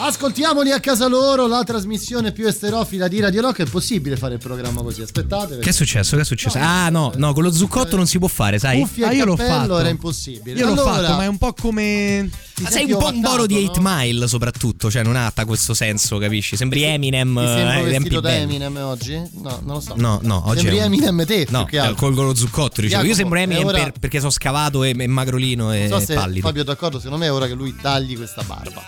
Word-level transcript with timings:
Ascoltiamoli 0.00 0.70
a 0.70 0.78
casa 0.78 1.08
loro, 1.08 1.48
la 1.48 1.64
trasmissione 1.64 2.30
più 2.30 2.46
esterofila 2.46 3.08
di 3.08 3.18
Radio 3.18 3.40
Rock. 3.40 3.62
È 3.62 3.66
possibile 3.66 4.16
fare 4.16 4.34
il 4.34 4.40
programma 4.40 4.80
così? 4.80 5.02
Aspettate. 5.02 5.46
perché- 5.56 5.64
Che 5.64 5.70
è 5.70 5.72
successo? 5.72 6.14
Che 6.14 6.22
è 6.22 6.24
successo? 6.24 6.56
ah, 6.60 6.88
no, 6.88 7.12
no, 7.16 7.32
con 7.32 7.42
lo 7.42 7.52
zuccotto 7.52 7.96
non 7.96 8.06
si 8.06 8.18
può 8.18 8.28
fare, 8.28 8.60
sai? 8.60 8.80
Cuffie 8.80 9.04
Ah, 9.06 9.12
io 9.12 9.24
l'ho 9.24 9.36
fatto. 9.36 9.76
era 9.78 9.88
impossibile. 9.88 10.56
Io 10.58 10.66
l'ho 10.66 10.72
Allora, 10.72 10.92
fatto, 11.02 11.16
ma 11.16 11.24
è 11.24 11.26
un 11.26 11.36
po' 11.38 11.52
come. 11.52 12.30
sei 12.68 12.90
un 12.92 12.98
po' 12.98 13.08
un 13.08 13.20
boro 13.20 13.46
di 13.46 13.54
ovattato, 13.54 13.80
8 13.80 13.88
no? 13.88 13.94
Mile, 13.96 14.28
soprattutto, 14.28 14.90
cioè 14.90 15.02
non 15.02 15.16
ha 15.16 15.32
questo 15.44 15.74
senso, 15.74 16.18
capisci? 16.18 16.56
Sembri 16.56 16.82
Eminem. 16.84 17.36
Ti 17.40 17.46
sembro 17.46 17.78
eh, 17.86 17.90
vestito 17.90 18.20
da. 18.20 18.34
Eminem 18.36 18.76
oggi? 18.76 19.14
No, 19.42 19.60
non 19.64 19.74
lo 19.74 19.80
so. 19.80 19.94
No, 19.96 20.20
no, 20.22 20.42
oggi 20.46 20.60
Sembri 20.60 20.76
un- 20.78 20.82
Eminem 20.84 21.24
te, 21.26 21.46
No, 21.50 21.64
più 21.64 21.80
colgo 21.96 22.22
lo 22.22 22.34
zuccotto, 22.36 22.80
dicevo. 22.82 23.02
Io 23.02 23.14
sembro 23.14 23.38
Eminem 23.40 23.66
ora- 23.66 23.78
per- 23.82 23.92
perché 23.98 24.18
sono 24.20 24.30
scavato 24.30 24.84
e, 24.84 24.94
e 24.96 25.06
magrolino 25.08 25.72
e 25.72 25.88
Non 25.88 25.98
so 26.00 26.06
se 26.06 26.14
pallido. 26.14 26.46
Fabio 26.46 26.62
d'accordo, 26.62 26.98
secondo 26.98 27.18
me 27.18 27.26
è 27.26 27.32
ora 27.32 27.46
che 27.48 27.54
lui 27.54 27.74
tagli 27.74 28.16
questa 28.16 28.42
barba. 28.42 28.86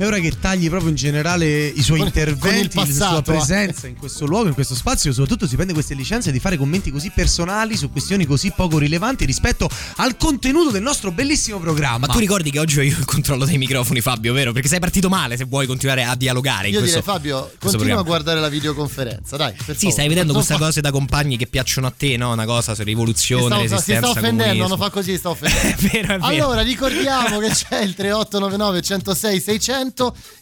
È 0.00 0.06
ora 0.06 0.18
che 0.18 0.32
tagli 0.40 0.66
proprio 0.70 0.88
in 0.88 0.96
generale 0.96 1.66
i 1.66 1.82
suoi 1.82 1.98
Con- 1.98 2.10
con 2.10 2.22
interventi, 2.22 2.76
la 2.78 2.84
passato, 2.86 3.10
sua 3.10 3.18
eh. 3.18 3.22
presenza 3.36 3.86
in 3.86 3.96
questo 3.98 4.24
luogo, 4.24 4.48
in 4.48 4.54
questo 4.54 4.74
spazio. 4.74 5.12
Soprattutto 5.12 5.46
si 5.46 5.56
prende 5.56 5.74
queste 5.74 5.92
licenze 5.92 6.32
di 6.32 6.40
fare 6.40 6.56
commenti 6.56 6.90
così 6.90 7.10
personali 7.14 7.76
su 7.76 7.90
questioni 7.92 8.24
così 8.24 8.50
poco 8.56 8.78
rilevanti 8.78 9.26
rispetto 9.26 9.68
al 9.96 10.16
contenuto 10.16 10.70
del 10.70 10.80
nostro 10.80 11.10
bellissimo 11.12 11.58
programma. 11.58 12.06
Ma 12.06 12.12
tu 12.14 12.18
ricordi 12.18 12.50
che 12.50 12.58
oggi 12.58 12.78
ho 12.78 12.82
io 12.82 12.96
il 12.96 13.04
controllo 13.04 13.44
dei 13.44 13.58
microfoni, 13.58 14.00
Fabio, 14.00 14.32
vero? 14.32 14.52
Perché 14.52 14.68
sei 14.68 14.78
partito 14.80 15.10
male 15.10 15.36
se 15.36 15.44
vuoi 15.44 15.66
continuare 15.66 16.02
a 16.04 16.14
dialogare 16.16 16.68
in 16.68 16.72
Io 16.72 16.78
questo 16.80 17.00
direi 17.00 17.14
Fabio, 17.14 17.34
questo 17.40 17.58
continua 17.58 17.82
a 17.82 18.02
programma. 18.02 18.08
guardare 18.08 18.40
la 18.40 18.48
videoconferenza, 18.48 19.36
dai. 19.36 19.52
Per 19.52 19.64
Sì, 19.66 19.72
favore. 19.72 19.90
stai 19.92 20.08
vedendo 20.08 20.32
queste 20.32 20.54
fa- 20.54 20.60
cose 20.60 20.80
da 20.80 20.90
compagni 20.92 21.36
che 21.36 21.46
piacciono 21.46 21.88
a 21.88 21.92
te, 21.94 22.16
no? 22.16 22.32
Una 22.32 22.46
cosa 22.46 22.72
su 22.72 22.80
Si 22.80 22.84
rivoluzione, 22.86 23.44
sta, 23.44 23.56
si 23.56 23.60
resistenza, 23.68 23.98
sta 24.00 24.08
offendendo, 24.18 24.42
comunismo. 24.44 24.68
non 24.68 24.78
fa 24.78 24.88
così, 24.88 25.16
sta 25.18 25.28
offendendo. 25.28 25.68
È 25.68 25.74
vero, 25.76 26.14
è 26.14 26.18
vero. 26.18 26.24
Allora, 26.24 26.62
ricordiamo 26.62 27.38
che 27.38 27.48
c'è 27.50 27.80
il 27.82 27.92
3899 27.92 28.80
106 28.80 29.40
600, 29.42 29.88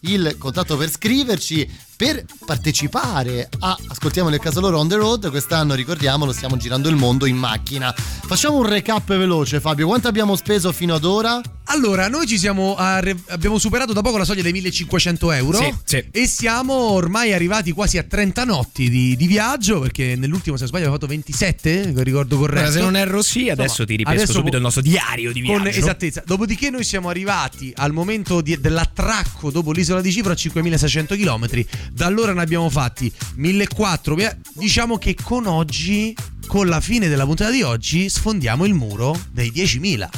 il 0.01 0.37
contatto 0.39 0.77
per 0.77 0.91
scriverci, 0.91 1.69
per 1.99 2.25
partecipare 2.47 3.49
a 3.59 3.77
Ascoltiamoli 3.89 4.37
a 4.37 4.39
casa 4.39 4.61
loro 4.61 4.79
on 4.79 4.87
the 4.87 4.95
road. 4.95 5.29
Quest'anno, 5.31 5.75
ricordiamolo, 5.75 6.33
stiamo 6.33 6.57
girando 6.57 6.89
il 6.89 6.95
mondo 6.95 7.27
in 7.27 7.37
macchina. 7.37 7.93
Facciamo 7.93 8.59
un 8.59 8.69
recap 8.69 9.05
veloce, 9.09 9.59
Fabio. 9.59 9.89
Quanto 9.89 10.07
abbiamo 10.07 10.37
speso 10.37 10.71
fino 10.71 10.95
ad 10.95 11.03
ora? 11.05 11.41
Allora, 11.71 12.09
noi 12.09 12.27
ci 12.27 12.39
siamo 12.39 12.77
arri- 12.77 13.21
abbiamo 13.27 13.59
superato 13.59 13.93
da 13.93 14.01
poco 14.01 14.17
la 14.17 14.25
soglia 14.25 14.41
dei 14.43 14.53
1500 14.53 15.33
euro 15.33 15.59
Sì, 15.59 15.75
sì. 15.85 16.05
e 16.11 16.27
siamo 16.27 16.73
ormai 16.73 17.35
arrivati 17.35 17.73
quasi 17.73 17.99
a 17.99 18.05
30 18.05 18.45
notti 18.45 18.89
di, 18.89 19.17
di 19.17 19.27
viaggio 19.27 19.81
perché 19.81 20.15
nell'ultimo, 20.17 20.55
se 20.57 20.63
non 20.63 20.69
sbaglio, 20.69 20.85
abbiamo 20.87 20.95
fatto 20.95 21.07
27, 21.09 21.93
se 21.95 22.03
ricordo 22.05 22.39
corretto. 22.39 22.63
Ora, 22.63 22.71
se 22.71 22.81
non 22.81 22.97
erro 22.97 23.21
sì, 23.23 23.51
adesso 23.51 23.85
ti 23.85 23.97
ripesco 23.97 24.17
adesso 24.17 24.33
subito 24.33 24.51
po- 24.53 24.57
il 24.57 24.63
nostro 24.63 24.81
diario 24.83 25.31
di 25.33 25.41
viaggio. 25.41 25.59
Con 25.59 25.67
esattezza. 25.69 26.23
Dopodiché 26.25 26.71
noi 26.71 26.85
siamo 26.85 27.11
arrivati 27.11 27.71
al 27.77 27.93
momento 27.93 28.41
di- 28.41 28.59
dell'attracco 28.59 29.51
dopo 29.51 29.73
l'isola 29.73 30.01
di 30.01 30.11
Cipro 30.13 30.33
a 30.33 30.37
5600 30.37 31.17
km. 31.17 31.67
Da 31.93 32.07
allora 32.07 32.33
ne 32.33 32.43
abbiamo 32.43 32.69
fatti 32.71 33.13
1400. 33.37 34.37
Diciamo 34.55 34.99
che 34.99 35.17
con 35.21 35.47
oggi, 35.47 36.15
con 36.47 36.67
la 36.67 36.81
fine 36.81 37.09
della 37.09 37.25
puntata 37.25 37.51
di 37.51 37.63
oggi, 37.63 38.09
sfondiamo 38.09 38.65
il 38.65 38.75
muro 38.75 39.19
dei 39.31 39.51
10.000. 39.51 40.09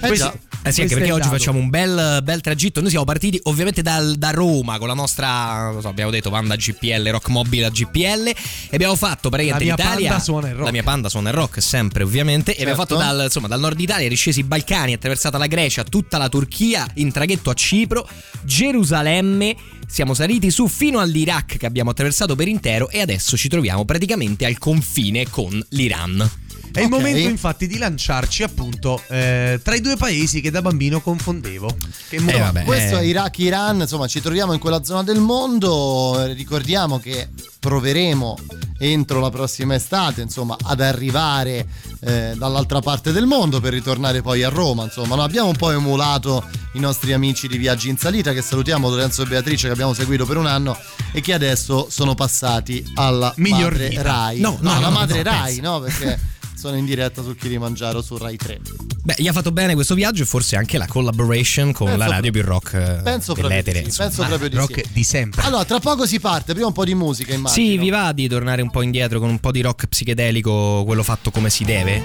Eh 0.00 0.12
già. 0.14 0.32
Eh 0.68 0.72
sì, 0.72 0.80
anche 0.82 0.94
perché 0.94 1.12
oggi 1.12 1.28
facciamo 1.28 1.58
un 1.58 1.70
bel, 1.70 2.20
bel 2.22 2.40
tragitto. 2.40 2.80
Noi 2.80 2.90
siamo 2.90 3.04
partiti 3.04 3.40
ovviamente 3.44 3.82
dal- 3.82 4.16
da 4.16 4.30
Roma 4.30 4.78
con 4.78 4.88
la 4.88 4.94
nostra, 4.94 5.70
non 5.70 5.80
so, 5.80 5.88
abbiamo 5.88 6.10
detto 6.10 6.30
Panda 6.30 6.56
GPL, 6.56 7.08
Rock 7.10 7.28
Mobile 7.28 7.66
a 7.66 7.70
GPL. 7.70 8.26
E 8.28 8.34
abbiamo 8.72 8.94
fatto 8.96 9.28
praticamente 9.30 9.66
La 9.68 9.74
mia 9.74 9.84
l'Italia. 9.84 10.08
Panda 10.10 10.24
suona 10.24 10.48
il 10.48 10.54
rock. 10.54 10.64
La 10.64 10.70
mia 10.72 10.82
Panda 10.82 11.08
suona 11.08 11.28
il 11.30 11.34
rock, 11.34 11.62
sempre 11.62 12.02
ovviamente. 12.02 12.52
E 12.54 12.62
abbiamo 12.62 12.78
Certo. 12.78 12.96
fatto 12.96 13.08
dal, 13.16 13.24
insomma, 13.24 13.48
dal 13.48 13.60
nord 13.60 13.80
Italia, 13.80 14.08
riscesi 14.08 14.40
i 14.40 14.44
Balcani, 14.44 14.92
attraversata 14.92 15.38
la 15.38 15.46
Grecia, 15.46 15.84
tutta 15.84 16.18
la 16.18 16.28
Turchia, 16.28 16.86
in 16.94 17.10
traghetto 17.12 17.50
a 17.50 17.54
Cipro, 17.54 18.08
Gerusalemme. 18.42 19.56
Siamo 19.86 20.12
saliti 20.12 20.50
su 20.50 20.68
fino 20.68 20.98
all'Iraq 20.98 21.56
che 21.56 21.66
abbiamo 21.66 21.90
attraversato 21.90 22.36
per 22.36 22.46
intero 22.48 22.90
e 22.90 23.00
adesso 23.00 23.36
ci 23.38 23.48
troviamo 23.48 23.84
praticamente 23.86 24.44
al 24.44 24.58
confine 24.58 25.28
con 25.30 25.64
l'Iran. 25.70 26.30
È 26.72 26.80
il 26.80 26.86
Ok. 26.86 26.90
momento 26.90 27.28
infatti 27.28 27.66
di 27.66 27.78
lanciarci 27.78 28.42
appunto 28.42 29.02
eh, 29.08 29.60
tra 29.62 29.74
i 29.74 29.80
due 29.80 29.96
paesi 29.96 30.40
che 30.40 30.50
da 30.50 30.62
bambino 30.62 31.00
confondevo. 31.00 31.74
Che 32.08 32.20
mo- 32.20 32.30
Eh, 32.30 32.38
vabbè. 32.38 32.64
Questo 32.64 32.96
eh. 32.96 33.00
è 33.00 33.02
Iraq, 33.04 33.38
Iran, 33.38 33.80
insomma 33.80 34.06
ci 34.06 34.20
troviamo 34.20 34.52
in 34.52 34.58
quella 34.60 34.84
zona 34.84 35.02
del 35.02 35.18
mondo, 35.20 36.22
Eh, 36.24 36.32
ricordiamo 36.34 36.98
che 36.98 37.28
proveremo 37.58 38.38
entro 38.80 39.18
la 39.18 39.30
prossima 39.30 39.74
estate 39.74 40.20
insomma 40.20 40.56
ad 40.62 40.80
arrivare 40.80 41.66
eh, 42.00 42.34
dall'altra 42.36 42.78
parte 42.80 43.10
del 43.10 43.26
mondo 43.26 43.58
per 43.60 43.72
ritornare 43.72 44.22
poi 44.22 44.44
a 44.44 44.48
Roma, 44.48 44.84
insomma 44.84 45.16
no? 45.16 45.22
abbiamo 45.24 45.48
un 45.48 45.56
po' 45.56 45.72
emulato 45.72 46.44
i 46.74 46.78
nostri 46.78 47.12
amici 47.12 47.48
di 47.48 47.56
Viaggi 47.58 47.88
in 47.88 47.98
Salita 47.98 48.32
che 48.32 48.40
salutiamo 48.42 48.88
Lorenzo 48.88 49.22
e 49.22 49.26
Beatrice 49.26 49.66
che 49.66 49.72
abbiamo 49.72 49.94
seguito 49.94 50.24
per 50.26 50.36
un 50.36 50.46
anno 50.46 50.78
e 51.12 51.20
che 51.20 51.32
adesso 51.32 51.88
sono 51.90 52.14
passati 52.14 52.84
alla 52.94 53.32
Miglior 53.38 53.72
madre 53.72 53.88
vita. 53.88 54.02
Rai, 54.02 54.40
No, 54.40 54.58
no, 54.60 54.72
alla 54.76 54.88
no, 54.88 54.94
madre 54.94 55.22
no, 55.24 55.30
Rai, 55.30 55.54
pensa. 55.56 55.70
no? 55.70 55.80
Perché 55.80 56.20
sono 56.58 56.76
in 56.76 56.84
diretta 56.84 57.22
su 57.22 57.36
Kilimangiaro 57.36 58.02
su 58.02 58.16
Rai 58.16 58.36
3. 58.36 58.60
Beh, 59.04 59.14
gli 59.18 59.28
ha 59.28 59.32
fatto 59.32 59.52
bene 59.52 59.74
questo 59.74 59.94
viaggio 59.94 60.24
e 60.24 60.26
forse 60.26 60.56
anche 60.56 60.76
la 60.76 60.86
collaboration 60.86 61.72
con 61.72 61.86
Penso 61.86 62.02
la 62.04 62.10
radio 62.10 62.32
più 62.32 62.42
rock 62.42 62.74
eh, 62.74 63.00
Penso 63.04 63.32
proprio 63.34 63.48
dell'etere. 63.48 63.82
di 63.82 63.90
sì, 63.92 63.98
penso 63.98 64.24
proprio 64.24 64.48
di 64.48 64.56
rock 64.56 64.82
sì. 64.84 64.92
di 64.92 65.04
sempre. 65.04 65.42
Allora, 65.42 65.64
tra 65.64 65.78
poco 65.78 66.04
si 66.04 66.18
parte, 66.18 66.52
prima 66.54 66.66
un 66.66 66.72
po' 66.72 66.84
di 66.84 66.94
musica, 66.94 67.32
immagino. 67.32 67.64
Sì, 67.66 67.78
vi 67.78 67.90
va 67.90 68.10
di 68.12 68.26
tornare 68.26 68.60
un 68.60 68.70
po' 68.70 68.82
indietro 68.82 69.20
con 69.20 69.28
un 69.28 69.38
po' 69.38 69.52
di 69.52 69.60
rock 69.60 69.86
psichedelico, 69.86 70.82
quello 70.84 71.04
fatto 71.04 71.30
come 71.30 71.48
si 71.48 71.64
deve? 71.64 72.02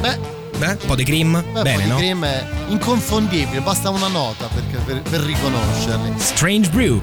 Beh, 0.00 0.18
Beh, 0.58 0.70
un 0.70 0.78
po' 0.86 0.96
di 0.96 1.04
cream? 1.04 1.40
beh 1.52 1.62
Bene, 1.62 1.86
no? 1.86 1.96
Cream 1.96 2.24
è 2.24 2.44
inconfondibile, 2.68 3.60
basta 3.60 3.90
una 3.90 4.08
nota 4.08 4.46
perché- 4.46 4.78
per, 4.84 5.02
per 5.02 5.20
riconoscerli. 5.20 6.12
Strange 6.18 6.68
Brew. 6.70 7.00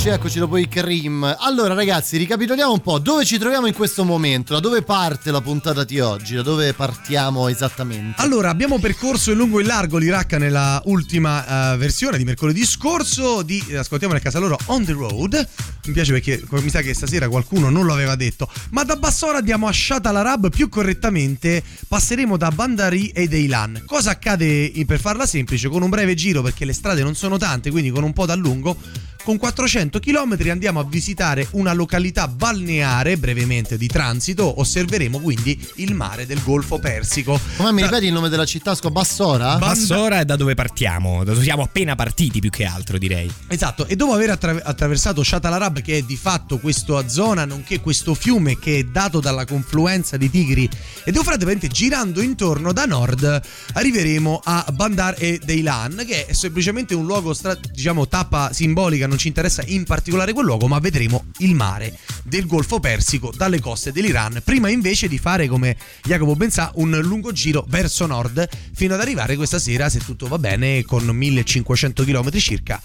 Eccoci, 0.00 0.14
eccoci, 0.14 0.38
dopo 0.38 0.56
il 0.56 0.66
Cream. 0.66 1.36
Allora 1.40 1.74
ragazzi, 1.74 2.16
ricapitoliamo 2.16 2.72
un 2.72 2.80
po'. 2.80 2.98
Dove 2.98 3.26
ci 3.26 3.36
troviamo 3.36 3.66
in 3.66 3.74
questo 3.74 4.02
momento? 4.02 4.54
Da 4.54 4.60
dove 4.60 4.80
parte 4.80 5.30
la 5.30 5.42
puntata 5.42 5.84
di 5.84 6.00
oggi? 6.00 6.36
Da 6.36 6.40
dove 6.40 6.72
partiamo 6.72 7.48
esattamente? 7.48 8.22
Allora, 8.22 8.48
abbiamo 8.48 8.78
percorso 8.78 9.32
in 9.32 9.36
lungo 9.36 9.58
e 9.58 9.60
in 9.60 9.68
largo 9.68 9.98
l'Iraq 9.98 10.32
nella 10.38 10.80
ultima 10.86 11.74
eh, 11.74 11.76
versione 11.76 12.16
di 12.16 12.24
mercoledì 12.24 12.64
scorso 12.64 13.42
di 13.42 13.62
eh, 13.68 13.76
Ascoltiamo 13.76 14.14
nel 14.14 14.22
casa 14.22 14.38
loro 14.38 14.56
On 14.66 14.82
the 14.82 14.92
Road. 14.92 15.48
Mi 15.84 15.92
piace 15.92 16.12
perché 16.12 16.42
mi 16.48 16.70
sa 16.70 16.80
che 16.80 16.94
stasera 16.94 17.28
qualcuno 17.28 17.68
non 17.68 17.84
lo 17.84 17.92
aveva 17.92 18.14
detto. 18.14 18.48
Ma 18.70 18.84
da 18.84 18.96
Bassora 18.96 19.36
andiamo 19.36 19.68
a 19.68 19.72
Shat 19.72 20.06
al-Arab, 20.06 20.48
più 20.48 20.70
correttamente 20.70 21.62
passeremo 21.86 22.38
da 22.38 22.50
Bandari 22.50 23.08
e 23.08 23.28
Deilan. 23.28 23.82
Cosa 23.84 24.12
accade 24.12 24.46
in- 24.46 24.86
per 24.86 24.98
farla 24.98 25.26
semplice? 25.26 25.68
Con 25.68 25.82
un 25.82 25.90
breve 25.90 26.14
giro 26.14 26.40
perché 26.40 26.64
le 26.64 26.72
strade 26.72 27.02
non 27.02 27.14
sono 27.14 27.36
tante, 27.36 27.70
quindi 27.70 27.90
con 27.90 28.02
un 28.02 28.14
po' 28.14 28.24
da 28.24 28.34
lungo. 28.34 28.78
Con 29.22 29.36
400 29.36 30.00
km 30.00 30.38
andiamo 30.48 30.80
a 30.80 30.84
visitare 30.84 31.46
una 31.52 31.74
località 31.74 32.26
balneare 32.26 33.18
brevemente 33.18 33.76
di 33.76 33.86
transito, 33.86 34.60
osserveremo 34.60 35.20
quindi 35.20 35.58
il 35.76 35.94
mare 35.94 36.24
del 36.24 36.42
Golfo 36.42 36.78
Persico. 36.78 37.38
Come 37.56 37.70
mi 37.70 37.82
ripeti 37.82 38.06
il 38.06 38.12
nome 38.14 38.30
della 38.30 38.46
città? 38.46 38.74
Sco 38.74 38.90
Bassora? 38.90 39.58
Ba- 39.58 39.66
Bassora 39.66 40.20
è 40.20 40.24
da 40.24 40.36
dove 40.36 40.54
partiamo, 40.54 41.22
da 41.22 41.32
dove 41.32 41.44
siamo 41.44 41.62
appena 41.62 41.94
partiti 41.94 42.40
più 42.40 42.48
che 42.48 42.64
altro 42.64 42.96
direi. 42.96 43.30
Esatto, 43.48 43.86
e 43.86 43.94
dopo 43.94 44.14
aver 44.14 44.30
attra- 44.30 44.62
attraversato 44.64 45.22
Shat 45.22 45.44
al-Arab, 45.44 45.82
che 45.82 45.98
è 45.98 46.02
di 46.02 46.16
fatto 46.16 46.58
questa 46.58 47.06
zona, 47.06 47.44
nonché 47.44 47.80
questo 47.80 48.14
fiume 48.14 48.58
che 48.58 48.78
è 48.78 48.82
dato 48.84 49.20
dalla 49.20 49.44
confluenza 49.44 50.16
di 50.16 50.30
Tigri 50.30 50.68
ed 51.04 51.14
Eufrate, 51.14 51.38
veramente 51.38 51.68
girando 51.68 52.22
intorno 52.22 52.72
da 52.72 52.86
nord, 52.86 53.40
arriveremo 53.74 54.40
a 54.42 54.64
Bandar 54.72 55.14
e 55.18 55.38
Deilan, 55.44 56.04
che 56.06 56.24
è 56.26 56.32
semplicemente 56.32 56.94
un 56.94 57.04
luogo, 57.04 57.34
stra- 57.34 57.54
diciamo, 57.70 58.08
tappa 58.08 58.52
simbolica, 58.52 59.08
non 59.10 59.18
ci 59.18 59.28
interessa 59.28 59.62
in 59.66 59.84
particolare 59.84 60.32
quel 60.32 60.46
luogo, 60.46 60.68
ma 60.68 60.78
vedremo 60.78 61.24
il 61.38 61.54
mare 61.54 61.98
del 62.22 62.46
Golfo 62.46 62.78
Persico 62.78 63.32
dalle 63.36 63.60
coste 63.60 63.92
dell'Iran, 63.92 64.40
prima 64.44 64.70
invece 64.70 65.08
di 65.08 65.18
fare, 65.18 65.48
come 65.48 65.76
Jacopo 66.04 66.36
ben 66.36 66.50
sa, 66.50 66.70
un 66.76 66.96
lungo 67.02 67.32
giro 67.32 67.64
verso 67.68 68.06
nord, 68.06 68.48
fino 68.72 68.94
ad 68.94 69.00
arrivare 69.00 69.36
questa 69.36 69.58
sera, 69.58 69.88
se 69.88 69.98
tutto 69.98 70.28
va 70.28 70.38
bene, 70.38 70.84
con 70.84 71.04
1500 71.04 72.04
km 72.04 72.30
circa 72.38 72.80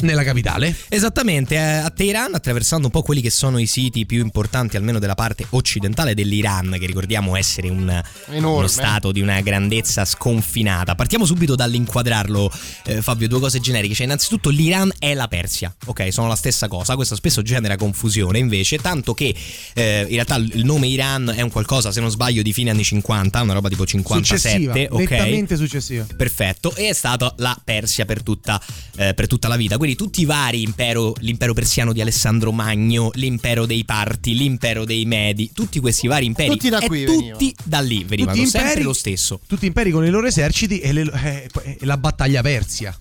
nella 0.00 0.24
capitale. 0.24 0.74
Esattamente, 0.88 1.54
eh, 1.54 1.58
a 1.58 1.90
Teheran, 1.90 2.34
attraversando 2.34 2.86
un 2.86 2.92
po' 2.92 3.02
quelli 3.02 3.20
che 3.20 3.30
sono 3.30 3.58
i 3.58 3.66
siti 3.66 4.06
più 4.06 4.20
importanti, 4.20 4.76
almeno 4.76 4.98
della 4.98 5.14
parte 5.14 5.46
occidentale 5.50 6.14
dell'Iran, 6.14 6.76
che 6.78 6.86
ricordiamo 6.86 7.36
essere 7.36 7.68
un, 7.68 7.88
Enorme. 8.28 8.56
uno 8.58 8.66
stato 8.66 9.12
di 9.12 9.20
una 9.20 9.40
grandezza 9.40 10.04
sconfinata. 10.04 10.94
Partiamo 10.94 11.24
subito 11.24 11.54
dall'inquadrarlo, 11.54 12.50
eh, 12.84 13.02
Fabio, 13.02 13.28
due 13.28 13.40
cose 13.40 13.60
generiche. 13.60 13.94
Cioè, 13.94 14.06
innanzitutto 14.06 14.50
l'Iran 14.50 14.92
è 14.98 15.14
la 15.14 15.28
Persia, 15.28 15.51
ok? 15.86 16.12
Sono 16.12 16.28
la 16.28 16.34
stessa 16.36 16.68
cosa. 16.68 16.94
Questo 16.94 17.14
spesso 17.14 17.42
genera 17.42 17.76
confusione, 17.76 18.38
invece, 18.38 18.78
tanto 18.78 19.14
che 19.14 19.34
eh, 19.74 20.00
in 20.02 20.14
realtà 20.14 20.36
il 20.36 20.64
nome 20.64 20.86
Iran 20.88 21.32
è 21.34 21.40
un 21.42 21.50
qualcosa, 21.50 21.92
se 21.92 22.00
non 22.00 22.10
sbaglio, 22.10 22.42
di 22.42 22.52
fine 22.52 22.70
anni 22.70 22.84
50, 22.84 23.40
una 23.42 23.52
roba 23.52 23.68
tipo 23.68 23.84
57, 23.86 24.38
successiva, 24.38 24.94
ok? 24.94 25.10
nettamente 25.10 25.56
successiva. 25.56 26.06
Perfetto, 26.16 26.74
e 26.76 26.88
è 26.88 26.92
stata 26.92 27.32
la 27.38 27.58
Persia 27.62 28.04
per 28.04 28.22
tutta, 28.22 28.60
eh, 28.96 29.14
per 29.14 29.26
tutta 29.26 29.48
la 29.48 29.56
vita. 29.56 29.76
Quindi 29.76 29.96
tutti 29.96 30.20
i 30.20 30.24
vari 30.24 30.62
impero, 30.62 31.14
l'impero 31.20 31.52
persiano 31.52 31.92
di 31.92 32.00
Alessandro 32.00 32.52
Magno, 32.52 33.10
l'impero 33.14 33.66
dei 33.66 33.84
Parti, 33.84 34.34
l'impero 34.36 34.84
dei 34.84 35.04
Medi, 35.04 35.50
tutti 35.52 35.80
questi 35.80 36.06
vari 36.06 36.26
imperi. 36.26 36.50
Tutti 36.50 36.68
da 36.68 36.80
qui 36.80 37.04
tutti 37.04 37.16
venivano. 37.18 37.54
da 37.64 37.80
lì 37.80 38.04
venivano, 38.04 38.36
Tutti 38.36 38.48
sempre 38.48 38.68
imperi- 38.68 38.84
lo 38.84 38.92
stesso. 38.92 39.40
Tutti 39.46 39.66
imperi 39.66 39.90
con 39.90 40.04
i 40.04 40.10
loro 40.10 40.26
eserciti 40.26 40.78
e, 40.80 40.92
le- 40.92 41.10
eh, 41.24 41.48
e 41.64 41.84
la 41.86 41.96
battaglia 41.96 42.42
persia. 42.42 42.96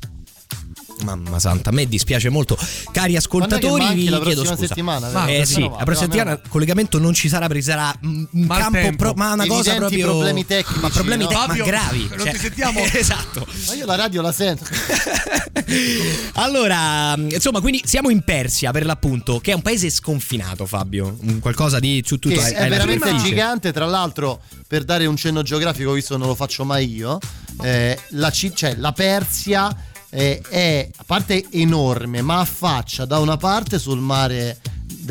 Mamma 1.04 1.40
santa, 1.40 1.72
a 1.72 1.74
me 1.74 1.88
dispiace 1.88 2.30
molto. 2.30 2.56
Cari 2.92 3.16
ascoltatori, 3.16 3.94
vi 3.96 4.10
la 4.10 4.20
chiedo 4.20 4.42
prossima 4.44 4.56
scusa. 4.56 4.68
settimana, 4.68 5.10
Ma-? 5.10 5.26
Eh 5.28 5.46
sì, 5.46 5.62
No, 5.62 5.76
la 5.78 5.84
prossima 5.84 6.06
settimana 6.12 6.32
il 6.34 6.42
collegamento 6.48 7.00
non 7.00 7.14
ci 7.16 7.28
sarà 7.28 7.48
perché 7.48 7.64
sarà 7.64 7.92
un 8.04 8.28
campo, 8.48 8.96
pro- 8.96 9.14
ma 9.16 9.34
una 9.34 9.48
cosa 9.48 9.72
Evidenti 9.72 9.80
proprio. 9.98 10.06
problemi 10.08 10.46
tecnici, 10.46 10.80
ma 10.80 10.90
problemi 10.90 11.24
no? 11.24 11.30
tec- 11.30 11.40
ma 11.40 11.48
Fabio, 11.48 11.66
gravi. 11.66 12.10
non 12.16 12.28
ti 12.30 12.38
sentiamo? 12.38 12.80
esatto. 12.94 13.48
Ma 13.68 13.74
io 13.74 13.86
la 13.88 13.96
radio 13.96 14.22
la 14.22 14.32
sento. 14.32 14.66
allora, 16.34 17.16
insomma, 17.18 17.60
quindi 17.62 17.82
siamo 17.86 18.10
in 18.10 18.22
Persia 18.22 18.72
per 18.72 18.86
l'appunto, 18.86 19.40
che 19.40 19.52
è 19.52 19.56
un 19.56 19.62
paese 19.62 19.90
sconfinato, 19.90 20.66
Fabio. 20.68 21.18
Un 21.22 21.40
qualcosa 21.40 21.80
di 21.80 22.04
su 22.06 22.20
tutto 22.20 22.36
che 22.40 22.46
hai- 22.46 22.52
è 22.54 22.56
hai 22.58 22.70
la 22.70 22.76
veramente 22.76 23.06
superficie. 23.06 23.30
gigante. 23.34 23.72
Tra 23.74 23.86
l'altro, 23.86 24.42
per 24.68 24.84
dare 24.84 25.06
un 25.08 25.16
cenno 25.16 25.42
geografico, 25.42 25.92
visto 25.94 26.16
non 26.18 26.28
lo 26.28 26.36
faccio 26.36 26.64
mai 26.64 26.94
io, 26.94 27.18
eh, 27.64 27.98
la, 28.10 28.30
ci- 28.30 28.54
cioè, 28.56 28.76
la 28.78 28.92
Persia 28.92 29.76
eh, 30.12 30.42
è 30.50 30.90
a 30.96 31.04
parte 31.06 31.46
enorme, 31.52 32.22
ma 32.22 32.40
affaccia 32.40 33.06
da 33.06 33.20
una 33.20 33.38
parte 33.38 33.80
sul 33.80 34.00
mare 34.00 34.60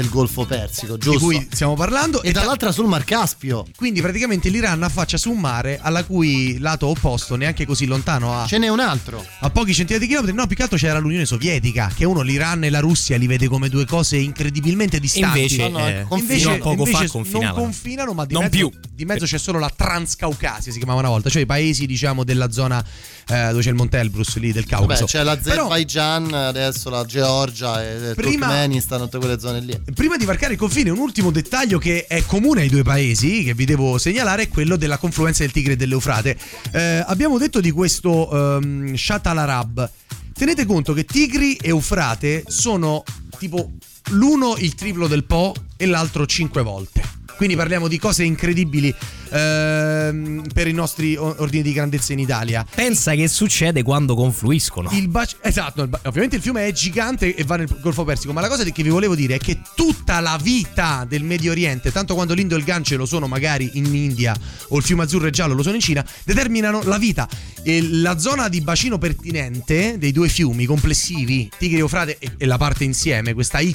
del 0.00 0.08
Golfo 0.08 0.46
Persico, 0.46 0.94
Di 0.96 1.02
giusto? 1.02 1.20
cui 1.26 1.46
stiamo 1.50 1.74
parlando. 1.74 2.22
e 2.22 2.30
tra- 2.32 2.40
dall'altra 2.40 2.72
sul 2.72 2.86
Mar 2.86 3.04
Caspio. 3.04 3.66
Quindi 3.76 4.00
praticamente 4.00 4.48
l'Iran 4.48 4.82
affaccia 4.82 5.16
su 5.18 5.30
un 5.30 5.38
mare 5.38 5.78
alla 5.80 6.04
cui 6.04 6.58
lato 6.58 6.86
opposto, 6.86 7.36
neanche 7.36 7.66
così 7.66 7.84
lontano, 7.86 8.40
a, 8.40 8.46
Ce 8.46 8.56
n'è 8.58 8.68
un 8.68 8.80
altro. 8.80 9.24
a 9.40 9.50
pochi 9.50 9.74
centinaia 9.74 9.98
di 10.00 10.06
chilometri. 10.06 10.34
No, 10.36 10.46
più 10.46 10.56
che 10.56 10.62
altro 10.62 10.78
c'era 10.78 10.98
l'Unione 10.98 11.26
Sovietica, 11.26 11.92
che 11.94 12.04
uno 12.06 12.22
l'Iran 12.22 12.64
e 12.64 12.70
la 12.70 12.80
Russia 12.80 13.16
li 13.18 13.26
vede 13.26 13.46
come 13.48 13.68
due 13.68 13.84
cose 13.84 14.16
incredibilmente 14.16 14.98
distanti. 14.98 15.38
Invece, 15.40 15.68
No, 15.68 15.78
no, 15.78 15.86
eh, 15.88 16.04
confino. 16.08 16.38
fino 16.38 16.50
a 16.52 16.58
poco 16.58 16.84
fa 16.86 16.90
invece 16.92 17.08
confinavano. 17.12 17.52
non 17.54 17.62
confinano, 17.64 18.12
ma 18.14 18.24
di 18.24 18.32
Non 18.32 18.42
mezzo, 18.44 18.56
più. 18.56 18.70
di 18.94 19.04
mezzo 19.04 19.24
c'è 19.26 19.38
solo 19.38 19.58
la 19.58 19.70
Transcaucasia, 19.74 20.72
si 20.72 20.78
chiamava 20.78 21.00
una 21.00 21.08
volta, 21.10 21.28
cioè 21.28 21.42
i 21.42 21.46
paesi, 21.46 21.86
diciamo, 21.86 22.24
della 22.24 22.50
zona 22.50 22.82
eh, 23.28 23.48
dove 23.50 23.60
c'è 23.62 23.68
il 23.68 23.74
Monte 23.74 23.98
Elbrus 23.98 24.36
lì 24.38 24.50
del 24.52 24.64
Caucaso. 24.66 25.00
Vabbè, 25.00 25.10
c'è 25.10 25.22
l'Azerbaijan, 25.22 26.32
adesso 26.32 26.88
la 26.90 27.04
Georgia 27.04 27.82
e 27.82 27.94
il 28.08 28.14
Prima- 28.14 28.46
Turkmenistan, 28.46 29.00
tutte 29.00 29.18
quelle 29.18 29.38
zone 29.38 29.60
lì. 29.60 29.78
Prima 29.94 30.16
di 30.16 30.24
varcare 30.24 30.52
il 30.52 30.58
confine, 30.58 30.90
un 30.90 30.98
ultimo 30.98 31.30
dettaglio 31.30 31.78
che 31.78 32.06
è 32.06 32.24
comune 32.24 32.62
ai 32.62 32.68
due 32.68 32.82
paesi, 32.82 33.42
che 33.42 33.54
vi 33.54 33.64
devo 33.64 33.98
segnalare, 33.98 34.42
è 34.44 34.48
quello 34.48 34.76
della 34.76 34.98
confluenza 34.98 35.42
del 35.42 35.52
Tigre 35.52 35.72
e 35.72 35.76
dell'Eufrate. 35.76 36.38
Eh, 36.72 37.04
abbiamo 37.06 37.38
detto 37.38 37.60
di 37.60 37.70
questo 37.70 38.58
ehm, 38.58 38.94
Shat 38.94 39.26
al-Arab. 39.26 39.90
Tenete 40.32 40.64
conto 40.64 40.92
che 40.92 41.04
Tigri 41.04 41.56
e 41.56 41.68
Eufrate 41.68 42.44
sono 42.46 43.02
tipo 43.38 43.72
l'uno 44.10 44.56
il 44.58 44.74
triplo 44.74 45.06
del 45.06 45.24
Po 45.24 45.54
e 45.76 45.86
l'altro 45.86 46.24
cinque 46.26 46.62
volte. 46.62 47.19
Quindi 47.40 47.56
parliamo 47.56 47.88
di 47.88 47.98
cose 47.98 48.22
incredibili 48.22 48.94
ehm, 49.30 50.44
per 50.52 50.68
i 50.68 50.74
nostri 50.74 51.16
ordini 51.16 51.62
di 51.62 51.72
grandezza 51.72 52.12
in 52.12 52.18
Italia. 52.18 52.66
Pensa 52.74 53.14
che 53.14 53.28
succede 53.28 53.82
quando 53.82 54.14
confluiscono. 54.14 54.90
Il 54.92 55.08
bac- 55.08 55.38
esatto, 55.40 55.80
il 55.80 55.88
ba- 55.88 56.00
ovviamente 56.04 56.36
il 56.36 56.42
fiume 56.42 56.66
è 56.66 56.72
gigante 56.72 57.34
e 57.34 57.42
va 57.44 57.56
nel 57.56 57.78
Golfo 57.80 58.04
Persico, 58.04 58.34
ma 58.34 58.42
la 58.42 58.48
cosa 58.48 58.62
che 58.62 58.82
vi 58.82 58.90
volevo 58.90 59.14
dire 59.14 59.36
è 59.36 59.38
che 59.38 59.58
tutta 59.74 60.20
la 60.20 60.38
vita 60.42 61.06
del 61.08 61.22
Medio 61.22 61.52
Oriente, 61.52 61.90
tanto 61.90 62.12
quando 62.12 62.34
l'Indo 62.34 62.56
e 62.56 62.58
il 62.58 62.64
Gange 62.64 62.96
lo 62.96 63.06
sono 63.06 63.26
magari 63.26 63.70
in 63.72 63.86
India 63.86 64.36
o 64.68 64.76
il 64.76 64.82
fiume 64.82 65.04
azzurro 65.04 65.26
e 65.26 65.30
giallo 65.30 65.54
lo 65.54 65.62
sono 65.62 65.76
in 65.76 65.80
Cina, 65.80 66.04
determinano 66.24 66.82
la 66.82 66.98
vita. 66.98 67.26
E 67.62 67.80
la 67.80 68.18
zona 68.18 68.50
di 68.50 68.60
bacino 68.60 68.98
pertinente 68.98 69.96
dei 69.96 70.12
due 70.12 70.28
fiumi 70.28 70.66
complessivi, 70.66 71.50
Tigri 71.56 71.76
e 71.76 71.80
Eufrate 71.80 72.18
e 72.36 72.44
la 72.44 72.58
parte 72.58 72.84
insieme, 72.84 73.32
questa 73.32 73.60
Y 73.60 73.74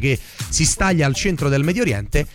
che 0.00 0.18
si 0.48 0.64
staglia 0.64 1.06
al 1.06 1.14
centro 1.14 1.48
del 1.48 1.62
Medio 1.62 1.82
Oriente, 1.82 2.26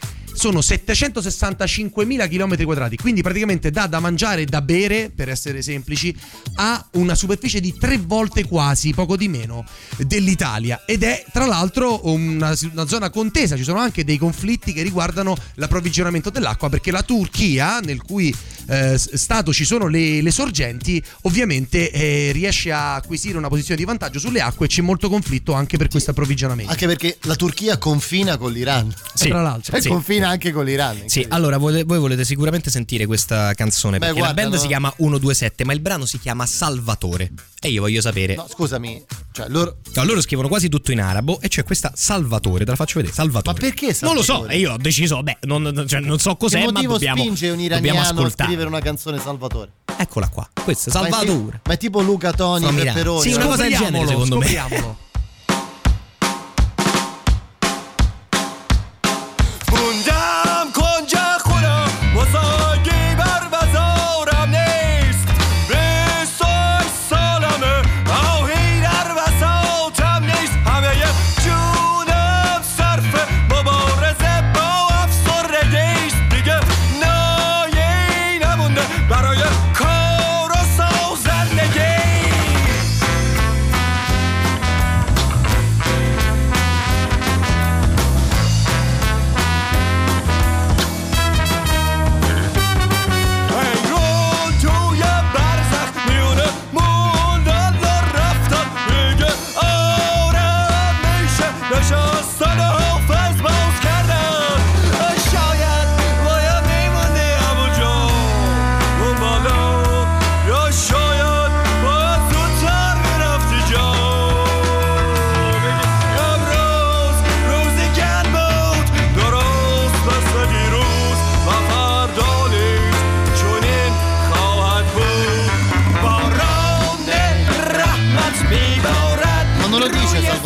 sono 0.42 0.58
765.000 0.58 2.28
km 2.28 2.64
quadrati, 2.64 2.96
quindi 2.96 3.22
praticamente 3.22 3.70
dà 3.70 3.86
da 3.86 4.00
mangiare 4.00 4.42
e 4.42 4.46
da 4.46 4.64
bere, 4.64 5.12
per 5.14 5.30
essere 5.30 5.62
semplici, 5.62 6.18
a 6.56 6.84
una 6.94 7.14
superficie 7.14 7.60
di 7.60 7.76
tre 7.78 8.00
volte 8.00 8.46
quasi, 8.46 8.92
poco 8.92 9.16
di 9.16 9.28
meno, 9.28 9.64
dell'Italia. 10.00 10.82
Ed 10.88 11.04
è 11.04 11.24
tra 11.32 11.46
l'altro 11.46 12.08
una, 12.08 12.58
una 12.72 12.88
zona 12.88 13.12
contesa, 13.12 13.56
ci 13.56 13.62
sono 13.62 13.78
anche 13.78 14.04
dei 14.04 14.18
conflitti 14.18 14.74
che 14.74 14.82
riguardano 14.82 15.38
l'approvvigionamento 15.58 16.32
dell'acqua, 16.32 16.70
perché 16.70 16.90
la 16.90 17.04
Turchia, 17.04 17.78
nel 17.78 18.02
cui 18.02 18.36
eh, 18.66 18.98
stato 18.98 19.54
ci 19.54 19.64
sono 19.64 19.86
le, 19.86 20.24
le 20.24 20.32
sorgenti, 20.32 21.04
ovviamente 21.22 21.92
eh, 21.92 22.32
riesce 22.32 22.72
a 22.72 22.96
acquisire 22.96 23.38
una 23.38 23.48
posizione 23.48 23.80
di 23.80 23.86
vantaggio 23.86 24.18
sulle 24.18 24.42
acque 24.42 24.66
e 24.66 24.70
c'è 24.70 24.82
molto 24.82 25.08
conflitto 25.08 25.54
anche 25.54 25.78
per 25.78 25.88
questo 25.88 26.10
approvvigionamento. 26.10 26.72
Anche 26.72 26.88
perché 26.88 27.18
la 27.26 27.36
Turchia 27.36 27.78
confina 27.78 28.38
con 28.38 28.52
l'Iran. 28.52 28.92
Sì, 29.14 29.28
tra 29.28 29.44
l'altro. 29.44 29.74
Cioè, 29.74 29.82
sì. 29.82 29.90
confina 29.90 30.30
anche 30.32 30.52
con 30.52 30.66
l'Iran. 30.66 31.04
Sì, 31.06 31.26
allora 31.30 31.58
voi, 31.58 31.84
voi 31.84 32.00
volete 32.00 32.26
sicuramente 32.26 32.70
sentire 32.70 33.06
questa 33.06 33.54
canzone 33.54 33.98
Beh, 34.00 34.06
perché 34.08 34.20
guarda, 34.20 34.36
la 34.36 34.42
band 34.42 34.56
no. 34.56 34.62
si 34.62 34.68
chiama 34.68 34.94
127, 34.98 35.64
ma 35.66 35.74
il 35.74 35.80
brano 35.80 36.06
si 36.06 36.20
chiama 36.20 36.46
Salvatore. 36.46 37.32
E 37.62 37.70
io 37.70 37.82
voglio 37.82 38.02
sapere. 38.02 38.36
No, 38.36 38.48
scusami, 38.50 39.04
cioè 39.32 39.48
loro 39.50 39.78
No, 39.94 40.04
loro 40.04 40.20
scrivono 40.22 40.48
quasi 40.48 40.68
tutto 40.68 40.92
in 40.92 41.00
arabo 41.00 41.40
e 41.42 41.48
c'è 41.48 41.64
questa 41.64 41.92
Salvatore, 41.94 42.66
te 42.66 42.72
la 42.72 42.76
faccio 42.76 42.96
vedere. 42.96 43.14
Salvatore. 43.14 43.56
Ma 43.56 43.62
perché 43.70 43.96
Non 44.02 44.16
lo 44.16 44.22
so, 44.22 44.34
Salvatore? 44.34 44.54
e 44.56 44.60
io 44.60 44.72
ho 44.74 44.78
deciso, 44.78 45.22
beh, 45.22 45.38
non, 45.42 45.86
cioè, 45.88 46.00
non 46.00 46.18
so 46.18 46.32
che 46.32 46.38
cos'è, 46.38 46.60
ma 46.66 46.72
motivo 46.72 46.94
dobbiamo, 46.94 47.22
spinge 47.22 47.50
un 47.50 47.58
dobbiamo 47.68 48.00
iraniano 48.00 48.26
a 48.26 48.30
scrivere 48.30 48.68
una 48.68 48.80
canzone 48.82 49.20
Salvatore? 49.20 49.72
Eccola 49.98 50.28
qua, 50.30 50.50
questo 50.64 50.90
è 50.90 50.94
Ma 50.94 51.02
è 51.02 51.04
ti- 51.06 51.12
Salvatore. 51.12 51.62
Ma 51.66 51.74
è 51.74 51.78
tipo 51.78 52.02
Luca 52.02 52.32
Toni 52.32 52.68
e. 52.68 52.84
Pepperoni. 52.84 53.22
Sì, 53.22 53.34
una 53.34 53.46
cosa 53.46 53.64
del 53.64 53.76
genere, 53.76 54.08
secondo 54.08 54.38
me. 54.38 55.00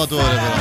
Salvatore 0.07 0.35
però. 0.39 0.54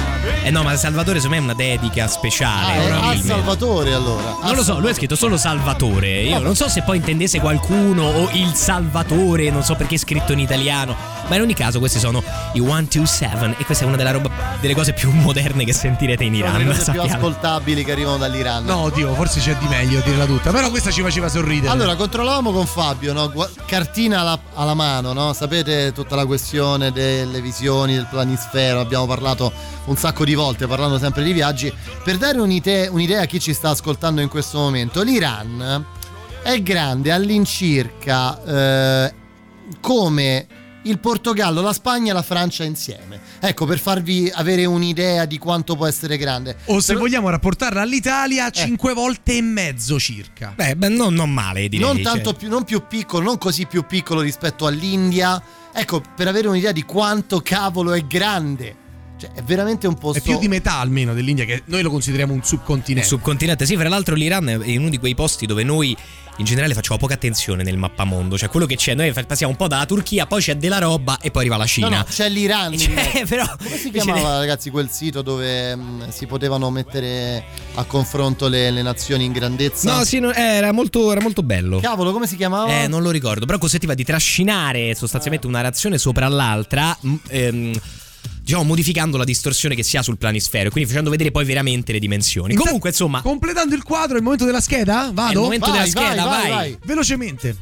Eh 0.47 0.51
no, 0.51 0.63
ma 0.63 0.77
Salvatore 0.77 1.21
secondo 1.21 1.43
me 1.43 1.49
è 1.49 1.53
una 1.53 1.55
dedica 1.55 2.07
speciale. 2.07 2.67
Ah, 2.67 2.75
è 2.75 2.79
a 2.79 2.83
probabilmente. 2.89 3.27
Salvatore 3.29 3.93
allora. 3.95 4.37
Non 4.43 4.55
lo 4.55 4.63
so, 4.63 4.79
lui 4.79 4.91
ha 4.91 4.95
scritto 4.95 5.17
solo 5.17 5.39
Salvatore. 5.39 6.21
Io 6.23 6.39
non 6.41 6.55
so 6.55 6.69
se 6.69 6.83
poi 6.83 6.99
intendesse 6.99 7.41
qualcuno 7.41 8.05
o 8.05 8.29
il 8.33 8.53
Salvatore, 8.55 9.49
non 9.51 9.63
so 9.63 9.75
perché 9.75 9.95
è 9.95 9.99
scritto 9.99 10.33
in 10.33 10.41
italiano. 10.41 10.95
Ma 11.29 11.37
in 11.37 11.41
ogni 11.41 11.55
caso, 11.55 11.79
questi 11.79 11.99
sono 11.99 12.23
i 12.53 12.59
127 12.61 13.55
e 13.57 13.65
questa 13.65 13.85
è 13.85 13.87
una 13.87 13.97
della 13.97 14.11
roba, 14.11 14.29
delle 14.61 14.75
cose 14.75 14.93
più 14.93 15.11
moderne 15.11 15.65
che 15.65 15.73
sentirete 15.73 16.25
in 16.25 16.35
Sono 16.35 16.59
le 16.59 16.63
Iran. 16.65 16.67
cose 16.77 16.91
più 16.91 17.01
sappiamo. 17.01 17.27
ascoltabili 17.27 17.83
che 17.83 17.93
arrivano 17.93 18.19
dall'Iran. 18.19 18.65
No, 18.67 18.77
oddio, 18.81 19.15
forse 19.15 19.41
c'è 19.41 19.57
di 19.57 19.67
meglio 19.67 20.01
a 20.01 20.03
dirla 20.03 20.27
tutta. 20.27 20.51
Però 20.51 20.69
questa 20.69 20.91
ci 20.91 21.01
faceva 21.01 21.31
sorridere. 21.31 21.73
Allora, 21.73 21.95
controllavamo 21.97 22.53
con 22.53 22.67
Fabio, 22.67 23.15
no? 23.15 23.33
Cartina 23.65 24.21
alla, 24.21 24.39
alla 24.53 24.75
mano, 24.75 25.15
no? 25.15 25.33
Sapete 25.33 25.93
tutta 25.93 26.15
la 26.15 26.27
questione 26.27 26.93
delle 26.93 27.41
visioni 27.41 27.95
del 27.95 28.07
planisfero, 28.11 28.81
abbiamo 28.81 29.07
parlato 29.07 29.51
un 29.87 29.97
sacco 29.97 30.25
di 30.27 30.34
volte 30.35 30.67
parlando 30.67 30.99
sempre 30.99 31.23
di 31.25 31.33
viaggi. 31.33 31.73
Per 32.03 32.17
dare 32.19 32.38
un'idea, 32.41 32.91
un'idea 32.91 33.23
a 33.23 33.25
chi 33.26 33.41
ci 33.41 33.53
sta 33.53 33.71
ascoltando 33.71 34.21
in 34.21 34.29
questo 34.29 34.59
momento, 34.59 35.03
l'Iran 35.03 35.85
è 36.43 36.62
grande 36.62 37.11
all'incirca 37.11 38.43
eh, 38.45 39.14
come 39.81 40.47
il 40.87 40.99
Portogallo, 40.99 41.62
la 41.62 41.73
Spagna 41.73 42.11
e 42.11 42.14
la 42.14 42.21
Francia 42.23 42.62
insieme. 42.62 43.19
Ecco, 43.41 43.64
per 43.64 43.79
farvi 43.79 44.31
avere 44.33 44.67
un'idea 44.67 45.25
di 45.25 45.38
quanto 45.38 45.76
può 45.76 45.87
essere 45.87 46.19
grande. 46.19 46.57
o 46.67 46.79
se 46.81 46.88
Però- 46.93 47.05
vogliamo 47.05 47.31
rapportarla 47.31 47.81
all'Italia, 47.81 48.49
Eh. 48.49 48.53
cinque 48.53 48.93
volte 48.93 49.37
e 49.38 49.41
mezzo 49.41 49.99
circa. 49.99 50.53
Beh, 50.55 50.76
beh, 50.76 50.88
non, 50.88 51.14
non 51.14 51.31
male, 51.31 51.69
direi. 51.71 51.87
non 51.87 51.97
cioè. 51.97 52.05
tanto 52.05 52.35
più, 52.35 52.50
non 52.50 52.64
più 52.64 52.83
piccolo, 52.87 53.25
non 53.25 53.38
così 53.38 53.64
più 53.67 53.87
piccolo 53.87 54.21
rispetto 54.21 54.67
all'India. 54.67 55.43
Ecco, 55.73 56.03
per 56.14 56.29
avere 56.29 56.49
un'idea 56.49 56.73
di 56.73 56.83
quanto 56.83 57.41
cavolo 57.41 57.93
è 57.95 58.03
grande. 58.07 58.76
Cioè, 59.26 59.33
è 59.35 59.43
veramente 59.43 59.87
un 59.87 59.95
posto. 59.95 60.19
È 60.19 60.23
più 60.23 60.38
di 60.38 60.49
metà 60.49 60.78
almeno 60.78 61.14
dell'India, 61.14 61.45
che 61.45 61.62
noi 61.66 61.83
lo 61.83 61.90
consideriamo 61.90 62.33
un 62.33 62.38
Il 62.40 62.45
subcontinente. 62.45 63.09
subcontinente, 63.09 63.66
sì, 63.66 63.76
fra 63.76 63.88
l'altro 63.88 64.14
l'Iran 64.14 64.49
è 64.64 64.76
uno 64.76 64.88
di 64.88 64.99
quei 64.99 65.14
posti 65.14 65.47
dove 65.47 65.62
noi 65.64 65.97
in 66.38 66.45
generale 66.45 66.75
facciamo 66.75 66.99
poca 66.99 67.14
attenzione 67.14 67.62
nel 67.62 67.76
mappamondo, 67.76 68.37
cioè 68.37 68.49
quello 68.49 68.66
che 68.66 68.75
c'è, 68.75 68.95
noi 68.95 69.12
passiamo 69.12 69.52
un 69.52 69.57
po' 69.57 69.69
dalla 69.69 69.87
Turchia, 69.87 70.26
poi 70.26 70.43
c'è 70.43 70.57
della 70.57 70.78
roba 70.78 71.19
e 71.21 71.31
poi 71.31 71.43
arriva 71.43 71.57
la 71.57 71.62
No, 71.62 71.69
Cina. 71.69 71.88
no, 71.99 72.04
c'è 72.09 72.28
l'Iran. 72.28 72.76
Cioè, 72.76 73.25
però 73.28 73.45
Come 73.57 73.76
si 73.76 73.90
chiamava, 73.93 74.38
ragazzi, 74.38 74.71
quel 74.71 74.90
sito 74.90 75.23
dove 75.23 75.76
mh, 75.76 76.09
si 76.11 76.26
potevano 76.26 76.71
mettere 76.71 77.45
a 77.75 77.85
confronto 77.85 78.49
le, 78.49 78.73
le 78.73 78.83
nazioni 78.83 79.25
in 79.25 79.31
grandezza? 79.33 79.97
No, 79.97 80.04
sì, 80.04 80.19
no, 80.19 80.33
eh, 80.33 80.40
era, 80.40 80.73
molto, 80.73 81.12
era 81.12 81.21
molto 81.21 81.43
bello. 81.45 81.78
Cavolo, 81.78 82.11
come 82.12 82.26
si 82.26 82.35
chiamava? 82.37 82.83
Eh, 82.83 82.88
non 82.88 83.02
lo 83.02 83.11
ricordo, 83.11 83.47
però 83.47 83.59
consentiva 83.59 83.95
di 83.95 84.02
trascinare 84.02 84.95
sostanzialmente 84.97 85.47
una 85.47 85.61
reazione 85.61 85.99
sopra 85.99 86.26
l'altra. 86.26 86.97
m- 87.02 87.14
ehm, 87.28 87.73
Diciamo, 88.45 88.63
modificando 88.65 89.17
la 89.17 89.25
distorsione 89.25 89.75
che 89.75 89.83
si 89.83 89.97
ha 89.97 90.03
sul 90.03 90.19
planisfero, 90.19 90.69
quindi 90.69 90.87
facendo 90.87 91.09
vedere 91.09 91.31
poi 91.31 91.47
veramente 91.47 91.93
le 91.93 91.99
dimensioni. 91.99 92.55
Comunque, 92.55 92.91
insomma, 92.91 93.23
Completando 93.23 93.75
il 93.75 93.83
quadro, 93.83 94.17
è 94.17 94.19
il 94.19 94.23
momento 94.23 94.45
della 94.45 94.61
scheda? 94.61 95.07
è 95.07 95.09
il 95.09 95.15
Vado? 95.15 95.41
momento 95.41 95.71
Vai, 95.71 95.79
della 95.79 95.87
scheda, 95.91 96.25
vai, 96.25 96.27
vai. 96.27 96.41
vai, 96.43 96.51
vai. 96.51 96.79
Velocemente. 96.85 97.57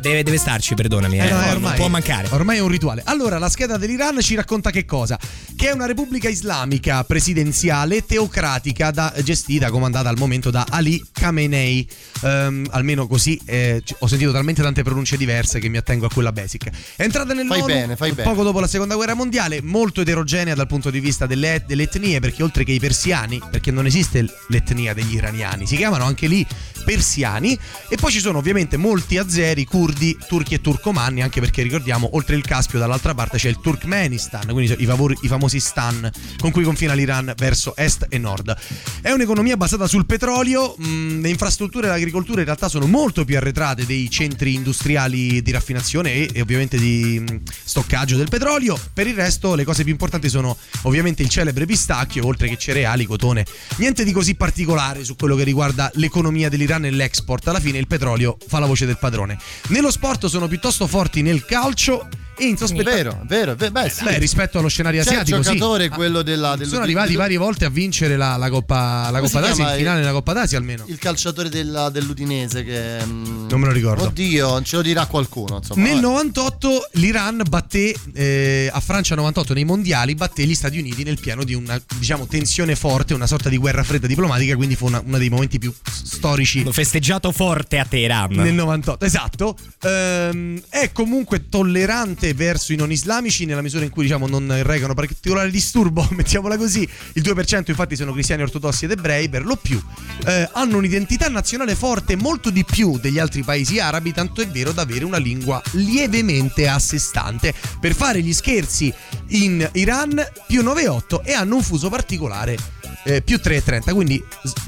Eh, 0.00 0.08
Deve, 0.08 0.22
deve 0.22 0.38
starci, 0.38 0.74
perdonami, 0.74 1.18
eh, 1.18 1.26
Eh, 1.26 1.30
no, 1.30 1.40
eh, 1.40 1.44
non 1.46 1.54
ormai, 1.56 1.76
può 1.76 1.88
mancare. 1.88 2.28
Ormai 2.30 2.56
è 2.56 2.60
un 2.60 2.68
rituale. 2.68 3.02
Allora, 3.04 3.38
la 3.38 3.48
scheda 3.50 3.76
dell'Iran 3.76 4.20
ci 4.20 4.34
racconta 4.34 4.70
che 4.70 4.84
cosa? 4.86 5.18
Che 5.54 5.68
è 5.68 5.72
una 5.72 5.84
repubblica 5.84 6.28
islamica 6.30 7.04
presidenziale 7.04 8.04
teocratica 8.06 8.90
da- 8.90 9.12
gestita, 9.22 9.70
comandata 9.70 10.08
al 10.08 10.16
momento 10.18 10.50
da 10.50 10.64
Ali 10.70 11.02
Khamenei. 11.12 11.86
Ehm, 12.22 12.66
almeno 12.70 13.06
così 13.06 13.38
eh, 13.44 13.82
ho 13.98 14.06
sentito 14.06 14.32
talmente 14.32 14.62
tante 14.62 14.82
pronunce 14.82 15.16
diverse 15.18 15.58
che 15.58 15.68
mi 15.68 15.76
attengo 15.76 16.06
a 16.06 16.10
quella 16.10 16.32
basic. 16.32 16.70
È 16.96 17.02
entrata 17.02 17.34
nel 17.34 17.46
Fai 17.46 17.62
bene, 17.62 17.94
fai 17.96 18.12
bene. 18.12 18.28
poco 18.28 18.42
dopo 18.42 18.58
la 18.60 18.66
seconda 18.68 18.94
guerra 18.94 19.14
mondiale, 19.14 19.60
molto 19.60 20.00
eterogenea 20.00 20.54
dal 20.54 20.66
punto 20.66 20.88
di 20.90 21.00
vista 21.00 21.26
delle, 21.26 21.62
delle 21.66 21.82
etnie, 21.84 22.20
perché 22.20 22.42
oltre 22.42 22.64
che 22.64 22.72
i 22.72 22.78
persiani, 22.80 23.38
perché 23.50 23.70
non 23.70 23.84
esiste 23.84 24.24
l'etnia 24.48 24.94
degli 24.94 25.14
iraniani, 25.14 25.66
si 25.66 25.76
chiamano 25.76 26.04
anche 26.04 26.26
lì 26.26 26.46
persiani, 26.84 27.58
e 27.88 27.96
poi 27.96 28.10
ci 28.10 28.20
sono 28.20 28.38
ovviamente 28.38 28.76
molti 28.78 29.18
azeri, 29.18 29.64
curdi, 29.64 29.88
turchi 30.28 30.54
e 30.54 30.60
turcomanni, 30.60 31.22
anche 31.22 31.40
perché 31.40 31.62
ricordiamo, 31.62 32.10
oltre 32.12 32.36
il 32.36 32.42
Caspio 32.42 32.78
dall'altra 32.78 33.14
parte 33.14 33.38
c'è 33.38 33.48
il 33.48 33.60
Turkmenistan, 33.60 34.46
quindi 34.50 34.74
i, 34.78 34.86
favori- 34.86 35.16
i 35.22 35.28
famosi 35.28 35.60
stan 35.60 36.10
con 36.38 36.50
cui 36.50 36.64
confina 36.64 36.94
l'Iran 36.94 37.32
verso 37.36 37.74
est 37.76 38.06
e 38.08 38.18
nord. 38.18 38.56
È 39.00 39.10
un'economia 39.10 39.56
basata 39.56 39.86
sul 39.86 40.06
petrolio, 40.06 40.74
mh, 40.76 41.20
le 41.20 41.28
infrastrutture 41.28 41.86
e 41.86 41.90
l'agricoltura 41.90 42.40
in 42.40 42.46
realtà 42.46 42.68
sono 42.68 42.86
molto 42.86 43.24
più 43.24 43.36
arretrate 43.36 43.86
dei 43.86 44.08
centri 44.10 44.54
industriali 44.54 45.42
di 45.42 45.50
raffinazione 45.50 46.12
e, 46.12 46.30
e 46.32 46.40
ovviamente 46.40 46.78
di 46.78 47.18
mh, 47.18 47.42
stoccaggio 47.64 48.16
del 48.16 48.28
petrolio. 48.28 48.78
Per 48.92 49.06
il 49.06 49.14
resto 49.14 49.54
le 49.54 49.64
cose 49.64 49.82
più 49.82 49.92
importanti 49.92 50.28
sono 50.28 50.56
ovviamente 50.82 51.22
il 51.22 51.28
celebre 51.28 51.66
pistacchio, 51.66 52.26
oltre 52.26 52.48
che 52.48 52.56
cereali, 52.56 53.04
cotone. 53.04 53.44
Niente 53.76 54.04
di 54.04 54.12
così 54.12 54.34
particolare 54.34 55.04
su 55.04 55.16
quello 55.16 55.36
che 55.36 55.44
riguarda 55.44 55.90
l'economia 55.94 56.48
dell'Iran 56.48 56.84
e 56.84 56.90
l'export. 56.90 57.46
Alla 57.48 57.60
fine 57.60 57.78
il 57.78 57.86
petrolio 57.86 58.36
fa 58.46 58.58
la 58.58 58.66
voce 58.66 58.86
del 58.86 58.98
padrone. 58.98 59.38
Nello 59.80 59.92
sport 59.92 60.26
sono 60.26 60.46
piuttosto 60.46 60.86
forti 60.86 61.22
nel 61.22 61.46
calcio 61.46 62.06
insospettabili. 62.48 62.94
Vero, 62.96 63.22
vero, 63.26 63.54
ve- 63.54 63.70
beh, 63.70 63.88
sì. 63.90 64.04
Beh, 64.04 64.18
rispetto 64.18 64.58
allo 64.58 64.68
scenario 64.68 65.02
C'è 65.02 65.08
il 65.12 65.18
asiatico, 65.20 65.42
sì. 65.42 65.52
giocatore, 65.54 65.84
Ah, 65.86 65.90
quello 65.90 66.22
della. 66.22 66.56
dello- 66.56 66.70
sono 66.70 66.82
arrivati 66.82 67.14
varie 67.16 67.36
volte 67.36 67.64
a 67.64 67.70
vincere 67.70 68.16
la, 68.16 68.36
la 68.36 68.48
Coppa, 68.50 69.08
la 69.10 69.20
Coppa 69.20 69.40
d'Asia, 69.40 69.64
in 69.64 69.70
il- 69.72 69.76
finale 69.78 70.00
della 70.00 70.12
Coppa 70.12 70.32
d'Asia 70.32 70.58
almeno. 70.58 70.84
Il 70.88 70.98
calciatore 70.98 71.48
della- 71.48 71.90
dell'Udinese 71.90 72.64
che. 72.64 73.04
mm, 73.04 73.48
Non 73.48 73.60
me 73.60 73.66
lo 73.66 73.72
ricordo. 73.72 74.04
Oddio, 74.04 74.62
ce 74.62 74.76
lo 74.76 74.82
dirà 74.82 75.06
qualcuno. 75.06 75.56
Insomma, 75.58 75.82
Nel 75.82 75.94
vabbè. 76.00 76.06
98 76.06 76.88
l'Iran 76.92 77.42
batté 77.48 77.94
eh, 78.14 78.70
a 78.72 78.80
Francia 78.80 79.14
98 79.14 79.54
nei 79.54 79.64
mondiali 79.64 80.14
batté 80.14 80.44
gli 80.44 80.54
Stati 80.54 80.78
Uniti 80.78 81.02
nel 81.04 81.18
pieno 81.20 81.44
di 81.44 81.54
una 81.54 81.80
diciamo 81.98 82.26
tensione 82.26 82.74
forte, 82.76 83.14
una 83.14 83.26
sorta 83.26 83.48
di 83.48 83.56
guerra 83.56 83.82
fredda 83.82 84.06
diplomatica, 84.06 84.56
quindi 84.56 84.76
fu 84.76 84.86
una- 84.86 85.02
uno 85.04 85.18
dei 85.18 85.28
momenti 85.28 85.58
più 85.58 85.72
storici 85.90 86.60
Hanno 86.60 86.72
festeggiato 86.72 87.32
forte 87.32 87.78
a 87.78 87.84
Teheran. 87.84 88.32
nel 88.32 88.54
98. 88.54 89.04
Esatto. 89.04 89.56
Ehm, 89.82 90.60
è 90.68 90.90
comunque 90.92 91.48
tollerante 91.48 92.29
verso 92.34 92.72
i 92.72 92.76
non 92.76 92.90
islamici 92.90 93.44
nella 93.44 93.62
misura 93.62 93.84
in 93.84 93.90
cui 93.90 94.04
diciamo 94.04 94.26
non 94.26 94.62
recano 94.62 94.94
particolare 94.94 95.50
disturbo, 95.50 96.06
mettiamola 96.12 96.56
così. 96.56 96.88
Il 97.14 97.22
2% 97.22 97.64
infatti 97.68 97.96
sono 97.96 98.12
cristiani 98.12 98.42
ortodossi 98.42 98.84
ed 98.84 98.92
ebrei 98.92 99.28
per 99.28 99.44
lo 99.44 99.56
più. 99.56 99.80
Eh, 100.26 100.48
hanno 100.52 100.76
un'identità 100.76 101.28
nazionale 101.28 101.74
forte 101.74 102.16
molto 102.16 102.50
di 102.50 102.64
più 102.64 102.98
degli 102.98 103.18
altri 103.18 103.42
paesi 103.42 103.78
arabi, 103.78 104.12
tanto 104.12 104.42
è 104.42 104.48
vero 104.48 104.72
da 104.72 104.82
avere 104.82 105.04
una 105.04 105.18
lingua 105.18 105.62
lievemente 105.72 106.68
a 106.68 106.78
sé 106.78 106.98
stante. 106.98 107.54
Per 107.80 107.94
fare 107.94 108.22
gli 108.22 108.32
scherzi 108.32 108.92
in 109.28 109.68
Iran 109.72 110.22
più 110.46 110.62
9,8 110.62 111.20
e 111.24 111.32
hanno 111.32 111.56
un 111.56 111.62
fuso 111.62 111.88
particolare 111.88 112.78
eh, 113.04 113.22
più 113.22 113.40
3,30, 113.42 113.92
quindi 113.94 114.22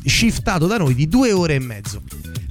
shiftato 0.05 0.67
da 0.67 0.79
noi 0.79 0.95
di 0.95 1.09
due 1.09 1.33
ore 1.33 1.57
e 1.57 1.59
mezzo. 1.59 2.03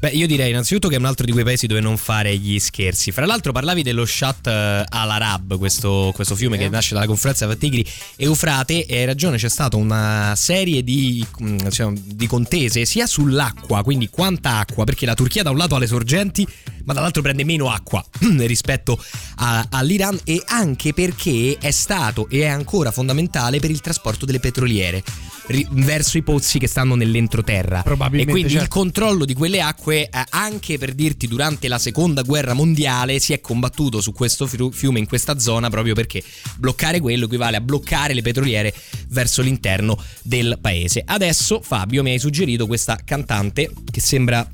Beh, 0.01 0.09
io 0.09 0.25
direi 0.25 0.49
innanzitutto 0.49 0.87
che 0.87 0.95
è 0.95 0.97
un 0.97 1.05
altro 1.05 1.27
di 1.27 1.31
quei 1.31 1.43
paesi 1.43 1.67
dove 1.67 1.79
non 1.79 1.95
fare 1.95 2.35
gli 2.35 2.57
scherzi. 2.57 3.11
Fra 3.11 3.27
l'altro 3.27 3.51
parlavi 3.51 3.83
dello 3.83 4.03
Shat 4.03 4.47
eh, 4.47 4.83
al-Arab, 4.87 5.59
questo, 5.59 6.11
questo 6.15 6.35
fiume 6.35 6.57
che 6.57 6.69
nasce 6.69 6.95
dalla 6.95 7.05
confluenza 7.05 7.45
tra 7.45 7.55
Tigri 7.55 7.85
e 8.15 8.23
Eufrate, 8.25 8.87
e 8.87 8.97
hai 8.97 9.05
ragione, 9.05 9.37
c'è 9.37 9.47
stata 9.49 9.77
una 9.77 10.33
serie 10.35 10.83
di, 10.83 11.23
diciamo, 11.37 11.93
di 12.03 12.25
contese 12.25 12.85
sia 12.85 13.05
sull'acqua, 13.05 13.83
quindi 13.83 14.09
quanta 14.09 14.57
acqua, 14.57 14.85
perché 14.85 15.05
la 15.05 15.13
Turchia 15.13 15.43
da 15.43 15.51
un 15.51 15.57
lato 15.57 15.75
ha 15.75 15.79
le 15.79 15.85
sorgenti, 15.85 16.47
ma 16.85 16.93
dall'altro 16.93 17.21
prende 17.21 17.43
meno 17.43 17.69
acqua 17.69 18.03
rispetto 18.41 18.99
a- 19.35 19.67
all'Iran 19.69 20.19
e 20.23 20.41
anche 20.47 20.93
perché 20.93 21.57
è 21.59 21.69
stato 21.69 22.27
e 22.27 22.41
è 22.41 22.47
ancora 22.47 22.89
fondamentale 22.89 23.59
per 23.59 23.69
il 23.69 23.81
trasporto 23.81 24.25
delle 24.25 24.39
petroliere 24.39 25.03
ri- 25.47 25.67
verso 25.71 26.17
i 26.17 26.23
pozzi 26.23 26.59
che 26.59 26.67
stanno 26.67 26.95
nell'entroterra. 26.95 27.81
Probabilmente, 27.81 28.29
E 28.29 28.33
quindi 28.33 28.53
il 28.53 28.59
certo. 28.59 28.79
controllo 28.79 29.25
di 29.25 29.33
quelle 29.33 29.61
acque, 29.61 30.03
eh, 30.03 30.09
anche 30.29 30.77
per 30.77 30.93
dirti, 30.93 31.27
durante 31.27 31.67
la 31.67 31.77
seconda 31.77 32.21
guerra 32.23 32.53
mondiale 32.53 33.19
si 33.19 33.33
è 33.33 33.41
combattuto 33.41 34.01
su 34.01 34.11
questo 34.13 34.47
fiu- 34.47 34.73
fiume 34.73 34.99
in 34.99 35.07
questa 35.07 35.39
zona 35.39 35.69
proprio 35.69 35.93
perché 35.93 36.23
bloccare 36.57 36.99
quello 36.99 37.25
equivale 37.25 37.57
a 37.57 37.61
bloccare 37.61 38.13
le 38.13 38.21
petroliere 38.21 38.73
verso 39.09 39.41
l'interno 39.41 39.97
del 40.23 40.57
paese. 40.61 41.03
Adesso, 41.05 41.61
Fabio, 41.61 42.03
mi 42.03 42.11
hai 42.11 42.19
suggerito 42.19 42.67
questa 42.67 42.99
cantante 43.03 43.71
che 43.89 44.01
sembra. 44.01 44.47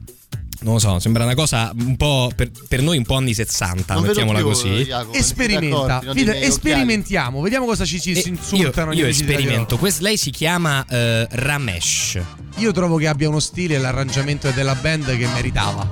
Non 0.60 0.74
lo 0.74 0.80
so, 0.80 1.00
sembra 1.00 1.24
una 1.24 1.36
cosa 1.36 1.72
un 1.78 1.96
po' 1.98 2.32
per, 2.36 2.50
per 2.68 2.82
noi 2.82 2.98
un 2.98 3.04
po' 3.06 3.16
anni 3.16 3.34
60, 3.34 3.94
Non 3.94 4.04
mettiamola 4.04 4.40
più, 4.40 4.48
così. 4.48 4.70
Jacopo, 4.86 5.12
ti 5.12 5.18
Esperimenta, 5.20 5.78
accorgi, 5.78 6.06
non 6.06 6.16
Fide, 6.16 6.32
ti 6.32 6.38
miei 6.38 6.50
occhiali. 6.50 6.52
sperimentiamo, 6.52 7.42
vediamo 7.42 7.66
cosa 7.66 7.86
ci, 7.86 8.02
ci 8.02 8.12
E 8.12 8.22
si 8.22 8.30
insultano. 8.30 8.92
io, 8.92 8.98
gli 8.98 9.00
io 9.00 9.08
esperimento. 9.08 9.78
Quest- 9.78 10.02
lei 10.02 10.18
si 10.18 10.32
chiama 10.32 10.84
eh, 10.90 11.28
Ramesh. 11.30 12.20
Io 12.58 12.72
trovo 12.72 12.98
che 12.98 13.08
abbia 13.08 13.30
uno 13.30 13.40
stile 13.40 13.76
e 13.76 13.78
l'arrangiamento 13.78 14.50
della 14.52 14.74
band 14.76 15.16
che 15.16 15.28
meritava. 15.28 15.88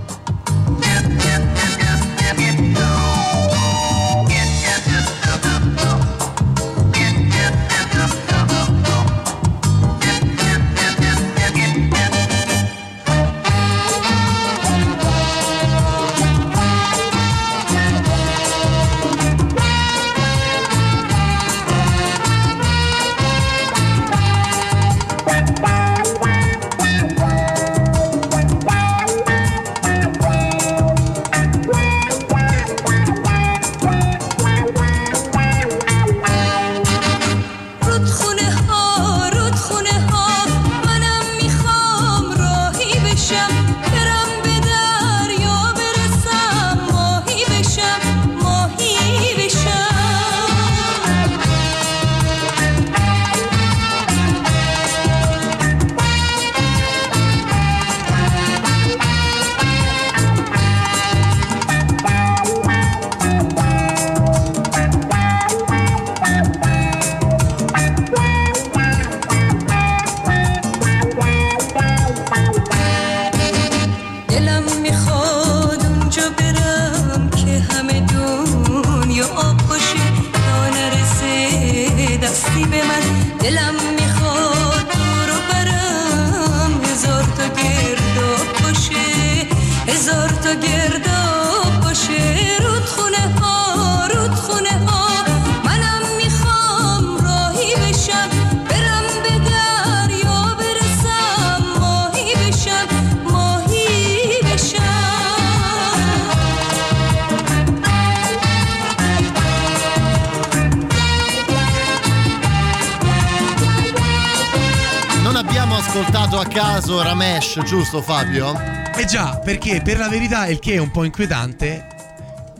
Caso 116.55 117.01
Ramesh, 117.01 117.59
giusto 117.65 118.01
Fabio? 118.01 118.57
Eh 118.95 119.03
già, 119.03 119.39
perché 119.39 119.81
per 119.81 119.97
la 119.97 120.07
verità 120.07 120.47
il 120.47 120.59
che 120.59 120.75
è 120.75 120.77
un 120.77 120.89
po' 120.89 121.03
inquietante, 121.03 121.85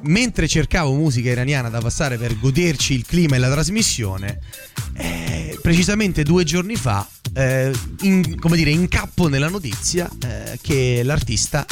mentre 0.02 0.50
cercavo 0.50 0.92
musica 0.92 1.30
iraniana 1.30 1.70
da 1.70 1.80
passare 1.80 2.18
per 2.18 2.38
goderci 2.38 2.94
il 2.94 3.06
clima 3.06 3.38
e 3.38 3.40
la 3.40 3.50
trasmissione, 3.50 4.40
eh, 4.96 5.58
precisamente 5.62 6.24
due 6.24 6.44
giorni 6.44 6.76
fa, 6.76 7.08
eh, 7.34 7.72
in- 8.02 8.38
come 8.38 8.58
dire, 8.58 8.72
incappo 8.72 9.30
nella 9.30 9.48
notizia 9.48 10.10
eh, 10.26 10.60
che 10.62 11.02
l'artista 11.02 11.66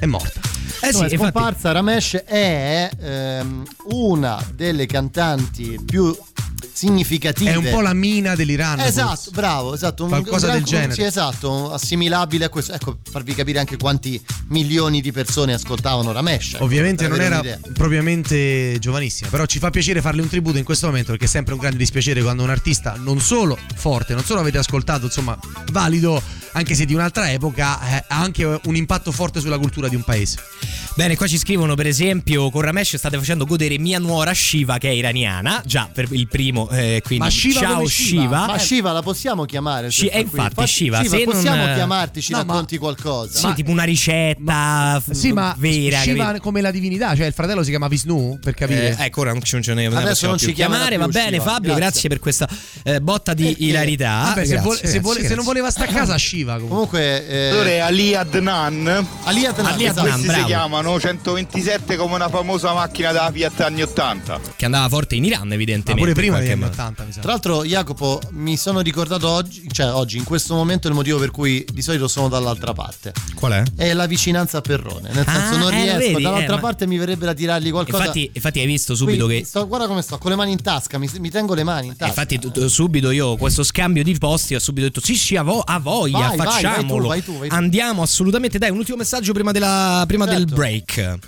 è 0.00 0.06
morta. 0.06 0.40
Eh 0.82 0.92
sì, 0.92 1.02
è 1.02 1.02
infatti, 1.04 1.16
scomparsa 1.18 1.70
Ramesh 1.70 2.24
è 2.24 2.90
ehm, 2.98 3.64
una 3.90 4.44
delle 4.56 4.86
cantanti 4.86 5.78
più 5.84 6.16
significative. 6.80 7.50
È 7.50 7.54
un 7.56 7.68
po' 7.70 7.80
la 7.82 7.92
mina 7.92 8.34
dell'Iran. 8.34 8.80
Esatto, 8.80 9.08
forse. 9.16 9.30
bravo, 9.32 9.74
esatto. 9.74 10.04
Un, 10.04 10.08
Qualcosa 10.08 10.46
un 10.46 10.52
gran- 10.52 10.54
del 10.56 10.64
genere. 10.64 10.94
Sì, 10.94 11.02
esatto, 11.02 11.72
assimilabile 11.72 12.46
a 12.46 12.48
questo. 12.48 12.72
Ecco, 12.72 12.98
farvi 13.10 13.34
capire 13.34 13.58
anche 13.58 13.76
quanti 13.76 14.20
milioni 14.48 15.00
di 15.02 15.12
persone 15.12 15.52
ascoltavano 15.52 16.10
Ramesh. 16.12 16.54
ecco, 16.54 16.64
Ovviamente 16.64 17.06
non 17.06 17.20
era 17.20 17.36
un'idea. 17.40 17.58
propriamente 17.74 18.78
giovanissima, 18.80 19.28
però 19.28 19.44
ci 19.46 19.58
fa 19.58 19.68
piacere 19.70 20.00
farle 20.00 20.22
un 20.22 20.28
tributo 20.28 20.56
in 20.58 20.64
questo 20.64 20.86
momento 20.86 21.10
perché 21.10 21.26
è 21.26 21.28
sempre 21.28 21.52
un 21.54 21.60
grande 21.60 21.76
dispiacere 21.78 22.22
quando 22.22 22.42
un 22.42 22.50
artista 22.50 22.94
non 22.96 23.20
solo 23.20 23.58
forte, 23.74 24.14
non 24.14 24.24
solo 24.24 24.40
avete 24.40 24.58
ascoltato, 24.58 25.04
insomma, 25.04 25.38
valido, 25.72 26.22
anche 26.52 26.74
se 26.74 26.84
di 26.84 26.94
un'altra 26.94 27.30
epoca, 27.30 27.78
eh, 27.98 28.04
ha 28.08 28.20
anche 28.20 28.44
un 28.44 28.76
impatto 28.76 29.12
forte 29.12 29.40
sulla 29.40 29.58
cultura 29.58 29.88
di 29.88 29.94
un 29.96 30.02
paese. 30.02 30.36
Bene, 30.96 31.16
qua 31.16 31.26
ci 31.28 31.38
scrivono 31.38 31.74
per 31.76 31.86
esempio 31.86 32.50
con 32.50 32.62
Ramesh 32.62 32.96
state 32.96 33.16
facendo 33.16 33.46
godere 33.46 33.78
mia 33.78 33.98
nuora 33.98 34.34
Shiva 34.34 34.76
che 34.78 34.88
è 34.88 34.92
iraniana, 34.92 35.62
già 35.64 35.88
per 35.92 36.08
il 36.10 36.26
primo, 36.28 36.68
eh, 36.70 37.00
quindi 37.04 37.24
Ma 37.24 37.30
Shiva 37.30 37.60
ciao 37.60 37.86
Shiva. 37.86 38.22
Shiva? 38.22 38.46
Ma 38.46 38.58
Shiva 38.58 38.92
la 38.92 39.02
possiamo 39.02 39.44
chiamare? 39.44 39.90
Shi- 39.90 40.08
questa 40.08 40.18
eh, 40.18 40.24
qui? 40.24 40.38
infatti, 40.38 40.54
Fa- 40.54 40.66
Shiva, 40.66 41.04
se 41.04 41.24
possiamo 41.24 41.64
non- 41.64 41.74
chiamarti, 41.74 42.20
ci 42.20 42.32
No, 42.32 42.38
ma- 42.38 42.44
racconti 42.44 42.76
qualcosa. 42.78 43.38
Sì, 43.48 43.54
tipo 43.54 43.70
una 43.70 43.84
ricetta 43.84 45.00
f- 45.04 45.12
Sì, 45.12 45.32
ma 45.32 45.54
vera. 45.58 46.00
Shiva 46.00 46.24
capito? 46.26 46.42
come 46.42 46.60
la 46.60 46.70
divinità, 46.70 47.14
cioè 47.16 47.26
il 47.26 47.32
fratello 47.32 47.62
si 47.62 47.70
chiama 47.70 47.88
Vishnu, 47.88 48.38
per 48.40 48.54
capire. 48.54 48.96
Eh, 48.98 49.04
ecco, 49.06 49.20
ora 49.20 49.32
non 49.32 49.42
ce 49.42 49.56
ne 49.58 49.62
non 49.64 49.74
ne 49.76 49.86
Adesso 49.86 50.08
possiamo 50.08 50.34
non 50.34 50.42
ci 50.42 50.52
chiamare. 50.52 50.96
più 50.96 50.98
Va 50.98 51.08
bene, 51.08 51.38
Shiva, 51.38 51.42
Fabio, 51.44 51.74
grazie. 51.74 51.80
grazie. 51.80 52.08
per 52.08 52.18
questa 52.18 52.48
eh, 52.82 53.00
botta 53.00 53.32
di 53.34 53.44
Perché? 53.44 53.64
ilarità. 53.64 54.08
Vabbè, 54.24 54.44
se, 54.44 54.52
Grazie, 54.52 54.60
vuole- 54.60 54.86
se 54.86 55.00
vuole- 55.00 55.26
se 55.26 55.34
non 55.34 55.44
voleva 55.44 55.70
sta 55.70 55.84
a 55.84 55.86
casa, 55.86 56.18
Shiva 56.18 56.38
comunque. 56.44 56.68
Comunque, 56.68 57.28
eh, 57.28 57.48
Allora 57.50 57.68
è 57.68 57.78
Ali 57.78 58.14
Adnan. 58.14 59.06
Ali 59.24 59.44
Adnan, 59.46 59.66
Ali 59.72 59.84
esatto. 59.84 60.00
Adnan. 60.00 60.12
Questi 60.12 60.26
bravo. 60.26 60.40
si 60.40 60.46
chiamano 60.46 61.00
127 61.00 61.96
come 61.96 62.14
una 62.14 62.28
famosa 62.28 62.72
macchina 62.72 63.12
della 63.12 63.30
Fiat 63.32 63.60
anni 63.60 63.82
80. 63.82 64.40
Che 64.56 64.64
andava 64.64 64.88
forte 64.88 65.14
in 65.14 65.24
Iran, 65.24 65.48
Ma 65.48 65.54
evidentemente. 65.54 66.00
pure 66.00 66.14
prima 66.14 66.38
degli 66.38 66.50
anni 66.50 66.60
modo. 66.60 66.72
80, 66.72 67.04
mi 67.04 67.12
sa. 67.12 67.20
Tra 67.20 67.30
l'altro, 67.32 67.64
Jacopo, 67.64 68.20
mi 68.30 68.56
sono 68.56 68.80
ricordato 68.80 69.28
oggi, 69.28 69.68
cioè 69.72 69.92
oggi, 69.92 70.16
in 70.18 70.24
questo 70.24 70.54
momento, 70.54 70.88
il 70.88 70.94
motivo 70.94 71.18
per 71.18 71.30
cui 71.30 71.64
di 71.72 71.82
solito 71.82 72.08
sono 72.08 72.28
dall'altra 72.28 72.72
parte. 72.72 73.12
Qual 73.34 73.52
è? 73.52 73.62
È 73.76 73.92
la 73.92 74.06
vicinanza 74.06 74.58
a 74.58 74.60
Perrone. 74.60 75.10
Nel 75.12 75.24
Ah, 75.26 75.32
senso, 75.32 75.56
non 75.58 75.72
eh, 75.72 75.82
riesco. 75.82 75.98
vedi, 75.98 76.22
dall'altra 76.22 76.52
eh, 76.52 76.56
ma- 76.56 76.60
parte 76.60 76.86
mi 76.86 76.96
verrebbe 76.98 77.26
da 77.26 77.34
tirargli 77.34 77.70
qualcosa. 77.70 77.98
Infatti, 77.98 78.30
infatti 78.32 78.58
hai 78.60 78.66
visto 78.66 78.94
subito 78.94 79.26
Qui 79.26 79.38
che 79.40 79.44
sto- 79.44 79.66
guarda 79.66 79.86
come 79.86 80.02
sto, 80.02 80.18
con 80.18 80.30
le 80.30 80.36
mani 80.36 80.52
in 80.52 80.62
tasca, 80.62 80.98
mi, 80.98 81.08
mi 81.18 81.30
tengo 81.30 81.54
le 81.54 81.62
mani 81.64 81.86
in 81.88 81.92
tasca. 81.96 82.06
Infatti, 82.08 82.38
tu- 82.38 82.50
tu- 82.50 82.66
subito 82.68 83.10
io 83.10 83.36
questo 83.36 83.62
scambio 83.62 84.02
di 84.02 84.16
posti 84.18 84.54
ho 84.54 84.58
subito 84.58 84.86
detto: 84.86 85.00
Sì, 85.00 85.16
sì, 85.16 85.36
a, 85.36 85.42
vo- 85.42 85.60
a 85.60 85.78
voglia, 85.78 86.29
Vai, 86.36 86.46
vai, 86.46 86.46
vai 86.46 86.62
tu, 86.62 86.70
facciamolo. 86.70 87.08
vai 87.08 87.22
tu, 87.22 87.38
vai 87.38 87.48
tu. 87.48 87.54
Andiamo 87.54 88.02
assolutamente. 88.02 88.58
Dai, 88.58 88.70
un 88.70 88.78
ultimo 88.78 88.96
messaggio 88.96 89.32
prima, 89.32 89.52
della- 89.52 90.04
prima 90.06 90.24
del 90.26 90.38
Certo. 90.40 90.54
break. 90.54 91.18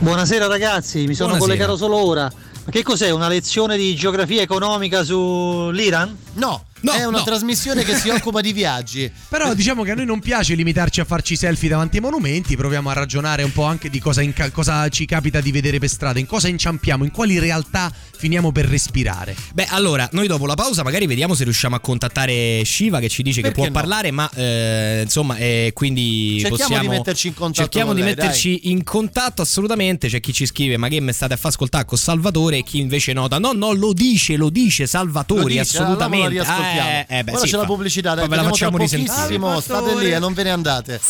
Buonasera 0.00 0.46
ragazzi, 0.46 1.06
mi 1.06 1.14
sono 1.14 1.30
Buonasera. 1.30 1.38
collegato 1.38 1.76
solo 1.76 1.96
ora. 1.96 2.30
Ma 2.64 2.70
che 2.70 2.82
cos'è? 2.82 3.10
Una 3.10 3.28
lezione 3.28 3.76
di 3.76 3.94
geografia 3.94 4.40
economica 4.42 5.02
sull'Iran? 5.04 6.16
No, 6.34 6.64
No, 6.82 6.92
è 6.92 7.04
una 7.04 7.18
no. 7.18 7.24
trasmissione 7.24 7.84
che 7.84 7.94
si 7.94 8.08
occupa 8.10 8.40
di 8.40 8.52
viaggi. 8.52 9.10
Però 9.28 9.54
diciamo 9.54 9.82
che 9.84 9.92
a 9.92 9.94
noi 9.94 10.04
non 10.04 10.20
piace 10.20 10.54
limitarci 10.54 11.00
a 11.00 11.04
farci 11.04 11.36
selfie 11.36 11.68
davanti 11.68 11.96
ai 11.96 12.02
monumenti, 12.02 12.56
proviamo 12.56 12.90
a 12.90 12.92
ragionare 12.92 13.42
un 13.42 13.52
po' 13.52 13.64
anche 13.64 13.88
di 13.88 14.00
cosa, 14.00 14.20
inca- 14.20 14.50
cosa 14.50 14.88
ci 14.88 15.06
capita 15.06 15.40
di 15.40 15.52
vedere 15.52 15.78
per 15.78 15.88
strada, 15.88 16.18
in 16.18 16.26
cosa 16.26 16.48
inciampiamo, 16.48 17.04
in 17.04 17.10
quali 17.10 17.38
realtà 17.38 17.92
finiamo 18.16 18.50
per 18.52 18.66
respirare. 18.66 19.36
Beh, 19.54 19.66
allora, 19.70 20.08
noi 20.12 20.26
dopo 20.26 20.46
la 20.46 20.54
pausa 20.54 20.82
magari 20.82 21.06
vediamo 21.06 21.34
se 21.34 21.44
riusciamo 21.44 21.76
a 21.76 21.80
contattare 21.80 22.64
Shiva 22.64 22.98
che 22.98 23.08
ci 23.08 23.22
dice 23.22 23.40
Perché 23.40 23.54
che 23.54 23.60
può 23.60 23.72
no? 23.72 23.80
parlare, 23.80 24.10
ma 24.10 24.28
eh, 24.34 25.00
insomma, 25.04 25.36
eh, 25.36 25.70
quindi 25.74 26.38
Cerchiamo 26.40 26.56
possiamo... 26.56 26.82
di 26.82 26.88
metterci 26.88 27.28
in 27.28 27.34
contatto 27.34 27.62
Cerchiamo 27.62 27.86
con 27.88 27.96
di 27.96 28.02
lei, 28.02 28.14
metterci 28.14 28.70
in 28.70 28.82
contatto 28.82 29.42
assolutamente. 29.42 30.08
C'è 30.08 30.18
chi 30.20 30.32
ci 30.32 30.46
scrive, 30.46 30.76
ma 30.76 30.88
che 30.88 31.00
me 31.00 31.12
state 31.12 31.34
a 31.34 31.36
far 31.36 31.52
ascoltare 31.52 31.84
con 31.84 31.96
Salvatore 31.96 32.58
e 32.58 32.62
chi 32.64 32.80
invece 32.80 33.12
nota, 33.12 33.38
no, 33.38 33.52
no, 33.52 33.72
lo 33.72 33.92
dice, 33.92 34.36
lo 34.36 34.50
dice 34.50 34.86
Salvatore, 34.88 35.42
Lo 35.42 35.48
dice, 35.48 35.60
assolutamente. 35.60 36.21
La 36.22 36.28
riascoltiamo. 36.28 36.88
Eh, 36.88 37.06
eh, 37.08 37.24
beh, 37.24 37.30
Ora 37.32 37.40
sì, 37.40 37.46
c'è 37.46 37.56
la 37.56 37.60
fa- 37.62 37.66
pubblicità, 37.68 38.14
dai, 38.14 38.28
ve 38.28 38.36
la 38.36 38.42
facciamo 38.44 38.76
risentire. 38.78 39.14
pochissimo, 39.14 39.60
state 39.60 39.94
lì 39.96 40.10
e 40.12 40.18
non 40.18 40.32
ve 40.34 40.42
ne 40.42 40.50
andate. 40.50 41.00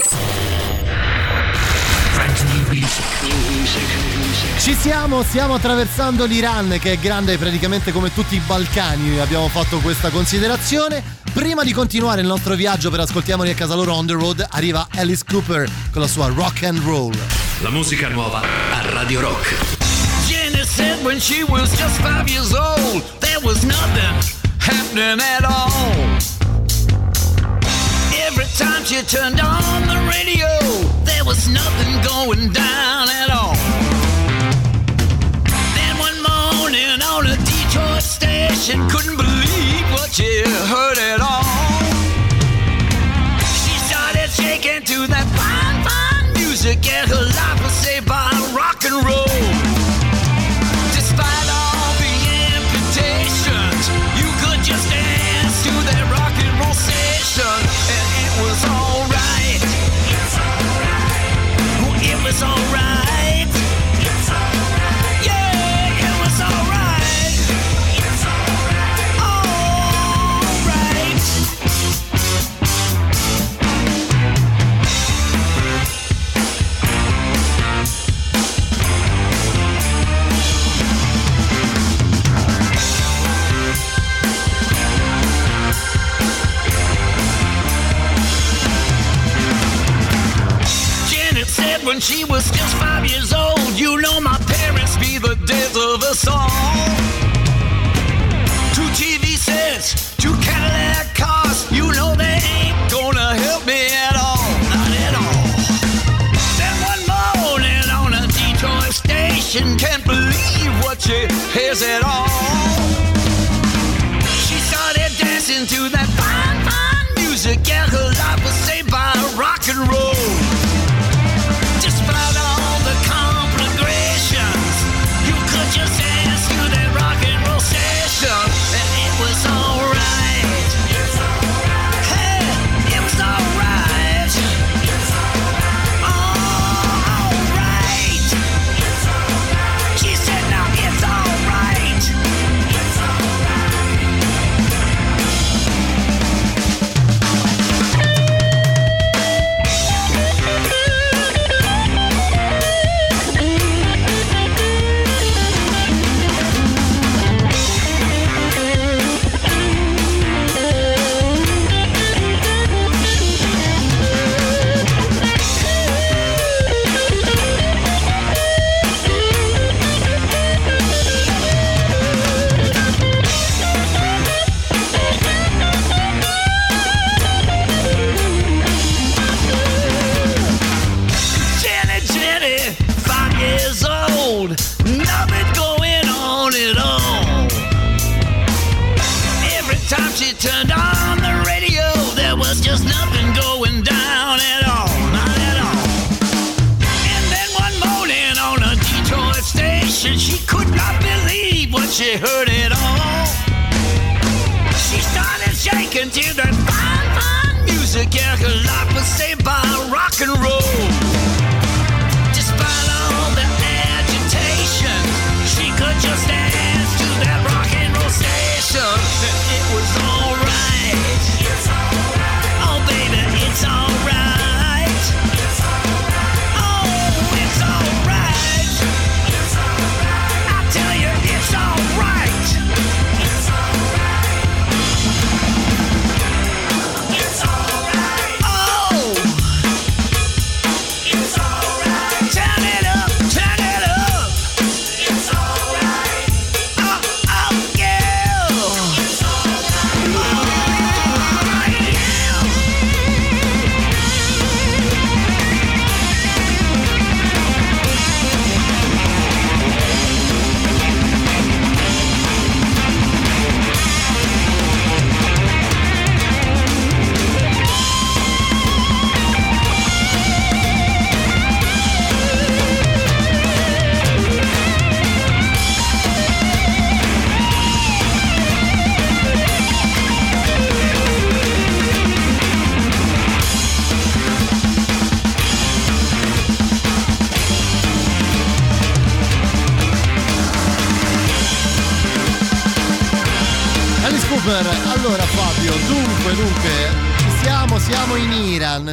Ci 4.58 4.74
siamo, 4.74 5.22
stiamo 5.24 5.54
attraversando 5.54 6.24
l'Iran 6.24 6.78
che 6.80 6.92
è 6.92 6.98
grande 6.98 7.36
praticamente 7.36 7.90
come 7.92 8.12
tutti 8.14 8.36
i 8.36 8.40
Balcani, 8.46 9.18
abbiamo 9.18 9.48
fatto 9.48 9.78
questa 9.78 10.10
considerazione. 10.10 11.02
Prima 11.32 11.64
di 11.64 11.72
continuare 11.72 12.20
il 12.20 12.26
nostro 12.26 12.54
viaggio 12.54 12.90
per 12.90 13.00
ascoltiamoli 13.00 13.50
a 13.50 13.54
casa 13.54 13.74
loro 13.74 13.94
on 13.94 14.06
the 14.06 14.12
road, 14.12 14.46
arriva 14.50 14.86
Alice 14.96 15.24
Cooper 15.28 15.68
con 15.90 16.02
la 16.02 16.08
sua 16.08 16.28
rock 16.28 16.62
and 16.62 16.78
roll. 16.84 17.14
La 17.60 17.70
musica 17.70 18.08
nuova 18.08 18.40
a 18.40 18.90
Radio 18.90 19.20
Rock. 19.20 19.54
Jenny 20.26 20.62
said 20.64 21.02
when 21.04 21.18
she 21.18 21.42
was 21.48 21.70
just 21.76 21.96
five 22.00 22.28
years 22.28 22.52
old, 22.52 23.02
there 23.18 23.38
was 23.42 23.62
nothing 23.64 24.40
happening 24.62 25.18
at 25.18 25.44
all. 25.44 25.74
Every 28.26 28.46
time 28.54 28.84
she 28.84 29.02
turned 29.02 29.40
on 29.40 29.82
the 29.90 29.98
radio, 30.14 30.50
there 31.04 31.24
was 31.24 31.48
nothing 31.48 31.92
going 32.06 32.52
down 32.52 33.08
at 33.10 33.28
all. 33.30 33.56
Then 35.76 35.94
one 35.98 36.18
morning 36.22 37.02
on 37.02 37.26
a 37.26 37.36
Detroit 37.50 38.02
station, 38.02 38.88
couldn't 38.88 39.16
believe 39.16 39.86
what 39.96 40.10
she 40.12 40.30
heard 40.70 40.98
at 41.10 41.20
all. 41.20 41.82
She 43.62 43.74
started 43.90 44.30
shaking 44.30 44.82
to 44.90 45.06
that 45.12 45.26
fine, 45.38 45.78
fine 45.86 46.26
music, 46.38 46.78
and 46.86 47.10
her 47.10 47.24
life 47.40 47.60
was 47.64 47.72
saved 47.72 48.06
by 48.06 48.30
rock 48.54 48.84
and 48.84 49.04
roll. 49.04 49.31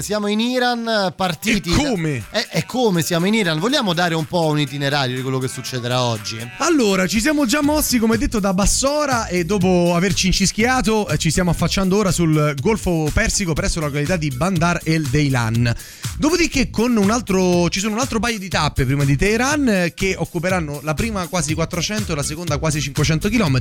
Siamo 0.09 0.25
in 0.25 0.39
Iran 0.39 1.13
partiti. 1.15 1.69
E 1.71 1.75
come? 1.75 2.23
E, 2.31 2.47
e 2.49 2.65
come 2.65 3.03
siamo 3.03 3.27
in 3.27 3.35
Iran? 3.35 3.59
Vogliamo 3.59 3.93
dare 3.93 4.15
un 4.15 4.25
po' 4.25 4.47
un 4.47 4.59
itinerario 4.59 5.15
di 5.15 5.21
quello 5.21 5.37
che 5.37 5.47
succederà 5.47 6.01
oggi? 6.01 6.35
Allora, 6.57 7.05
ci 7.05 7.19
siamo 7.19 7.45
già 7.45 7.61
mossi, 7.61 7.99
come 7.99 8.17
detto, 8.17 8.39
da 8.39 8.51
Bassora 8.51 9.27
e 9.27 9.45
dopo 9.45 9.93
averci 9.93 10.25
incischiato 10.25 11.07
eh, 11.09 11.19
ci 11.19 11.29
stiamo 11.29 11.51
affacciando 11.51 11.95
ora 11.95 12.11
sul 12.11 12.55
Golfo 12.59 13.07
Persico 13.13 13.53
presso 13.53 13.79
la 13.81 13.85
località 13.85 14.15
di 14.15 14.31
Bandar 14.31 14.81
el 14.83 15.05
Deilan. 15.05 15.71
Dopodiché 16.17 16.71
con 16.71 16.97
un 16.97 17.11
altro, 17.11 17.69
ci 17.69 17.79
sono 17.79 17.93
un 17.93 17.99
altro 17.99 18.19
paio 18.19 18.39
di 18.39 18.49
tappe 18.49 18.85
prima 18.85 19.05
di 19.05 19.15
Teheran 19.15 19.69
eh, 19.69 19.93
che 19.93 20.15
occuperanno 20.17 20.79
la 20.81 20.95
prima 20.95 21.27
quasi 21.27 21.53
400 21.53 22.13
e 22.13 22.15
la 22.15 22.23
seconda 22.23 22.57
quasi 22.57 22.81
500 22.81 23.29
km, 23.29 23.59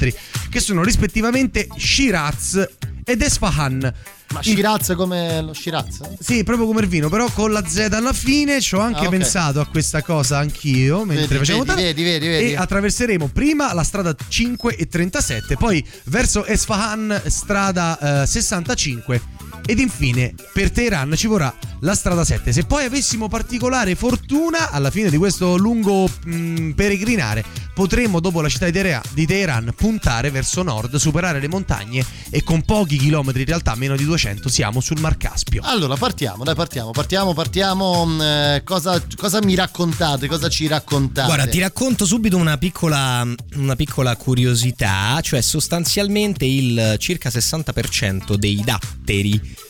che 0.49 0.61
sono 0.61 0.83
rispettivamente 0.83 1.69
Shiraz 1.77 2.69
ed 3.09 3.23
Esfahan. 3.23 3.93
Ma 4.35 4.43
Shiraz 4.43 4.93
come 4.95 5.41
lo 5.41 5.55
Shiraz? 5.55 6.01
Sì, 6.21 6.45
proprio 6.45 6.67
come 6.67 6.83
il 6.83 6.87
vino, 6.89 7.09
però 7.09 7.31
con 7.31 7.51
la 7.51 7.67
Z 7.67 7.89
alla 7.93 8.13
fine 8.13 8.61
ci 8.61 8.75
ho 8.75 8.81
anche 8.81 9.01
Ah, 9.05 9.05
ok. 9.05 9.09
pensato 9.09 9.61
a 9.61 9.67
questa 9.67 10.03
cosa 10.03 10.37
anchio 10.37 11.07
mentre 11.07 11.27
Vedi, 11.27 11.39
facciamo 11.39 11.65
vedi, 11.65 11.83
vedi, 11.83 12.03
vedi, 12.03 12.27
vedi. 12.29 12.51
e 12.53 12.57
attraverseremo 12.57 13.29
prima 13.29 13.73
la 13.73 13.83
strada 13.83 14.15
5 14.29 14.77
e 14.77 14.87
37, 14.87 15.57
poi 15.57 15.83
verso 16.05 16.45
Esfahan 16.45 17.23
strada 17.27 18.23
eh, 18.23 18.27
65 18.27 19.23
ed 19.65 19.79
infine 19.81 20.35
per 20.53 20.71
Teheran 20.71 21.15
ci 21.17 21.27
vorrà 21.27 21.53
la 21.81 21.95
strada 21.95 22.25
7. 22.25 22.53
Se 22.53 22.65
poi 22.65 22.85
avessimo 22.85 23.29
particolare 23.29 23.95
fortuna 23.95 24.71
alla 24.71 24.91
fine 24.91 25.09
di 25.09 25.17
questo 25.17 25.57
lungo 25.57 26.07
mh, 26.25 26.71
peregrinare 26.73 27.45
potremmo 27.79 28.19
dopo 28.19 28.41
la 28.41 28.49
città 28.49 28.65
di 28.65 28.73
Teheran, 28.73 29.03
di 29.13 29.25
Teheran 29.25 29.73
puntare 29.77 30.33
verso 30.33 30.65
nord, 30.65 30.97
superare 30.97 31.39
le 31.39 31.47
montagne 31.47 32.05
e 32.29 32.43
con 32.43 32.63
pochi 32.63 32.97
chilometri 32.97 33.43
in 33.43 33.47
realtà 33.47 33.77
meno 33.77 33.95
di 33.95 34.05
200 34.05 34.49
siamo 34.49 34.81
sul 34.81 34.99
Mar 34.99 35.17
Caspio. 35.17 35.63
Allora, 35.65 35.95
partiamo, 35.95 36.43
dai, 36.43 36.57
partiamo, 36.57 36.91
partiamo, 36.91 37.35
partiamo. 37.35 38.05
mm, 38.05 38.21
eh, 38.21 38.63
cosa, 38.65 39.01
cosa 39.15 39.41
mi 39.45 39.55
raccontate? 39.55 40.27
Cosa 40.27 40.49
ci 40.49 40.67
raccontate? 40.67 41.29
Guarda, 41.29 41.47
ti 41.47 41.61
racconto 41.61 42.05
subito 42.05 42.37
una 42.37 42.59
piccola, 42.59 43.25
una 43.55 43.77
piccola 43.77 44.17
curiosità, 44.17 45.21
cioè 45.23 45.41
sostanzialmente 45.41 46.47
il 46.47 46.97
circa 46.99 47.29
60% 47.29 48.35
dei 48.35 48.61
datteri 48.65 49.67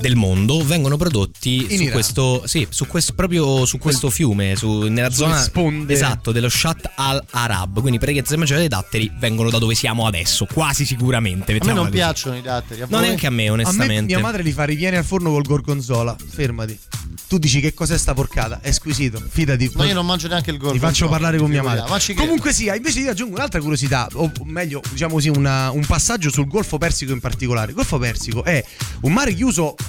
del 0.00 0.14
mondo 0.14 0.64
vengono 0.64 0.96
prodotti 0.96 1.56
In 1.56 1.66
su 1.68 1.72
Iran. 1.82 1.92
questo, 1.92 2.42
sì, 2.46 2.66
su 2.70 2.86
questo 2.86 3.14
proprio 3.14 3.64
su 3.66 3.78
questo 3.78 4.10
fiume, 4.10 4.54
su- 4.54 4.82
nella 4.82 5.10
Sulle 5.10 5.26
zona 5.28 5.40
sponde. 5.42 5.92
esatto 5.92 6.30
dello 6.30 6.48
Shat 6.48 6.92
al-Arab. 6.94 7.80
Quindi 7.80 7.98
praticamente 7.98 8.30
la 8.32 8.38
maggiore 8.38 8.60
dei 8.60 8.68
datteri 8.68 9.10
vengono 9.18 9.50
da 9.50 9.58
dove 9.58 9.74
siamo 9.74 10.06
adesso, 10.06 10.46
quasi 10.46 10.84
sicuramente. 10.84 11.52
a 11.52 11.64
me 11.64 11.72
non 11.72 11.78
così. 11.86 11.90
piacciono 11.90 12.36
i 12.36 12.42
datteri. 12.42 12.82
a 12.82 12.86
No, 12.88 12.98
voi? 12.98 13.06
neanche 13.06 13.26
a 13.26 13.30
me, 13.30 13.42
A 13.42 13.46
me 13.46 13.50
onestamente. 13.62 14.04
mia 14.14 14.20
madre 14.20 14.42
li 14.42 14.52
fa 14.52 14.64
rivieni 14.64 14.96
al 14.96 15.04
forno 15.04 15.30
col 15.30 15.42
gorgonzola. 15.42 16.16
Fermati. 16.28 16.78
Tu 17.26 17.38
dici 17.38 17.60
che 17.60 17.74
cos'è 17.74 17.98
sta 17.98 18.14
porcata? 18.14 18.60
È 18.62 18.70
squisito. 18.70 19.20
Fidati. 19.28 19.70
Ma 19.74 19.84
io 19.84 19.94
non 19.94 20.06
mangio 20.06 20.28
neanche 20.28 20.50
il 20.50 20.56
Ti 20.56 20.62
gorgonzola. 20.62 20.90
faccio 20.92 21.08
parlare 21.08 21.38
con 21.38 21.50
mia 21.50 21.62
madre. 21.62 21.84
Comunque 22.14 22.52
sia, 22.52 22.74
invece 22.74 23.02
ti 23.02 23.08
aggiungo 23.08 23.34
un'altra 23.36 23.60
curiosità, 23.60 24.08
o 24.14 24.30
meglio, 24.44 24.80
diciamo 24.90 25.14
così, 25.14 25.28
una- 25.28 25.70
un 25.70 25.84
passaggio 25.84 26.30
sul 26.30 26.46
Golfo 26.46 26.78
Persico 26.78 27.12
in 27.12 27.20
particolare. 27.20 27.70
Il 27.70 27.74
Golfo 27.74 27.98
Persico 27.98 28.44
è 28.44 28.64
un 29.02 29.12
mare 29.12 29.34
chiuso 29.34 29.46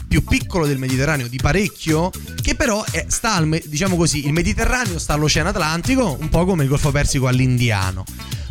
più 0.08 0.24
piccolo 0.24 0.66
del 0.66 0.78
Mediterraneo 0.78 1.28
di 1.28 1.38
parecchio, 1.38 2.10
che 2.42 2.56
però 2.56 2.84
è- 2.90 3.06
sta 3.10 3.36
al, 3.36 3.62
diciamo 3.66 3.96
così, 3.98 4.26
il 4.26 4.32
Mediterraneo 4.34 4.98
sta 5.00 5.14
all'Oceano 5.14 5.50
Atlantico, 5.50 6.16
un 6.20 6.30
po' 6.30 6.46
come 6.46 6.64
il 6.64 6.70
Golfo 6.70 6.92
Persico 6.92 7.28
all'Indiano. 7.28 8.06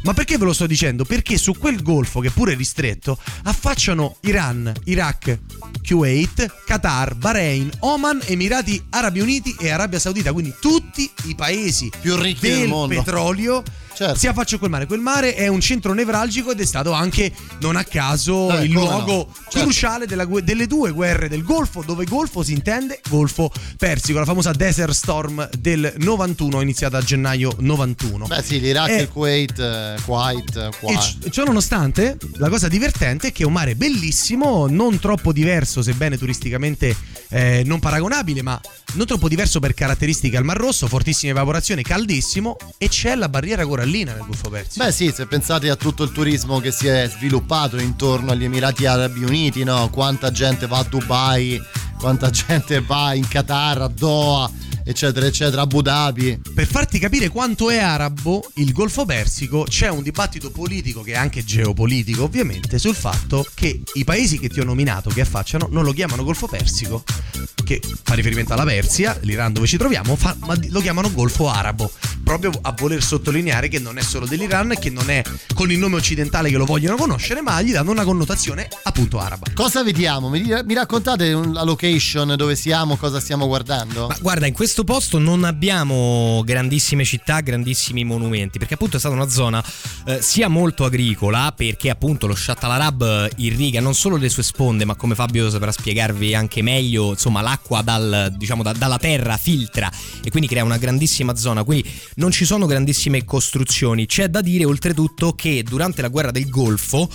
Ma 0.05 0.15
perché 0.15 0.39
ve 0.39 0.45
lo 0.45 0.53
sto 0.53 0.67
dicendo? 0.67 1.05
Perché 1.05 1.37
su 1.39 1.57
quel 1.59 1.83
golfo, 1.83 2.21
che 2.21 2.31
pure 2.31 2.53
è 2.53 2.57
ristretto, 2.57 3.19
affacciano 3.45 4.17
Iran, 4.21 4.73
Iraq, 4.85 5.39
Kuwait, 5.87 6.63
Qatar, 6.67 7.15
Bahrain, 7.17 7.69
Oman, 7.81 8.21
Emirati 8.27 8.81
Arabi 8.91 9.21
Uniti 9.21 9.57
e 9.59 9.71
Arabia 9.71 9.99
Saudita, 9.99 10.33
quindi 10.33 10.55
tutti 10.61 11.11
i 11.25 11.35
paesi 11.35 11.91
Più 12.01 12.15
ricchi 12.17 12.49
del 12.49 12.59
del 12.61 12.69
mondo. 12.69 12.95
petrolio 12.95 13.63
Certo. 13.99 14.17
si 14.17 14.29
affaccia 14.29 14.55
a 14.55 14.59
quel 14.61 14.71
mare. 14.71 14.87
Quel 14.87 15.01
mare 15.01 15.35
è 15.35 15.49
un 15.49 15.61
centro 15.61 15.93
nevralgico 15.93 16.53
ed 16.53 16.61
è 16.61 16.65
stato 16.65 16.93
anche, 16.93 17.33
non 17.63 17.75
a 17.75 17.83
caso, 17.83 18.49
Eh, 18.57 18.65
il 18.67 18.71
luogo 18.71 19.13
no? 19.13 19.29
Certo. 19.49 19.59
cruciale 19.59 20.07
della 20.07 20.25
delle 20.25 20.69
due 20.69 20.93
guerre 20.93 21.29
del 21.29 21.43
Golfo, 21.43 21.83
dove 21.85 22.05
Golfo 22.05 22.45
si 22.45 22.53
intende 22.53 23.01
Golfo 23.09 23.51
Persico, 23.77 24.21
la 24.21 24.25
famosa 24.25 24.53
Desert 24.53 24.93
Storm 24.93 25.49
del 25.59 25.93
91, 25.97 26.61
iniziata 26.61 26.99
a 26.99 27.03
gennaio 27.03 27.57
91. 27.59 28.27
Beh 28.27 28.41
sì, 28.43 28.61
l'Iraq, 28.61 28.89
Eh, 28.89 29.01
il 29.03 29.09
Kuwait, 29.09 29.59
eh, 29.59 29.97
Kuwait, 30.05 30.57
eh, 30.57 30.71
qua. 30.79 30.93
e 31.25 31.31
ciò 31.33 31.43
nonostante, 31.43 32.17
la 32.37 32.49
cosa 32.49 32.69
divertente 32.69 33.29
è 33.29 33.33
che 33.33 33.43
è 33.43 33.47
un 33.47 33.53
mare 33.53 33.75
bellissimo, 33.75 34.69
non 34.69 35.01
troppo 35.01 35.33
diverso, 35.33 35.83
sebbene 35.83 36.17
turisticamente 36.17 36.95
eh, 37.31 37.63
non 37.67 37.81
paragonabile, 37.81 38.43
ma 38.43 38.61
non 38.95 39.07
troppo 39.07 39.29
diverso 39.29 39.59
per 39.59 39.75
caratteristiche 39.75 40.37
al 40.37 40.45
Mar 40.45 40.57
Rosso, 40.59 40.87
fortissima 40.87 41.33
evaporazione, 41.33 41.83
caldissimo 41.83 42.57
e 42.79 42.89
c'è 42.89 43.17
la 43.17 43.29
barriera 43.29 43.67
corallina 43.67 43.87
nel 43.91 44.19
Golfo 44.25 44.49
Persico. 44.51 44.85
Beh 44.85 44.93
sì, 44.93 45.11
se 45.13 45.27
pensate 45.27 45.71
a 45.71 45.77
tutto 45.77 46.03
il 46.03 46.13
turismo 46.13 46.61
che 46.61 46.71
si 46.71 46.87
è 46.87 47.09
sviluppato 47.09 47.79
intorno 47.79 48.33
agli 48.33 48.45
Emirati 48.45 48.87
Arabi 48.87 49.25
Uniti, 49.25 49.65
no? 49.65 49.89
Quanta 49.91 50.31
gente 50.31 50.67
va 50.67 50.79
a 50.79 50.85
Dubai, 50.85 51.61
quanta 51.99 52.29
gente 52.31 52.81
va 52.81 53.15
in 53.15 53.27
Qatar, 53.27 53.83
a 53.83 53.89
Doha 53.89 54.51
eccetera, 54.89 55.27
eccetera, 55.27 55.63
Abu 55.63 55.83
Dhabi. 55.83 56.41
Per 56.55 56.67
farti 56.67 56.99
capire 56.99 57.29
quanto 57.29 57.69
è 57.69 57.79
arabo 57.79 58.51
il 58.55 58.73
Golfo 58.73 59.05
Persico, 59.05 59.67
c'è 59.69 59.89
un 59.89 60.03
dibattito 60.03 60.51
politico 60.51 61.03
che 61.03 61.13
è 61.13 61.17
anche 61.17 61.45
geopolitico, 61.45 62.23
ovviamente, 62.23 62.79
sul 62.79 62.95
fatto 62.95 63.47
che 63.55 63.83
i 63.95 64.05
paesi 64.05 64.39
che 64.39 64.49
ti 64.49 64.61
ho 64.61 64.65
nominato 64.65 65.11
che 65.11 65.21
affacciano 65.21 65.69
non 65.71 65.85
lo 65.85 65.93
chiamano 65.93 66.25
Golfo 66.25 66.47
Persico, 66.47 67.05
che 67.65 67.83
fa 68.03 68.15
riferimento 68.15 68.55
alla 68.55 68.65
Persia, 68.65 69.19
l'Iran 69.23 69.53
dove 69.53 69.67
ci 69.67 69.77
troviamo, 69.77 70.17
fa- 70.17 70.37
ma 70.41 70.57
lo 70.69 70.81
chiamano 70.81 71.13
Golfo 71.13 71.51
Arabo, 71.51 71.91
proprio 72.25 72.51
a 72.63 72.73
voler 72.73 73.03
sottolineare 73.03 73.69
che 73.69 73.79
non 73.79 73.99
è 73.99 74.03
solo 74.03 74.27
dell'Iran 74.27 74.73
e 74.73 74.79
che 74.79 74.89
non 74.89 75.11
è 75.11 75.23
con 75.55 75.71
il 75.71 75.79
nome 75.79 75.97
occidentale 75.97 76.49
che 76.51 76.57
lo 76.57 76.65
vogliono 76.65 76.97
conoscere, 76.97 77.43
ma 77.43 77.61
gli 77.61 77.73
danno 77.73 77.91
una 77.91 78.05
connotazione 78.05 78.69
appunto 78.85 79.19
araba. 79.19 79.47
Cosa 79.53 79.83
vediamo? 79.83 80.31
Mi, 80.31 80.43
mi 80.65 80.75
raccontate 80.75 81.31
la 81.31 81.63
location 81.63 82.35
dove 82.37 82.57
siamo, 82.57 82.97
cosa 82.97 83.21
stiamo 83.21 83.47
guardando? 83.47 84.07
Ma 84.07 84.17
guarda, 84.21 84.47
in 84.47 84.55
questo 84.55 84.78
posto 84.85 85.19
non 85.19 85.45
abbiamo 85.45 86.43
grandissime 86.45 87.05
città, 87.05 87.41
grandissimi 87.41 88.05
monumenti, 88.05 88.59
perché 88.59 88.75
appunto 88.75 88.97
è 88.97 88.99
stata 88.99 89.15
una 89.15 89.29
zona 89.29 89.63
eh, 90.07 90.21
sia 90.23 90.49
molto 90.49 90.85
agricola, 90.85 91.53
perché 91.57 91.91
appunto 91.91 92.27
lo 92.27 92.35
Shat 92.35 92.63
al-Arab 92.65 93.03
eh, 93.03 93.31
irriga 93.37 93.81
non 93.81 93.95
solo 93.95 94.17
le 94.17 94.29
sue 94.29 94.43
sponde, 94.43 94.85
ma 94.85 94.95
come 94.95 95.15
Fabio 95.15 95.51
saprà 95.51 95.73
spiegarvi 95.73 96.35
anche 96.35 96.63
meglio, 96.63 97.11
insomma 97.11 97.41
l'acqua 97.41 97.83
dal, 97.83 98.35
diciamo, 98.37 98.63
da- 98.63 98.73
dalla 98.73 98.99
terra 98.99 99.37
filtra 99.37 99.91
e 100.23 100.31
quindi 100.31 100.49
crea 100.49 100.65
una 100.65 100.79
grandissima 100.79 101.35
zona, 101.37 101.65
quindi 101.65 101.89
non 102.17 102.31
ci 102.31 102.45
sono 102.45 102.67
grandissime 102.67 103.25
costruzioni. 103.25 104.07
C'è 104.07 104.29
da 104.29 104.41
dire 104.41 104.65
oltretutto 104.65 105.35
che 105.35 105.63
durante 105.63 106.03
la 106.03 106.09
guerra 106.09 106.31
del 106.31 106.49
Golfo 106.49 107.09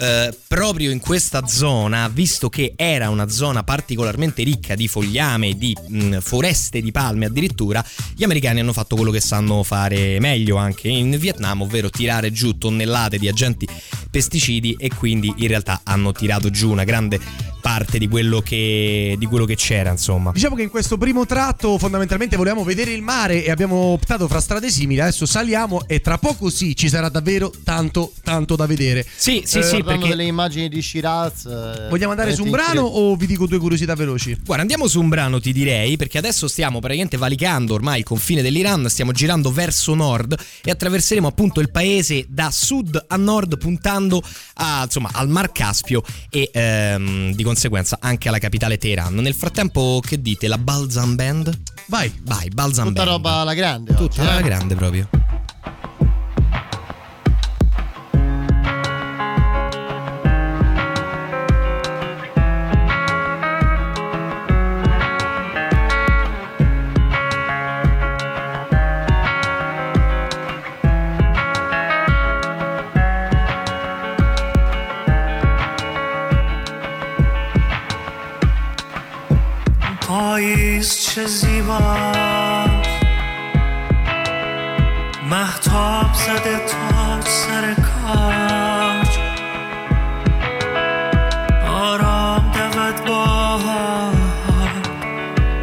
eh, 0.00 0.34
proprio 0.48 0.90
in 0.90 0.98
questa 0.98 1.46
zona, 1.46 2.08
visto 2.08 2.48
che 2.48 2.72
era 2.74 3.10
una 3.10 3.28
zona 3.28 3.62
particolarmente 3.62 4.42
ricca 4.42 4.74
di 4.74 4.88
fogliame, 4.88 5.56
di 5.58 5.76
mh, 5.88 6.18
foreste 6.20 6.80
di 6.80 6.90
palme 6.90 7.26
addirittura, 7.26 7.84
gli 8.16 8.24
americani 8.24 8.60
hanno 8.60 8.72
fatto 8.72 8.96
quello 8.96 9.10
che 9.10 9.20
sanno 9.20 9.62
fare 9.62 10.18
meglio 10.18 10.56
anche 10.56 10.88
in 10.88 11.16
Vietnam, 11.18 11.62
ovvero 11.62 11.90
tirare 11.90 12.32
giù 12.32 12.56
tonnellate 12.56 13.18
di 13.18 13.28
agenti 13.28 13.68
pesticidi 14.10 14.74
e 14.78 14.88
quindi 14.88 15.32
in 15.36 15.48
realtà 15.48 15.82
hanno 15.84 16.12
tirato 16.12 16.50
giù 16.50 16.70
una 16.70 16.84
grande 16.84 17.20
parte 17.60 17.98
di 17.98 18.08
quello 18.08 18.40
che, 18.40 19.16
di 19.18 19.26
quello 19.26 19.44
che 19.44 19.54
c'era, 19.54 19.90
insomma. 19.90 20.32
Diciamo 20.32 20.56
che 20.56 20.62
in 20.62 20.70
questo 20.70 20.96
primo 20.96 21.26
tratto 21.26 21.76
fondamentalmente 21.76 22.36
volevamo 22.36 22.64
vedere 22.64 22.92
il 22.92 23.02
mare 23.02 23.44
e 23.44 23.50
abbiamo 23.50 23.76
optato 23.76 24.26
fra 24.28 24.40
strade 24.40 24.70
simili, 24.70 25.00
adesso 25.00 25.26
saliamo 25.26 25.86
e 25.86 26.00
tra 26.00 26.16
poco 26.16 26.48
sì 26.48 26.74
ci 26.74 26.88
sarà 26.88 27.10
davvero 27.10 27.52
tanto 27.62 28.12
tanto 28.22 28.56
da 28.56 28.66
vedere. 28.66 29.06
Sì, 29.14 29.42
sì, 29.44 29.58
Eh, 29.58 29.62
sì, 29.62 29.82
Guardando 29.90 30.06
perché 30.06 30.16
delle 30.16 30.28
immagini 30.28 30.68
di 30.68 30.82
Shiraz. 30.82 31.44
eh, 31.46 31.88
Vogliamo 31.88 32.12
andare 32.12 32.34
su 32.34 32.44
un 32.44 32.50
brano 32.50 32.82
o 32.82 33.16
vi 33.16 33.26
dico 33.26 33.46
due 33.46 33.58
curiosità 33.58 33.94
veloci? 33.94 34.36
Guarda, 34.44 34.62
andiamo 34.62 34.86
su 34.86 35.00
un 35.00 35.08
brano, 35.08 35.40
ti 35.40 35.52
direi, 35.52 35.96
perché 35.96 36.18
adesso 36.18 36.48
stiamo 36.48 36.78
praticamente 36.78 37.16
valicando 37.16 37.74
ormai 37.74 37.98
il 37.98 38.04
confine 38.04 38.42
dell'Iran, 38.42 38.88
stiamo 38.88 39.12
girando 39.12 39.50
verso 39.50 39.94
nord 39.94 40.38
e 40.62 40.70
attraverseremo 40.70 41.26
appunto 41.26 41.60
il 41.60 41.70
paese 41.70 42.24
da 42.28 42.50
sud 42.50 43.04
a 43.08 43.16
nord, 43.16 43.58
puntando 43.58 44.22
a, 44.54 44.82
insomma, 44.84 45.10
al 45.12 45.28
Mar 45.28 45.50
Caspio 45.52 46.02
e 46.30 46.50
ehm, 46.52 47.34
di 47.34 47.42
conseguenza 47.42 47.98
anche 48.00 48.28
alla 48.28 48.38
capitale 48.38 48.78
Teheran. 48.78 49.14
Nel 49.14 49.34
frattempo, 49.34 50.00
che 50.04 50.20
dite? 50.20 50.46
La 50.48 50.58
Balzan 50.58 51.14
Band? 51.14 51.58
Vai. 51.86 52.12
Vai, 52.22 52.48
Balzan 52.48 52.88
Tutta 52.88 53.04
Band. 53.04 53.16
roba 53.16 53.32
alla 53.32 53.54
grande. 53.54 53.94
Tutta 53.94 54.02
oggi, 54.04 54.20
eh? 54.20 54.32
alla 54.32 54.40
grande 54.42 54.74
proprio. 54.74 55.08
چه 81.20 81.26
زیباست. 81.26 82.90
محتاب 85.30 86.14
زده 86.14 86.58
تاج 86.58 87.24
سر 87.24 87.74
کاج. 87.74 89.18
آرام 91.68 92.52
دود 92.52 93.04
باد 93.04 94.14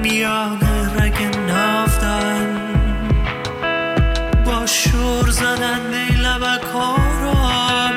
میان 0.01 0.59
رگ 0.99 1.35
نافتن. 1.47 2.61
با 4.45 4.65
شور 4.65 5.29
زدن 5.29 5.79
می 5.79 6.15
لبک 6.15 6.75
آرام 6.75 7.93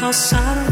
تا 0.00 0.12
سر 0.12 0.69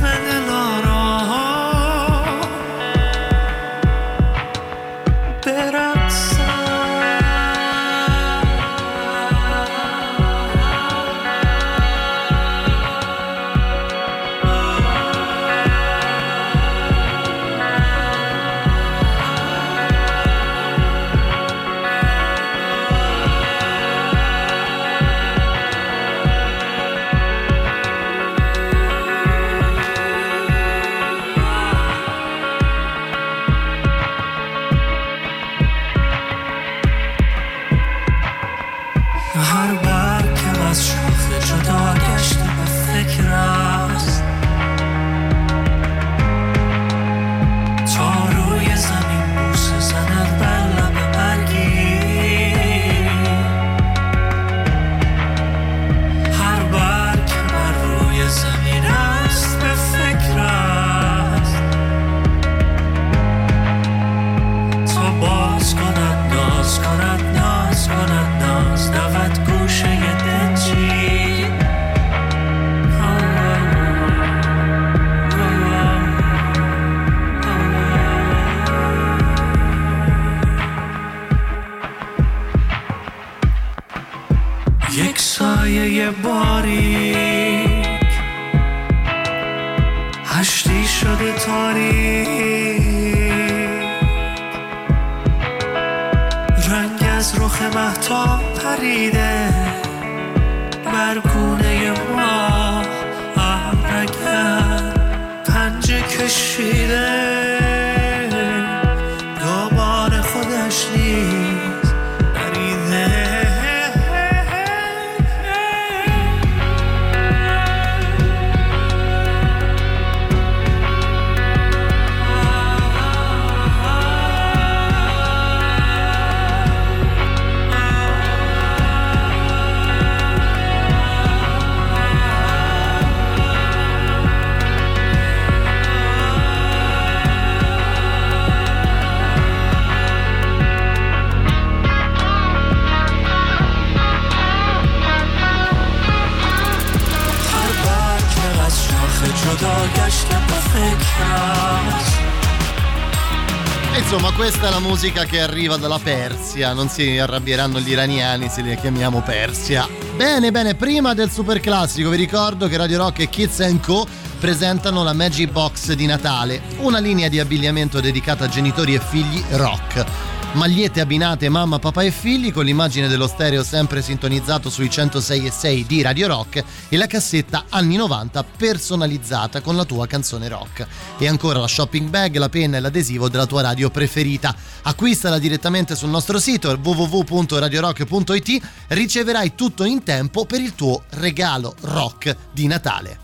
musica 155.00 155.26
che 155.26 155.40
arriva 155.40 155.77
dalla 155.77 156.00
Persia. 156.00 156.73
Non 156.73 156.88
si 156.88 157.18
arrabbieranno 157.18 157.79
gli 157.79 157.90
iraniani 157.90 158.48
se 158.48 158.62
li 158.62 158.77
chiamiamo 158.77 159.23
Persia. 159.23 159.87
Bene, 160.16 160.50
bene, 160.50 160.75
prima 160.75 161.14
del 161.14 161.31
super 161.31 161.60
classico 161.60 162.10
vi 162.10 162.16
ricordo 162.16 162.66
che 162.66 162.77
Radio 162.77 162.98
Rock 162.98 163.20
e 163.20 163.29
Kids 163.29 163.79
Co 163.81 164.04
presentano 164.40 165.04
la 165.04 165.12
Magic 165.12 165.52
Box 165.52 165.92
di 165.92 166.06
Natale, 166.06 166.62
una 166.79 166.98
linea 166.98 167.29
di 167.29 167.38
abbigliamento 167.38 168.00
dedicata 168.00 168.46
a 168.46 168.48
genitori 168.48 168.94
e 168.94 168.98
figli 168.98 169.40
rock. 169.50 170.27
Magliette 170.53 171.01
abbinate 171.01 171.49
mamma, 171.49 171.79
papà 171.79 172.03
e 172.03 172.11
figli 172.11 172.53
con 172.53 172.65
l'immagine 172.65 173.07
dello 173.07 173.29
stereo 173.29 173.63
sempre 173.63 174.03
sintonizzato 174.03 174.71
sui 174.71 174.90
106 174.90 175.46
e 175.46 175.51
6 175.51 175.87
di 175.87 176.03
Radio 176.03 176.27
Rock 176.27 176.65
e 176.88 176.96
la 176.96 177.07
cassetta 177.07 177.67
anni 177.69 177.96
90 177.96 178.44
personalizzata 178.57 179.61
con 179.61 179.77
la 179.77 179.85
tua 179.85 180.07
canzone 180.07 180.49
rock. 180.49 180.87
E 181.19 181.29
ancora 181.29 181.61
la 181.61 181.69
shopping 181.69 182.09
bag, 182.09 182.37
la 182.37 182.49
penna 182.49 182.79
e 182.79 182.81
l'adesivo 182.81 183.29
della 183.29 183.46
tua 183.46 183.63
radio 183.63 183.90
preferita. 183.90 184.55
Acquistala 184.83 185.38
direttamente 185.38 185.94
sul 185.94 186.09
nostro 186.09 186.38
sito 186.38 186.77
www.radiorock.it, 186.83 188.63
riceverai 188.88 189.55
tutto 189.55 189.85
in 189.85 190.03
tempo 190.03 190.44
per 190.46 190.61
il 190.61 190.75
tuo 190.75 191.03
regalo 191.11 191.75
rock 191.83 192.35
di 192.53 192.67
Natale. 192.67 193.19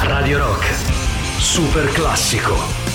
Radio 0.00 0.38
Rock. 0.38 0.74
Super 1.38 1.90
classico. 1.92 2.85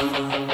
Música 0.00 0.49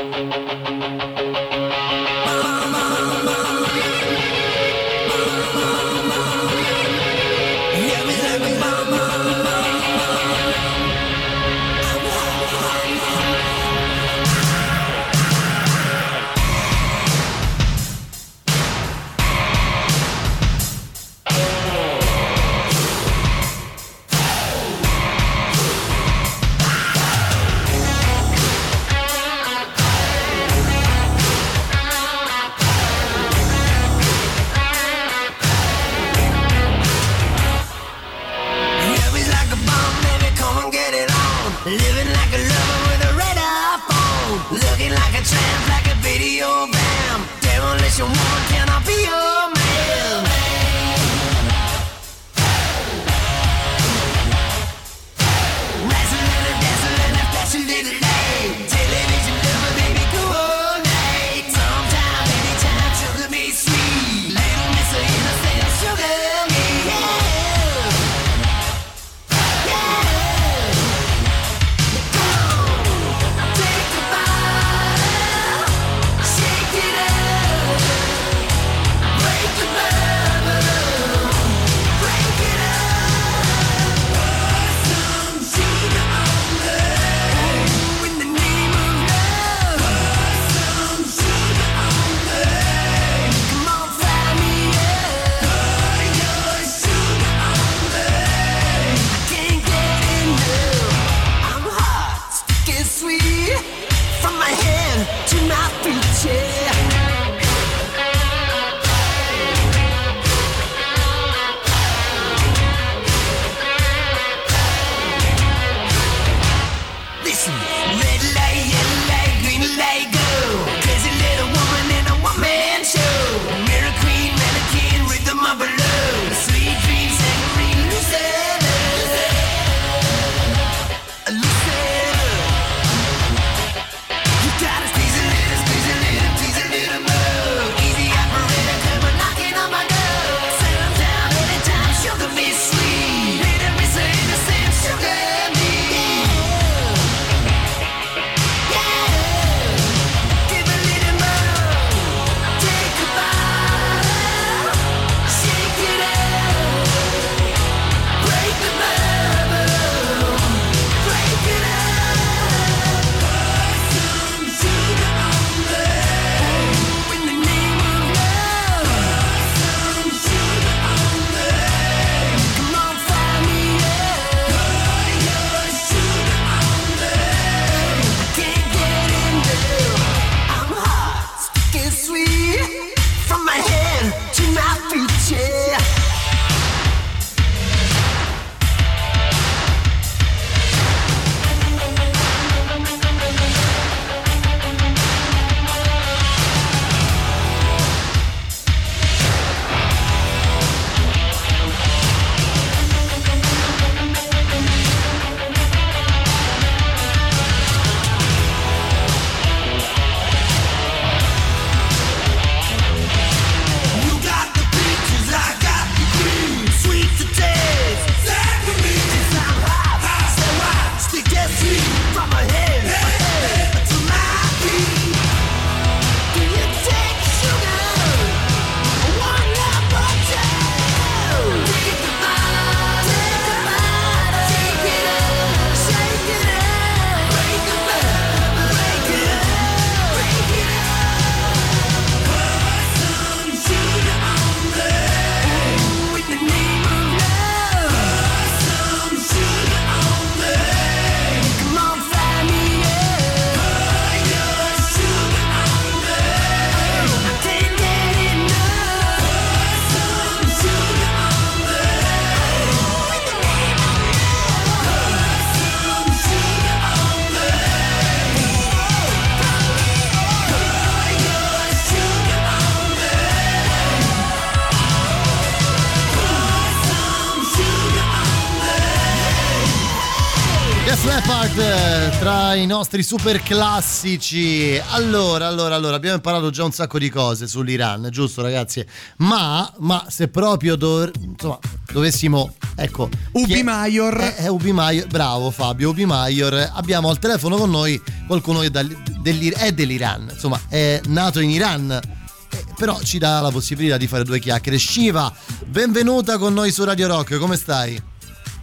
i 282.55 282.67
nostri 282.67 283.03
super 283.03 283.43
classici. 283.43 284.81
Allora, 284.91 285.47
allora, 285.47 285.75
allora, 285.75 285.97
abbiamo 285.97 286.17
imparato 286.17 286.51
già 286.51 286.65
un 286.65 286.73
sacco 286.73 286.99
di 286.99 287.09
cose 287.11 287.47
sull'Iran, 287.47 288.09
giusto 288.11 288.43
ragazzi? 288.43 288.85
Ma, 289.19 289.71
ma 289.79 290.05
se 290.09 290.29
proprio 290.29 290.77
dov- 290.77 291.11
insomma, 291.21 291.59
dovessimo, 291.93 292.55
ecco... 292.75 293.09
Ubi 293.33 293.63
Maior. 293.63 294.21
Eh, 294.21 294.45
eh, 294.45 294.49
Ubi 294.49 294.73
Maior, 294.73 295.07
bravo 295.09 295.51
Fabio, 295.51 295.91
Ubi 295.91 296.05
Maior. 296.07 296.71
Abbiamo 296.75 297.09
al 297.11 297.19
telefono 297.19 297.57
con 297.57 297.71
noi 297.71 298.01
qualcuno 298.27 298.61
che 298.61 298.71
dal- 298.71 298.97
dell'Ir- 299.21 299.57
è 299.57 299.73
dell'Iran, 299.73 300.29
insomma, 300.33 300.61
è 300.69 301.01
nato 301.07 301.41
in 301.41 301.51
Iran. 301.51 301.91
eh, 301.91 302.65
Però 302.77 303.01
ci 303.03 303.19
dà 303.19 303.41
la 303.41 303.51
possibilità 303.51 303.97
di 303.97 304.07
fare 304.07 304.25
due 304.25 304.39
chiacchiere. 304.39 304.79
Shiva, 304.79 305.33
benvenuta 305.65 306.39
con 306.39 306.55
noi 306.55 306.71
su 306.73 306.85
Radio 306.85 307.07
Rock, 307.09 307.39
come 307.39 307.57
stai? 307.57 308.15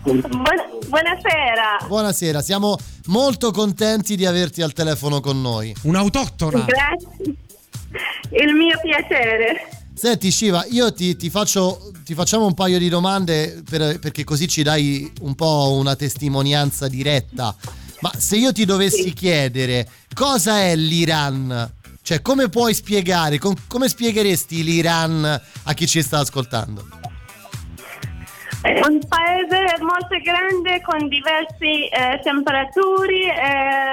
Buona- 0.03 0.67
buonasera. 0.87 1.85
Buonasera, 1.87 2.41
siamo 2.41 2.77
molto 3.05 3.51
contenti 3.51 4.15
di 4.15 4.25
averti 4.25 4.61
al 4.61 4.73
telefono 4.73 5.19
con 5.21 5.41
noi. 5.41 5.73
Un'autoctona. 5.83 6.65
Grazie. 6.65 7.35
Il 8.31 8.53
mio 8.53 8.77
piacere. 8.81 9.69
Senti 9.95 10.31
Shiva, 10.31 10.65
io 10.69 10.91
ti, 10.91 11.15
ti 11.15 11.29
faccio, 11.29 11.91
ti 12.03 12.13
facciamo 12.15 12.45
un 12.45 12.53
paio 12.53 12.79
di 12.79 12.89
domande 12.89 13.61
per- 13.69 13.99
perché 13.99 14.23
così 14.23 14.47
ci 14.47 14.63
dai 14.63 15.09
un 15.21 15.35
po' 15.35 15.73
una 15.77 15.95
testimonianza 15.95 16.87
diretta. 16.87 17.55
Ma 18.01 18.11
se 18.17 18.35
io 18.35 18.51
ti 18.51 18.65
dovessi 18.65 19.13
chiedere 19.13 19.87
cosa 20.13 20.59
è 20.59 20.75
l'Iran, 20.75 21.71
cioè 22.01 22.21
come 22.21 22.49
puoi 22.49 22.73
spiegare, 22.73 23.37
com- 23.39 23.55
come 23.67 23.87
spiegheresti 23.87 24.63
l'Iran 24.63 25.23
a 25.63 25.73
chi 25.73 25.87
ci 25.87 26.01
sta 26.01 26.19
ascoltando? 26.19 26.85
È 28.63 28.79
un 28.87 28.99
paese 29.09 29.75
molto 29.81 30.17
grande 30.23 30.81
con 30.81 31.07
diverse 31.09 31.89
eh, 31.89 32.19
temperature. 32.23 33.13
eh, 33.13 33.91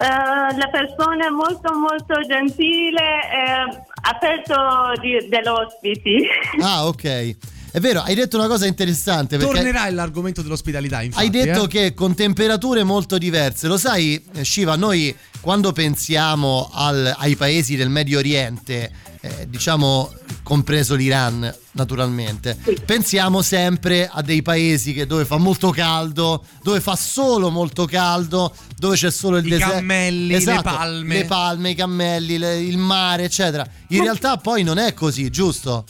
eh, 0.00 0.56
la 0.56 0.68
persona 0.70 1.26
è 1.26 1.30
molto 1.30 1.72
molto 1.78 2.20
gentile, 2.26 3.00
eh, 3.00 3.82
aperto 4.02 4.92
di- 5.00 5.28
degli 5.28 5.46
ospiti. 5.46 6.26
Ah, 6.60 6.86
ok. 6.86 7.36
È 7.70 7.80
vero, 7.80 8.00
hai 8.00 8.14
detto 8.14 8.38
una 8.38 8.46
cosa 8.48 8.66
interessante 8.66 9.36
perché 9.36 9.52
Tornerà 9.52 9.90
l'argomento 9.90 10.40
dell'ospitalità, 10.42 11.02
infatti. 11.02 11.22
Hai 11.24 11.30
detto 11.30 11.64
eh? 11.64 11.68
che 11.68 11.94
con 11.94 12.14
temperature 12.14 12.82
molto 12.82 13.18
diverse, 13.18 13.66
lo 13.68 13.76
sai 13.76 14.22
eh, 14.34 14.44
Shiva, 14.44 14.74
noi 14.76 15.14
quando 15.40 15.72
pensiamo 15.72 16.70
al- 16.72 17.14
ai 17.18 17.36
paesi 17.36 17.76
del 17.76 17.90
Medio 17.90 18.18
Oriente, 18.18 18.90
eh, 19.20 19.46
diciamo 19.48 20.12
compreso 20.42 20.94
l'Iran 20.94 21.54
naturalmente, 21.72 22.56
pensiamo 22.86 23.42
sempre 23.42 24.08
a 24.10 24.22
dei 24.22 24.40
paesi 24.42 24.94
che- 24.94 25.06
dove 25.06 25.24
fa 25.26 25.36
molto 25.36 25.70
caldo, 25.70 26.44
dove 26.62 26.80
fa 26.80 26.96
solo 26.96 27.50
molto 27.50 27.84
caldo, 27.84 28.52
dove 28.78 28.96
c'è 28.96 29.10
solo 29.10 29.36
il 29.36 29.46
I 29.46 29.50
deserto. 29.50 29.74
cammelli, 29.74 30.26
le 30.28 30.36
Esatto, 30.36 30.62
palme. 30.62 31.14
Le 31.14 31.24
palme, 31.26 31.70
i 31.70 31.74
cammelli, 31.74 32.38
le- 32.38 32.60
il 32.60 32.78
mare, 32.78 33.24
eccetera. 33.24 33.64
In 33.88 34.00
realtà 34.02 34.38
poi 34.38 34.62
non 34.62 34.78
è 34.78 34.94
così, 34.94 35.28
giusto? 35.30 35.84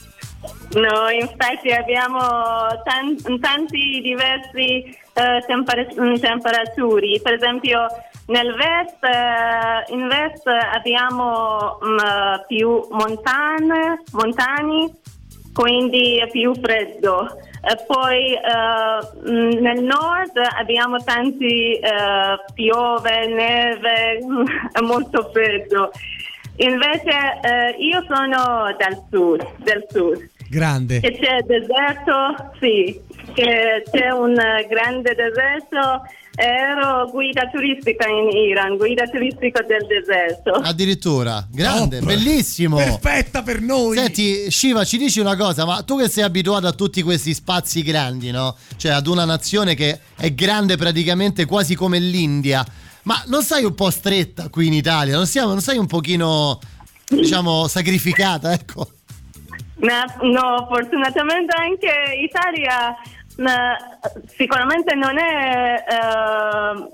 No, 0.74 1.08
infatti 1.10 1.70
abbiamo 1.70 2.20
tan- 2.84 3.40
tanti 3.40 4.00
diversi 4.00 4.96
eh, 5.14 5.44
temper- 5.46 5.94
temperature. 6.20 7.20
Per 7.20 7.32
esempio 7.32 7.86
nel 8.26 8.54
vest, 8.54 9.02
eh, 9.02 9.92
in 9.92 10.06
vest 10.06 10.46
abbiamo 10.46 11.78
mm, 11.84 11.98
più 12.46 12.86
montane, 12.90 14.02
montani, 14.12 14.94
quindi 15.52 16.18
è 16.18 16.28
più 16.28 16.54
freddo. 16.54 17.26
E 17.60 17.84
poi 17.86 18.34
eh, 18.34 19.30
mm, 19.30 19.50
nel 19.60 19.82
nord 19.82 20.38
abbiamo 20.56 21.02
tanti 21.02 21.74
eh, 21.74 22.38
piove, 22.54 23.26
neve, 23.26 24.18
è 24.72 24.80
molto 24.82 25.30
freddo. 25.32 25.90
Invece 26.60 27.38
eh, 27.42 27.76
io 27.78 28.04
sono 28.08 28.74
dal 28.76 29.04
sud, 29.10 29.46
del 29.62 29.86
sud. 29.90 30.28
Grande. 30.50 31.00
Che 31.00 31.12
c'è 31.12 31.42
deserto, 31.46 32.52
sì, 32.58 33.00
che 33.34 33.82
c'è 33.90 34.10
un 34.10 34.34
grande 34.68 35.14
deserto. 35.14 36.02
Ero 36.40 37.10
guida 37.10 37.48
turistica 37.52 38.06
in 38.08 38.28
Iran, 38.30 38.76
guida 38.76 39.06
turistica 39.08 39.62
del 39.62 39.84
deserto. 39.86 40.52
Addirittura, 40.52 41.44
grande, 41.50 41.98
Top. 41.98 42.06
bellissimo. 42.06 42.76
Perfetta 42.76 43.42
per 43.42 43.60
noi. 43.60 43.96
Senti, 43.96 44.48
Shiva, 44.50 44.84
ci 44.84 44.98
dici 44.98 45.18
una 45.18 45.36
cosa, 45.36 45.64
ma 45.64 45.82
tu 45.82 45.98
che 45.98 46.08
sei 46.08 46.22
abituato 46.22 46.68
a 46.68 46.72
tutti 46.72 47.02
questi 47.02 47.34
spazi 47.34 47.82
grandi, 47.82 48.30
no? 48.30 48.56
Cioè 48.76 48.92
ad 48.92 49.08
una 49.08 49.24
nazione 49.24 49.74
che 49.74 49.98
è 50.16 50.32
grande 50.32 50.76
praticamente 50.76 51.44
quasi 51.44 51.74
come 51.74 51.98
l'India, 51.98 52.64
ma 53.08 53.22
non 53.28 53.42
sei 53.42 53.64
un 53.64 53.74
po' 53.74 53.88
stretta 53.88 54.50
qui 54.50 54.66
in 54.66 54.74
Italia? 54.74 55.16
Non, 55.16 55.24
siamo, 55.24 55.48
non 55.48 55.62
sei 55.62 55.78
un 55.78 55.86
pochino, 55.86 56.58
diciamo, 57.08 57.66
sacrificata, 57.66 58.52
ecco? 58.52 58.86
Ma, 59.76 60.04
no, 60.20 60.66
fortunatamente 60.68 61.56
anche 61.56 61.90
Italia 62.20 62.94
sicuramente 64.26 64.94
non 64.94 65.16
è 65.16 65.84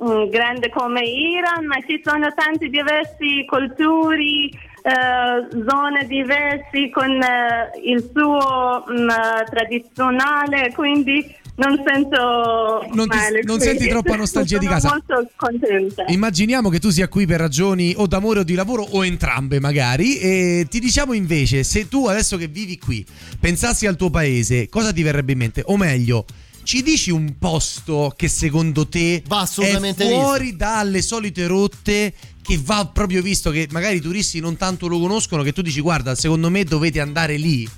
mm, 0.05 0.29
grande 0.29 0.69
come 0.69 1.01
Iran, 1.01 1.67
ma 1.67 1.81
ci 1.85 2.01
sono 2.05 2.33
tante 2.33 2.69
diverse 2.69 3.45
culture, 3.47 4.23
eh, 4.23 5.49
zone 5.67 6.07
diverse 6.07 6.91
con 6.93 7.11
eh, 7.11 7.71
il 7.83 8.09
suo 8.15 8.85
mm, 8.89 9.09
tradizionale, 9.51 10.71
quindi 10.75 11.43
non 11.57 11.81
sento 11.87 12.87
Non 12.93 13.09
ti- 13.09 13.17
male 13.17 13.43
non 13.45 13.61
senti 13.61 13.87
troppa 13.89 14.17
nostalgia 14.17 14.59
di 14.59 14.65
Sono 14.67 14.75
casa? 14.77 14.89
molto 14.91 15.31
contenta. 15.37 16.05
Immaginiamo 16.09 16.69
che 16.69 16.81
tu 16.81 16.91
sia 16.91 17.07
qui 17.09 17.27
per 17.27 17.39
ragioni 17.39 17.95
o 17.97 18.07
d'amore 18.07 18.41
o 18.41 18.43
di 18.43 18.55
lavoro 18.55 18.83
o 18.83 19.05
entrambe 19.05 19.61
magari. 19.61 20.19
E 20.19 20.67
ti 20.69 20.81
diciamo 20.81 21.13
invece 21.13 21.63
se 21.63 21.87
tu 21.89 22.07
adesso 22.07 22.37
che 22.37 22.49
vivi 22.49 22.79
qui 22.79 23.05
pensassi 23.39 23.87
al 23.87 23.97
tuo 23.97 24.11
paese 24.11 24.69
cosa 24.69 24.93
ti 24.93 25.03
verrebbe 25.03 25.33
in 25.33 25.39
mente? 25.39 25.63
O 25.67 25.77
meglio 25.77 26.25
ci 26.65 26.83
dici 26.83 27.11
un 27.11 27.37
posto 27.39 28.13
che 28.17 28.27
secondo 28.27 28.89
te 28.89 29.23
Va 29.27 29.41
assolutamente 29.43 30.05
è 30.05 30.09
fuori 30.09 30.57
dalle 30.57 31.03
solite 31.03 31.47
rotte 31.47 32.15
che 32.41 32.59
va 32.63 32.89
proprio 32.91 33.21
visto 33.23 33.51
che 33.51 33.69
magari 33.71 33.97
i 33.97 34.01
turisti 34.01 34.41
non 34.41 34.57
tanto 34.57 34.87
lo 34.89 34.99
conoscono 34.99 35.43
che 35.43 35.53
tu 35.53 35.61
dici 35.61 35.81
guarda 35.81 36.15
secondo 36.15 36.49
me 36.51 36.65
dovete 36.65 37.01
andare 37.01 37.37
lì 37.37 37.69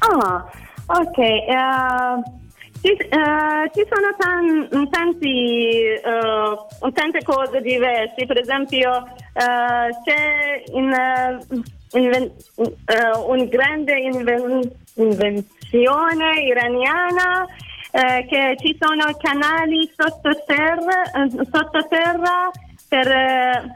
Ah, 0.00 0.44
ok. 0.86 1.18
eh, 1.18 2.22
ci, 2.82 2.92
eh, 2.92 3.70
ci 3.74 3.86
sono 3.90 4.14
tan- 4.18 4.88
tanti, 4.90 5.76
eh, 5.82 6.92
tante 6.94 7.22
cose 7.24 7.60
diverse, 7.60 8.24
per 8.26 8.38
esempio 8.38 9.06
c'è 9.34 10.62
in, 10.72 10.94
inven- 11.92 12.32
eh, 12.56 13.18
un 13.26 13.46
grande 13.48 13.98
inven- 14.00 14.70
invenzione 14.94 16.40
iraniana 16.42 17.46
che 17.92 18.56
ci 18.60 18.78
sono 18.80 19.04
canali 19.20 19.90
sottoterra, 19.96 21.02
sottoterra 21.50 22.50
per 22.88 23.74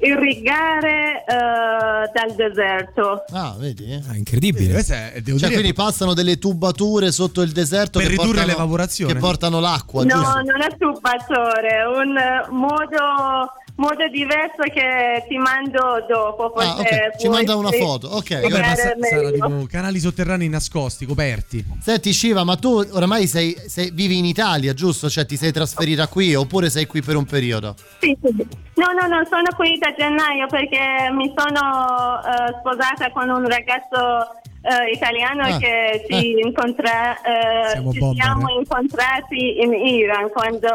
irrigare 0.00 1.24
eh, 1.26 2.10
dal 2.12 2.34
deserto. 2.36 3.24
Ah, 3.32 3.54
vedi? 3.58 3.92
Ah, 4.08 4.16
incredibile. 4.16 4.72
Questa 4.72 5.12
è- 5.12 5.20
devo 5.20 5.38
Cioè, 5.38 5.48
dire- 5.48 5.60
quindi 5.60 5.72
passano 5.72 6.14
delle 6.14 6.38
tubature 6.38 7.12
sotto 7.12 7.42
il 7.42 7.52
deserto 7.52 7.98
Per 7.98 8.08
che 8.08 8.14
ridurre 8.14 8.28
portano, 8.38 8.46
l'evaporazione. 8.46 9.12
Che 9.12 9.18
portano 9.18 9.60
l'acqua, 9.60 10.04
No, 10.04 10.08
giusto? 10.14 10.42
non 10.42 10.62
è 10.62 10.76
tubatore, 10.78 11.68
è 11.68 11.86
un 11.86 12.16
eh, 12.16 12.46
modo, 12.50 13.52
modo 13.80 14.06
diverso 14.08 14.62
che 14.72 15.24
ti 15.26 15.36
mando 15.38 16.04
dopo. 16.08 16.52
Ah, 16.52 16.74
forse 16.76 17.10
ok, 17.12 17.16
ci 17.18 17.28
manda 17.28 17.56
una 17.56 17.72
foto, 17.72 18.08
ok. 18.08 18.40
Vabbè, 18.42 18.60
ma 18.60 18.74
sa- 18.76 18.94
meglio. 18.96 19.30
tipo 19.32 19.66
canali 19.68 19.98
sotterranei 19.98 20.48
nascosti, 20.48 21.06
coperti. 21.06 21.64
Senti 21.80 22.12
Shiva, 22.12 22.44
ma 22.44 22.56
tu 22.56 22.84
oramai 22.92 23.26
sei, 23.26 23.56
sei- 23.66 23.90
vivi 23.92 24.18
in 24.18 24.26
Italia, 24.26 24.74
giusto? 24.74 25.08
Cioè 25.08 25.24
ti 25.26 25.36
sei 25.36 25.50
trasferita 25.52 26.06
qui 26.08 26.34
oppure 26.34 26.68
sei 26.70 26.86
qui 26.86 27.00
per 27.02 27.16
un 27.16 27.24
periodo? 27.24 27.74
Sì, 28.00 28.16
sì. 28.22 28.46
No, 28.74 28.86
no, 28.92 29.06
no, 29.06 29.24
sono 29.28 29.48
qui 29.56 29.76
da 29.78 29.92
gennaio 29.96 30.46
perché 30.46 31.10
mi 31.12 31.32
sono 31.36 32.20
eh, 32.22 32.54
sposata 32.60 33.10
con 33.12 33.28
un 33.28 33.46
ragazzo 33.48 34.38
eh, 34.62 34.90
italiano 34.92 35.42
Ah, 35.54 35.58
che 35.58 36.04
ci, 36.08 36.30
incontra- 36.44 37.14
eh, 37.20 37.70
Siamo 37.72 37.92
ci 37.92 37.98
siamo 38.14 38.48
eh? 38.48 38.54
incontrati 38.58 39.60
in 39.62 39.72
Iran 39.74 40.30
quando 40.30 40.68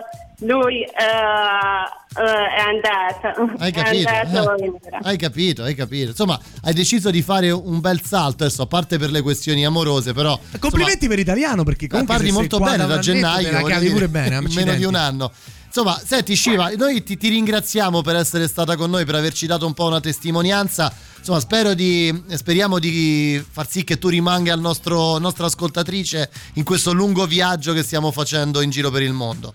lui 0.46 0.82
eh, 0.82 0.90
eh, 2.18 2.24
è 2.24 2.60
andato. 2.60 3.54
Hai 3.58 3.72
È 3.72 3.74
capito? 3.74 4.10
andato 4.10 4.56
eh? 4.56 4.72
Hai 5.02 5.18
capito, 5.18 5.64
hai 5.64 5.76
capito. 5.76 6.10
Insomma, 6.12 6.40
hai 6.62 6.74
deciso 6.74 7.10
di 7.12 7.22
fare 7.22 7.52
un 7.52 7.80
bel 7.80 8.02
salto 8.02 8.44
adesso, 8.44 8.62
a 8.62 8.68
parte 8.68 8.98
per 8.98 9.12
le 9.12 9.22
questioni 9.22 9.66
amorose, 9.66 10.14
però... 10.14 10.40
Complimenti 10.60 11.08
per 11.08 11.20
italiano 11.20 11.64
perché 11.64 11.86
insomma, 11.86 12.06
comunque 12.06 12.26
parli 12.26 12.32
molto 12.32 12.60
bene 12.60 12.88
da 12.88 13.00
gennaio, 13.00 13.52
la 13.52 13.64
cavi 13.64 13.90
pure 13.90 14.08
bene, 14.08 14.40
meno 14.54 14.74
di 14.74 14.86
un 14.86 14.96
anno. 14.96 15.32
Insomma, 15.78 16.02
senti 16.02 16.38
Shiva, 16.38 16.70
noi 16.78 17.04
ti, 17.04 17.18
ti 17.18 17.28
ringraziamo 17.28 18.02
per 18.02 18.16
essere 18.16 18.48
stata 18.48 18.78
con 18.78 18.90
noi, 18.90 19.04
per 19.04 19.16
averci 19.16 19.46
dato 19.46 19.66
un 19.66 19.74
po' 19.74 19.88
una 19.88 20.00
testimonianza. 20.00 20.90
Insomma, 21.18 21.42
spero 21.42 21.74
di, 21.74 22.24
speriamo 22.30 22.80
di 22.80 23.44
far 23.52 23.70
sì 23.70 23.84
che 23.84 23.98
tu 23.98 24.08
rimanga 24.08 24.54
il 24.54 24.62
nostro, 24.62 25.18
nostra 25.18 25.48
ascoltatrice 25.48 26.30
in 26.54 26.64
questo 26.64 26.94
lungo 26.94 27.26
viaggio 27.26 27.74
che 27.74 27.84
stiamo 27.84 28.12
facendo 28.12 28.62
in 28.62 28.70
giro 28.70 28.90
per 28.90 29.02
il 29.02 29.12
mondo. 29.12 29.54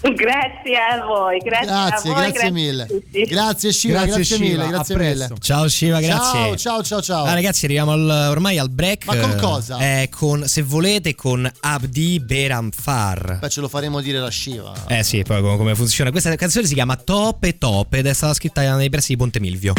Grazie 0.00 0.76
a 0.76 1.04
voi, 1.04 1.38
grazie, 1.38 1.66
Grazie, 1.66 2.10
a 2.10 2.14
voi, 2.14 2.22
grazie 2.30 2.48
a 2.48 2.50
mille. 2.52 2.86
tutti. 2.86 3.22
Grazie 3.22 3.72
Shiva, 3.72 3.92
Grazie, 4.04 4.14
grazie, 4.14 4.36
Shiva, 4.36 4.48
mille, 4.48 4.68
grazie 4.68 4.96
mille. 4.96 5.28
Ciao 5.40 5.68
Shiva, 5.68 6.00
grazie. 6.00 6.38
Ciao, 6.40 6.56
ciao, 6.56 6.82
ciao, 6.82 7.02
ciao. 7.02 7.24
Ah, 7.24 7.34
ragazzi, 7.34 7.64
arriviamo 7.64 7.92
al- 7.92 8.28
ormai 8.30 8.58
al 8.58 8.70
break. 8.70 9.06
Ma 9.06 9.16
con 9.16 9.36
cosa? 9.40 9.78
Eh, 9.78 10.08
con, 10.10 10.46
se 10.46 10.62
volete, 10.62 11.14
con 11.14 11.50
Abdi 11.60 12.20
Beramfar. 12.20 13.38
Beh, 13.40 13.48
ce 13.48 13.60
lo 13.60 13.68
faremo 13.68 14.00
dire 14.00 14.18
da 14.20 14.30
Shiva. 14.30 14.72
Eh 14.86 15.02
sì, 15.02 15.22
poi 15.22 15.40
come, 15.40 15.56
come 15.56 15.74
funziona. 15.74 16.10
Questa 16.10 16.34
canzone 16.36 16.66
si 16.66 16.74
chiama 16.74 16.96
Tope 16.96 17.58
Tope 17.58 17.98
ed 17.98 18.06
è 18.06 18.12
stata 18.12 18.34
scritta 18.34 18.76
nei 18.76 18.90
pressi 18.90 19.12
di 19.12 19.16
Ponte 19.16 19.40
Milvio. 19.40 19.72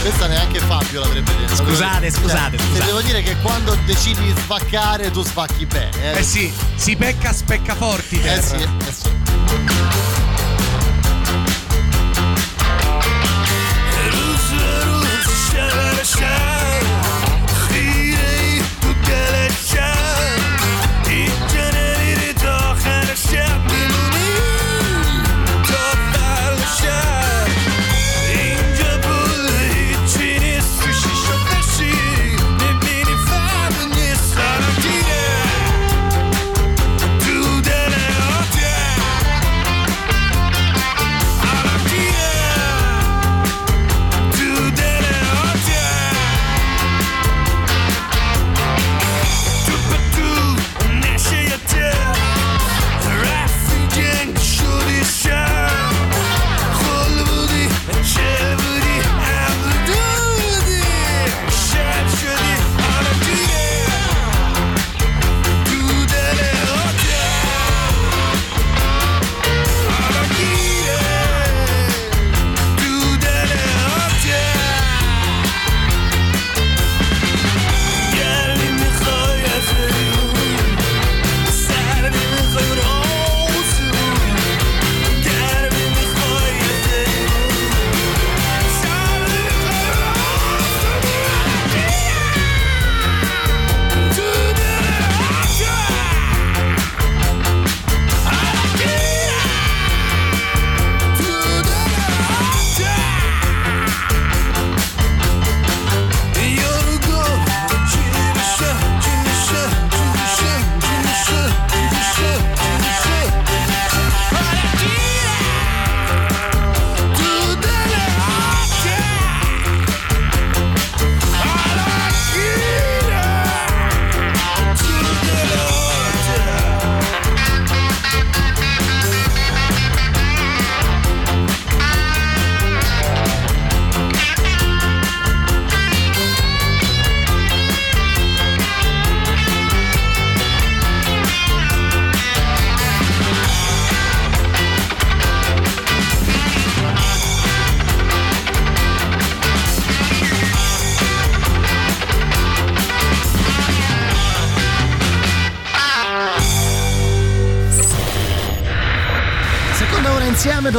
Questa 0.00 0.26
neanche 0.26 0.58
Fabio 0.60 1.00
l'avrebbe 1.00 1.30
detto. 1.36 1.56
Scusate, 1.56 2.10
Cioè, 2.10 2.20
scusate, 2.20 2.56
Ti 2.56 2.62
scusate. 2.62 2.84
devo 2.86 3.00
dire 3.02 3.22
che 3.22 3.36
quando 3.42 3.76
decidi 3.84 4.32
di 4.32 4.34
spaccare, 4.40 5.10
tu 5.10 5.22
spacchi 5.22 5.66
bene. 5.66 6.14
Eh 6.18 6.22
sì, 6.22 6.50
si 6.74 6.96
pecca 6.96 7.32
specca 7.32 7.74
forti. 7.74 8.18
Eh 8.20 8.40
sì, 8.40 8.54
eh 8.56 8.92
sì. 8.92 9.08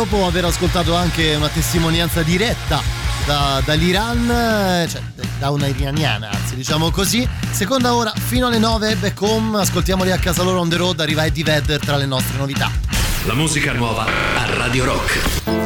Dopo 0.06 0.26
aver 0.26 0.46
ascoltato 0.46 0.96
anche 0.96 1.36
una 1.36 1.48
testimonianza 1.48 2.24
diretta 2.24 2.82
da- 3.28 3.62
dall'Iran, 3.64 4.32
eh, 4.32 4.88
cioè 4.90 5.00
da 5.38 5.52
una 5.52 5.68
iraniana, 5.68 6.32
anzi 6.32 6.56
diciamo 6.56 6.90
così. 6.90 7.28
Seconda 7.52 7.94
ora 7.94 8.12
fino 8.16 8.48
alle 8.48 8.58
9, 8.58 8.96
back 8.96 9.22
home, 9.22 9.62
ascoltiamoli 9.62 10.12
a 10.12 10.18
casa 10.18 10.42
loro 10.42 10.60
on 10.60 10.70
the 10.70 10.78
road, 10.78 11.00
arriva 11.02 11.24
Eddie 11.24 11.44
Vedder 11.44 11.80
tra 11.80 11.98
le 11.98 12.08
nostre 12.08 12.36
novità. 12.38 12.72
La 13.26 13.36
musica 13.36 13.74
nuova 13.74 14.06
a 14.06 14.56
Radio 14.56 14.86
Rock. 14.86 15.61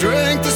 Strength 0.00 0.49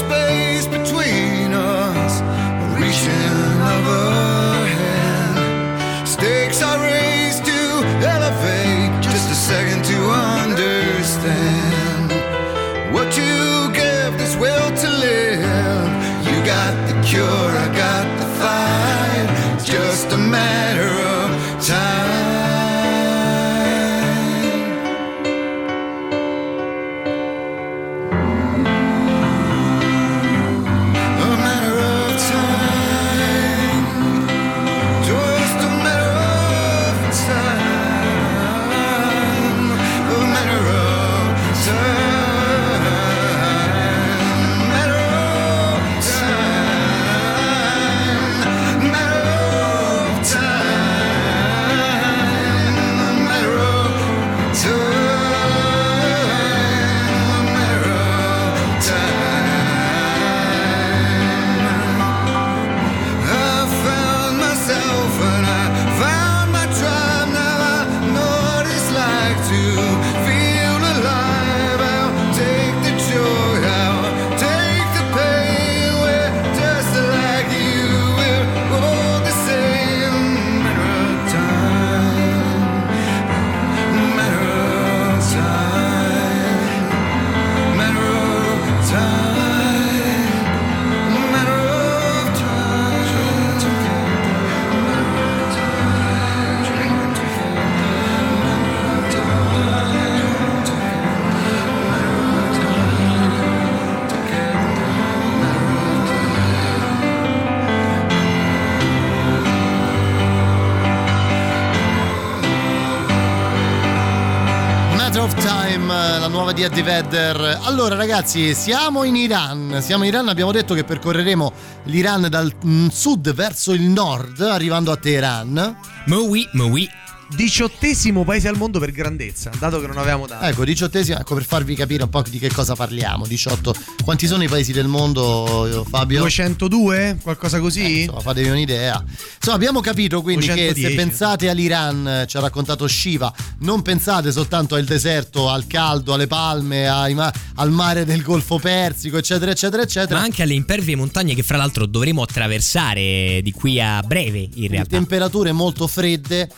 Vedder. 116.85 117.61
Allora 117.63 117.95
ragazzi, 117.95 118.53
siamo 118.53 119.05
in 119.05 119.17
Iran. 119.17 119.81
Siamo 119.81 120.05
in 120.05 120.11
Iran, 120.11 120.29
abbiamo 120.29 120.53
detto 120.53 120.75
che 120.75 120.85
percorreremo 120.85 121.53
l'Iran 121.85 122.27
dal 122.29 122.53
mm, 122.63 122.89
sud 122.89 123.33
verso 123.33 123.73
il 123.73 123.81
nord, 123.81 124.43
arrivando 124.43 124.93
a 124.93 124.97
Teheran. 124.97 125.77
Moui, 126.05 126.47
Moui. 126.53 126.87
Diciottesimo 127.29 128.25
paese 128.25 128.49
al 128.49 128.57
mondo 128.57 128.79
per 128.79 128.91
grandezza, 128.93 129.51
dato 129.59 129.81
che 129.81 129.87
non 129.87 129.99
avevamo 129.99 130.27
dato. 130.27 130.45
Ecco, 130.45 130.65
diciottesimo, 130.65 131.19
ecco 131.19 131.35
per 131.35 131.45
farvi 131.45 131.75
capire 131.75 132.03
un 132.05 132.09
po' 132.09 132.23
di 132.23 132.39
che 132.39 132.51
cosa 132.53 132.75
parliamo. 132.75 133.27
18. 133.27 133.75
Quanti 134.05 134.27
sono 134.27 134.43
i 134.43 134.49
paesi 134.49 134.73
del 134.73 134.87
mondo, 134.87 135.85
Fabio? 135.89 136.21
202? 136.21 137.19
Qualcosa 137.23 137.59
così? 137.61 137.83
Eh, 137.83 138.01
insomma, 138.03 138.21
fatevi 138.21 138.49
un'idea. 138.51 139.03
Insomma, 139.37 139.57
abbiamo 139.57 139.81
capito 139.81 140.23
quindi 140.23 140.47
che 140.47 140.73
210. 140.73 140.89
se 140.89 140.95
pensate 140.95 141.49
all'Iran, 141.49 142.07
eh, 142.09 142.27
ci 142.27 142.37
ha 142.37 142.41
raccontato 142.41 142.87
Shiva, 142.87 143.33
non 143.61 143.83
pensate 143.83 144.31
soltanto 144.31 144.75
al 144.75 144.85
deserto, 144.85 145.49
al 145.49 145.67
caldo, 145.67 146.15
alle 146.15 146.27
palme, 146.27 146.89
ai 146.89 147.15
ma- 147.15 147.33
al 147.57 147.71
mare 147.71 148.05
del 148.05 148.23
Golfo 148.23 148.59
Persico, 148.59 149.17
eccetera, 149.17 149.51
eccetera, 149.51 149.83
eccetera. 149.83 150.19
Ma 150.19 150.25
anche 150.25 150.43
alle 150.43 150.55
impervie 150.55 150.95
montagne 150.97 151.35
che 151.35 151.43
fra 151.43 151.57
l'altro 151.57 151.87
dovremo 151.87 152.23
attraversare 152.23 153.41
di 153.43 153.53
qui 153.53 153.81
a 153.81 154.03
breve 154.03 154.49
in 154.55 154.69
realtà. 154.69 154.97
temperature 154.97 155.53
molto 155.53 155.87
fredde. 155.87 156.49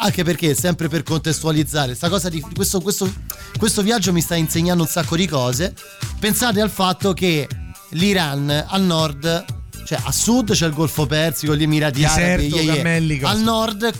Anche 0.00 0.22
perché, 0.22 0.54
sempre 0.54 0.88
per 0.88 1.02
contestualizzare, 1.02 1.96
di 2.30 2.40
questo, 2.54 2.80
questo, 2.80 3.12
questo 3.58 3.82
viaggio 3.82 4.12
mi 4.12 4.20
sta 4.20 4.36
insegnando 4.36 4.84
un 4.84 4.88
sacco 4.88 5.16
di 5.16 5.26
cose. 5.26 5.74
Pensate 6.20 6.60
al 6.60 6.70
fatto 6.70 7.12
che 7.12 7.48
l'Iran 7.90 8.66
al 8.68 8.82
nord, 8.82 9.44
cioè 9.84 9.98
a 10.02 10.12
sud 10.12 10.52
c'è 10.52 10.66
il 10.66 10.72
Golfo 10.72 11.06
Persico, 11.06 11.56
gli 11.56 11.64
Emirati 11.64 12.00
Deserto, 12.00 12.22
Arabi, 12.22 12.46
ye, 12.46 12.62
ye. 12.62 12.76
cammelli, 12.76 13.18
cose. 13.18 13.32
al 13.32 13.40
nord 13.40 13.92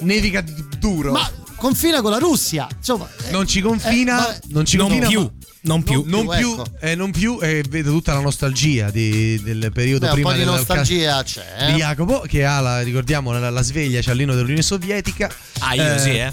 Nevica 0.00 0.44
duro. 0.78 1.12
Ma 1.12 1.30
confina 1.56 2.00
con 2.00 2.10
la 2.10 2.18
Russia. 2.18 2.68
Insomma, 2.76 3.08
non 3.30 3.46
ci 3.46 3.60
confina, 3.60 4.18
eh, 4.18 4.32
vabbè. 4.32 4.38
non 4.48 4.64
ci 4.64 4.76
confina, 4.76 5.08
più, 5.08 5.20
ma- 5.20 5.37
non 5.62 5.82
più. 5.82 6.02
non 6.06 6.26
più, 6.26 6.36
più, 6.36 6.52
ecco. 6.52 6.66
eh, 6.80 6.94
non 6.94 7.10
più, 7.10 7.38
e 7.40 7.64
vedo 7.68 7.90
tutta 7.90 8.14
la 8.14 8.20
nostalgia 8.20 8.90
di- 8.90 9.40
del 9.42 9.70
periodo 9.72 10.00
Beh, 10.06 10.06
un 10.08 10.12
prima 10.14 10.28
po' 10.30 10.34
di 10.36 10.40
del- 10.44 10.48
nostalgia 10.54 11.22
c'è. 11.22 11.44
di 11.66 11.72
eh. 11.72 11.76
Jacopo 11.76 12.20
che 12.20 12.44
ha 12.44 12.60
la, 12.60 12.80
ricordiamo 12.82 13.32
la, 13.32 13.50
la 13.50 13.62
sveglia 13.62 14.00
c'all'inno 14.00 14.34
dell'Unione 14.34 14.62
Sovietica 14.62 15.30
Ah, 15.60 15.74
io 15.74 15.98
sì, 15.98 16.10
eh. 16.10 16.32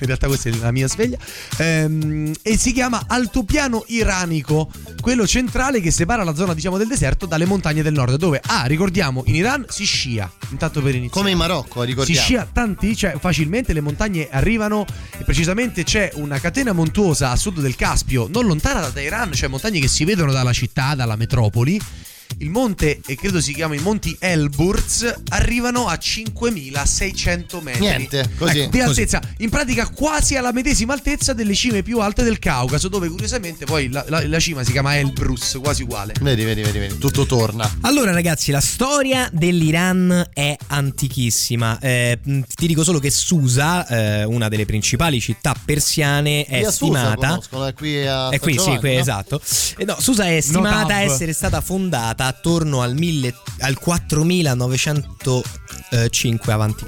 In 0.00 0.06
realtà 0.06 0.26
questa 0.26 0.48
è 0.48 0.52
la 0.54 0.70
mia 0.70 0.88
sveglia 0.88 1.18
Ehm, 1.58 2.34
e 2.42 2.56
si 2.56 2.72
chiama 2.72 3.04
altopiano 3.06 3.84
iranico 3.88 4.70
quello 5.00 5.26
centrale 5.26 5.80
che 5.80 5.90
separa 5.90 6.24
la 6.24 6.34
zona 6.34 6.54
diciamo 6.54 6.78
del 6.78 6.88
deserto 6.88 7.26
dalle 7.26 7.46
montagne 7.46 7.82
del 7.82 7.92
nord 7.92 8.16
dove 8.16 8.40
ah 8.44 8.64
ricordiamo 8.64 9.22
in 9.26 9.34
Iran 9.34 9.64
si 9.68 9.84
scia 9.84 10.30
intanto 10.50 10.80
per 10.80 10.94
iniziare 10.94 11.16
Come 11.18 11.30
in 11.30 11.38
Marocco, 11.38 11.80
si 11.80 11.86
ricordiamo. 11.86 12.20
scia 12.20 12.48
tanti, 12.50 12.96
cioè 12.96 13.16
facilmente 13.18 13.72
le 13.72 13.80
montagne 13.80 14.28
arrivano 14.30 14.84
e 15.16 15.24
precisamente 15.24 15.84
c'è 15.84 16.10
una 16.14 16.38
catena 16.38 16.72
montuosa 16.72 17.30
a 17.30 17.36
sud 17.36 17.60
del 17.60 17.76
Caspio, 17.76 18.28
non 18.30 18.46
lontana 18.46 18.80
da 18.80 18.90
Teheran, 18.90 19.32
cioè 19.32 19.48
montagne 19.48 19.80
che 19.80 19.88
si 19.88 20.04
vedono 20.04 20.32
dalla 20.32 20.52
città, 20.52 20.94
dalla 20.94 21.16
metropoli. 21.16 21.80
Il 22.38 22.50
monte, 22.50 23.00
e 23.06 23.16
credo 23.16 23.40
si 23.40 23.52
chiami 23.52 23.78
Monti 23.78 24.16
Elburz, 24.20 25.12
arrivano 25.30 25.88
a 25.88 25.96
5600 25.98 27.60
metri. 27.60 27.80
Niente, 27.80 28.30
così, 28.36 28.60
Ecco, 28.60 28.70
di 28.70 28.78
così. 28.78 28.88
altezza, 29.00 29.20
in 29.38 29.50
pratica 29.50 29.88
quasi 29.88 30.36
alla 30.36 30.52
medesima 30.52 30.92
altezza 30.92 31.32
delle 31.32 31.54
cime 31.54 31.82
più 31.82 31.98
alte 32.00 32.22
del 32.22 32.38
Caucaso, 32.38 32.88
dove 32.88 33.08
curiosamente 33.08 33.64
poi 33.64 33.90
la, 33.90 34.04
la- 34.08 34.26
la 34.26 34.38
cima 34.38 34.62
si 34.62 34.72
chiama 34.72 34.96
Elbrus, 34.96 35.58
quasi 35.62 35.82
uguale. 35.82 36.14
Vedi, 36.20 36.44
vedi, 36.44 36.62
vedi, 36.62 36.78
vedi, 36.78 36.98
tutto 36.98 37.26
torna. 37.26 37.68
Allora 37.82 38.12
ragazzi, 38.12 38.50
la 38.52 38.60
storia 38.60 39.28
dell'Iran 39.32 40.28
è 40.32 40.56
antichissima. 40.68 41.78
Eh, 41.80 42.18
ti 42.54 42.66
dico 42.66 42.84
solo 42.84 42.98
che 42.98 43.10
Susa, 43.10 43.86
eh, 43.86 44.24
una 44.24 44.48
delle 44.48 44.64
principali 44.66 45.20
città 45.20 45.54
persiane, 45.64 46.44
è 46.44 46.58
Qui 46.58 46.64
a 46.66 46.70
Susa 46.70 46.98
stimata... 46.98 47.28
conoscono, 47.28 47.66
è 47.66 47.72
qui 47.74 48.06
a 48.06 48.28
È 48.30 48.38
qui, 48.38 48.54
San 48.54 48.62
sì, 48.62 48.64
Giovanni, 48.70 48.78
qui, 48.80 48.94
no? 48.94 49.00
esatto. 49.00 49.40
Eh, 49.78 49.84
no, 49.84 49.96
Susa 49.98 50.26
è 50.28 50.40
stimata 50.40 50.68
a 50.76 50.80
Notav. 50.80 51.00
essere 51.12 51.32
stata 51.32 51.60
fondata 51.60 52.17
attorno 52.26 52.82
al, 52.82 52.94
mille- 52.94 53.34
al 53.60 53.78
4905 53.78 56.52
a.C. 56.52 56.84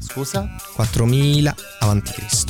Scusa? 0.00 0.48
4000 0.74 1.54
a.C. 1.80 2.44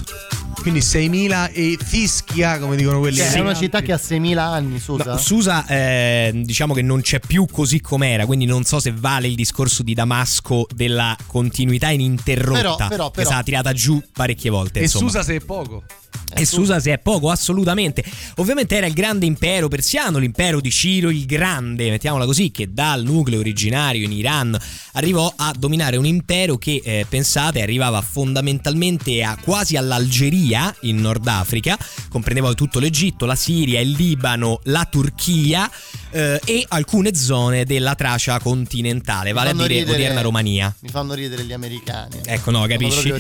Quindi 0.61 0.83
6000 0.83 1.51
e 1.53 1.79
fischia, 1.83 2.59
come 2.59 2.77
dicono 2.77 2.99
quelli. 2.99 3.17
Cioè, 3.17 3.29
Sì. 3.31 3.37
è 3.39 3.41
una 3.41 3.55
città 3.55 3.81
che 3.81 3.93
ha 3.93 3.97
6.000 3.99 4.37
anni, 4.39 4.79
Susa. 4.79 5.13
No, 5.13 5.17
Susa 5.17 5.67
eh, 5.67 6.33
diciamo 6.35 6.75
che 6.75 6.83
non 6.83 7.01
c'è 7.01 7.19
più 7.19 7.47
così 7.51 7.81
com'era, 7.81 8.27
quindi 8.27 8.45
non 8.45 8.65
so 8.65 8.79
se 8.79 8.93
vale 8.95 9.27
il 9.29 9.35
discorso 9.37 9.83
di 9.83 9.95
Damasco 9.95 10.67
della 10.75 11.17
continuità 11.27 11.89
ininterrotta 11.91 12.61
Però, 12.61 12.89
però, 12.89 13.07
che 13.07 13.11
però. 13.13 13.23
è 13.23 13.25
stata 13.25 13.43
tirata 13.43 13.73
giù 13.73 14.03
parecchie 14.13 14.51
volte. 14.51 14.81
E 14.81 14.83
insomma. 14.83 15.07
Susa 15.09 15.23
se 15.23 15.37
è 15.37 15.41
poco. 15.41 15.83
E 16.33 16.45
Susa 16.45 16.79
se 16.79 16.93
è 16.93 16.99
poco, 16.99 17.31
assolutamente. 17.31 18.05
Ovviamente 18.37 18.77
era 18.77 18.87
il 18.87 18.93
grande 18.93 19.27
impero 19.27 19.69
persiano, 19.69 20.19
l'impero 20.19 20.61
di 20.61 20.71
Ciro 20.71 21.09
il 21.11 21.25
Grande, 21.25 21.89
mettiamola 21.91 22.25
così, 22.25 22.51
che 22.51 22.73
dal 22.73 23.03
nucleo 23.03 23.41
originario 23.41 24.05
in 24.05 24.13
Iran 24.13 24.57
arrivò 24.93 25.33
a 25.35 25.53
dominare 25.57 25.97
un 25.97 26.07
impero 26.07 26.57
che, 26.57 26.81
eh, 26.85 27.07
pensate, 27.09 27.63
arrivava 27.63 28.01
fondamentalmente 28.01 29.23
a 29.23 29.37
quasi 29.41 29.77
all'Algeria 29.77 30.40
in 30.81 31.01
Nord 31.01 31.27
Africa, 31.27 31.79
comprendeva 32.09 32.53
tutto 32.55 32.79
l'Egitto, 32.79 33.27
la 33.27 33.35
Siria, 33.35 33.81
il 33.81 33.91
Libano, 33.91 34.61
la 34.65 34.87
Turchia 34.91 35.71
eh, 36.11 36.41
e 36.45 36.65
alcune 36.69 37.15
zone 37.15 37.65
della 37.65 37.95
Tracia 37.95 38.39
continentale, 38.41 39.33
vale 39.33 39.51
a 39.51 39.53
dire 39.53 39.69
ridere- 39.69 39.93
odierna 39.93 40.21
Romania. 40.21 40.75
Mi 40.81 40.89
fanno 40.89 41.15
ridere 41.15 41.45
gli 41.45 41.53
americani. 41.53 42.21
Ecco, 42.25 42.51
no, 42.51 42.67
capisci? 42.67 43.13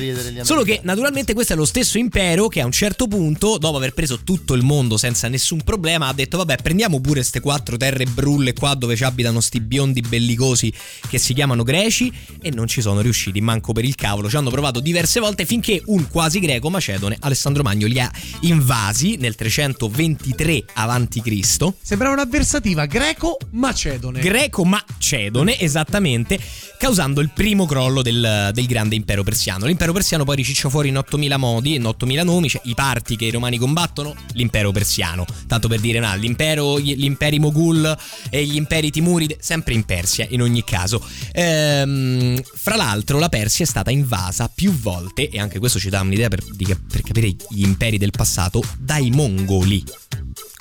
Solo 0.43 0.63
che 0.63 0.81
naturalmente 0.83 1.35
questo 1.35 1.53
è 1.53 1.57
lo 1.57 1.65
stesso 1.65 1.99
impero 1.99 2.49
che 2.49 2.61
a 2.61 2.65
un 2.65 2.73
certo 2.73 3.07
punto, 3.07 3.59
dopo 3.59 3.77
aver 3.77 3.93
preso 3.93 4.21
tutto 4.25 4.55
il 4.55 4.63
mondo 4.63 4.97
senza 4.97 5.29
nessun 5.29 5.63
problema, 5.63 6.09
ha 6.09 6.13
detto 6.13 6.37
vabbè 6.39 6.57
prendiamo 6.63 7.01
pure 7.01 7.21
queste 7.21 7.41
quattro 7.41 7.77
terre 7.77 8.05
brulle 8.07 8.53
qua 8.55 8.75
dove 8.75 8.97
ci 8.97 9.05
abitano 9.05 9.41
sti 9.41 9.61
biondi 9.61 10.01
bellicosi 10.01 10.73
che 11.09 11.19
si 11.19 11.35
chiamano 11.35 11.63
greci 11.63 12.13
e 12.41 12.51
non 12.51 12.67
ci 12.67 12.81
sono 12.81 13.01
riusciti 13.01 13.41
manco 13.41 13.73
per 13.73 13.85
il 13.85 13.95
cavolo. 13.95 14.29
Ci 14.29 14.37
hanno 14.37 14.51
provato 14.51 14.81
diverse 14.81 15.21
volte 15.21 15.45
finché 15.45 15.83
un 15.87 16.09
quasi 16.09 16.41
greco 16.41 16.71
macedone, 16.71 17.10
Alessandro 17.19 17.63
Magno, 17.63 17.87
li 17.87 18.01
ha 18.01 18.11
invasi 18.41 19.17
nel 19.17 19.35
323 19.35 20.65
a.C. 20.75 21.73
Sembrava 21.83 22.15
un'avversativa 22.15 22.87
greco-macedone. 22.87 24.21
Greco-macedone, 24.21 25.59
esattamente, 25.59 26.39
causando 26.79 27.21
il 27.21 27.31
primo 27.31 27.67
crollo 27.67 28.03
del, 28.03 28.51
del 28.53 28.67
grande 28.67 28.95
impero 28.95 29.23
persiano. 29.23 29.67
L'impero 29.67 29.93
persiano 29.93 30.25
poi 30.25 30.37
riciccia 30.37 30.69
fuori 30.69 30.89
in 30.89 30.99
8000 30.99 31.37
modi, 31.37 31.75
in 31.75 31.87
8000 31.87 32.23
nomi, 32.23 32.49
cioè 32.49 32.63
i 32.65 32.75
parti 32.75 33.17
che 33.17 33.27
i 33.27 33.31
romani 33.31 33.59
combattono, 33.59 34.15
l'impero 34.33 34.71
persiano. 34.73 35.27
Tanto 35.47 35.69
per 35.69 35.81
dire, 35.81 35.99
no, 36.01 36.15
l'impero, 36.17 36.79
gli, 36.81 37.05
imperi 37.05 37.39
Moghul 37.39 37.97
e 38.31 38.45
gli 38.45 38.57
imperi 38.57 38.91
Timuride, 38.91 39.37
sempre 39.41 39.75
in 39.75 39.85
Persia, 39.85 40.27
in 40.31 40.43
ogni 40.43 40.65
caso. 40.65 41.05
Ehm, 41.33 42.41
fra 42.43 42.77
l'altro, 42.77 43.19
la 43.19 43.29
Persia 43.29 43.65
è 43.65 43.69
stata 43.69 43.91
invasa 43.91 44.51
più 44.53 44.73
volte, 44.73 45.29
e 45.29 45.39
anche 45.39 45.59
questo 45.59 45.79
ci 45.79 45.91
dà 45.91 46.01
un'idea 46.01 46.29
per, 46.29 46.43
di- 46.51 46.77
per 46.91 47.00
capire 47.03 47.29
gli 47.29 47.65
imperi 47.65 47.99
del 47.99 48.11
passato, 48.11 48.63
dai 48.79 49.11
mongoli. 49.11 49.85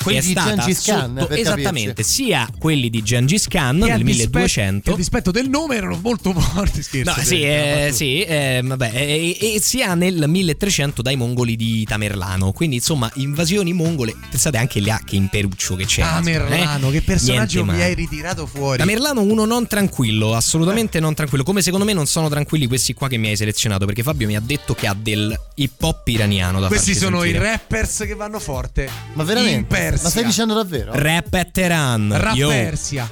Quelli 0.02 0.22
di 0.22 0.34
Gengis 0.34 0.84
Khan, 0.84 1.28
esattamente, 1.30 2.04
sia 2.04 2.48
quelli 2.58 2.90
di 2.90 3.02
Gengis 3.04 3.48
Khan 3.48 3.78
nel 3.78 4.02
dispetto- 4.04 4.38
1200 4.40 4.82
che 4.84 4.92
a 4.92 4.96
dispetto 4.96 5.32
del 5.32 5.50
nome 5.50 5.76
erano 5.76 6.00
molto 6.02 6.34
forti. 6.34 6.82
Scherzo. 6.82 7.14
No, 7.16 7.24
sì, 7.26 7.42
eh, 7.42 7.88
eh, 7.88 7.92
sì 7.92 8.22
eh, 8.22 8.62
vabbè, 8.64 8.92
e, 8.94 9.38
e 9.56 9.60
sia 9.62 9.94
nel 9.96 10.24
1300 10.28 11.02
dai 11.02 11.16
mongoli 11.16 11.56
di 11.56 11.84
Tamerlano. 11.84 12.52
Quindi, 12.52 12.78
insomma, 12.78 13.10
invasioni 13.16 13.74
mongole. 13.74 14.16
Pensate 14.30 14.58
anche 14.58 14.80
là 14.82 15.00
che 15.04 15.16
imperuccio 15.16 15.76
che 15.76 15.86
c'è. 15.86 16.02
Tamerlano, 16.02 16.90
che 16.90 17.02
personaggio 17.02 17.66
mi 17.66 17.82
hai 17.82 17.94
ritirato 17.94 18.46
fuori. 18.46 18.78
Tamerlano 18.78 19.22
uno 19.22 19.46
non 19.46 19.68
tranquillo, 19.68 20.34
assolutamente 20.36 21.00
non 21.00 21.14
tranquillo. 21.14 21.44
Come 21.44 21.62
secondo 21.62 21.86
me 21.86 21.94
non 21.94 22.06
sono 22.06 22.30
tranquilli 22.30 22.68
questi 22.68 22.94
qua 22.94 23.08
che 23.08 23.18
mi 23.18 23.28
hai 23.28 23.36
selezionato, 23.36 23.86
perché 23.86 24.02
Fabio 24.04 24.28
mi 24.28 24.36
ha 24.36 24.42
detto 24.42 24.74
che 24.74 24.88
ha 24.88 24.96
del 24.98 25.38
hip 25.56 25.82
hop 25.82 26.08
iraniano 26.08 26.60
da 26.60 26.68
Questi 26.68 26.96
sono 26.96 27.22
sentire. 27.22 27.38
i 27.38 27.42
rappers 27.42 27.98
che 28.08 28.16
vanno 28.16 28.40
forte. 28.40 28.90
Ma 29.14 29.24
veramente? 29.24 29.58
In 29.58 29.68
Persia. 29.90 30.04
Ma 30.04 30.10
stai 30.10 30.24
dicendo 30.24 30.54
davvero? 30.54 30.92
Rap 30.94 31.34
e 31.34 31.52
Teheran. 31.52 32.14
Rap 32.16 32.36
Yo. 32.36 32.50
Persia. 32.50 33.10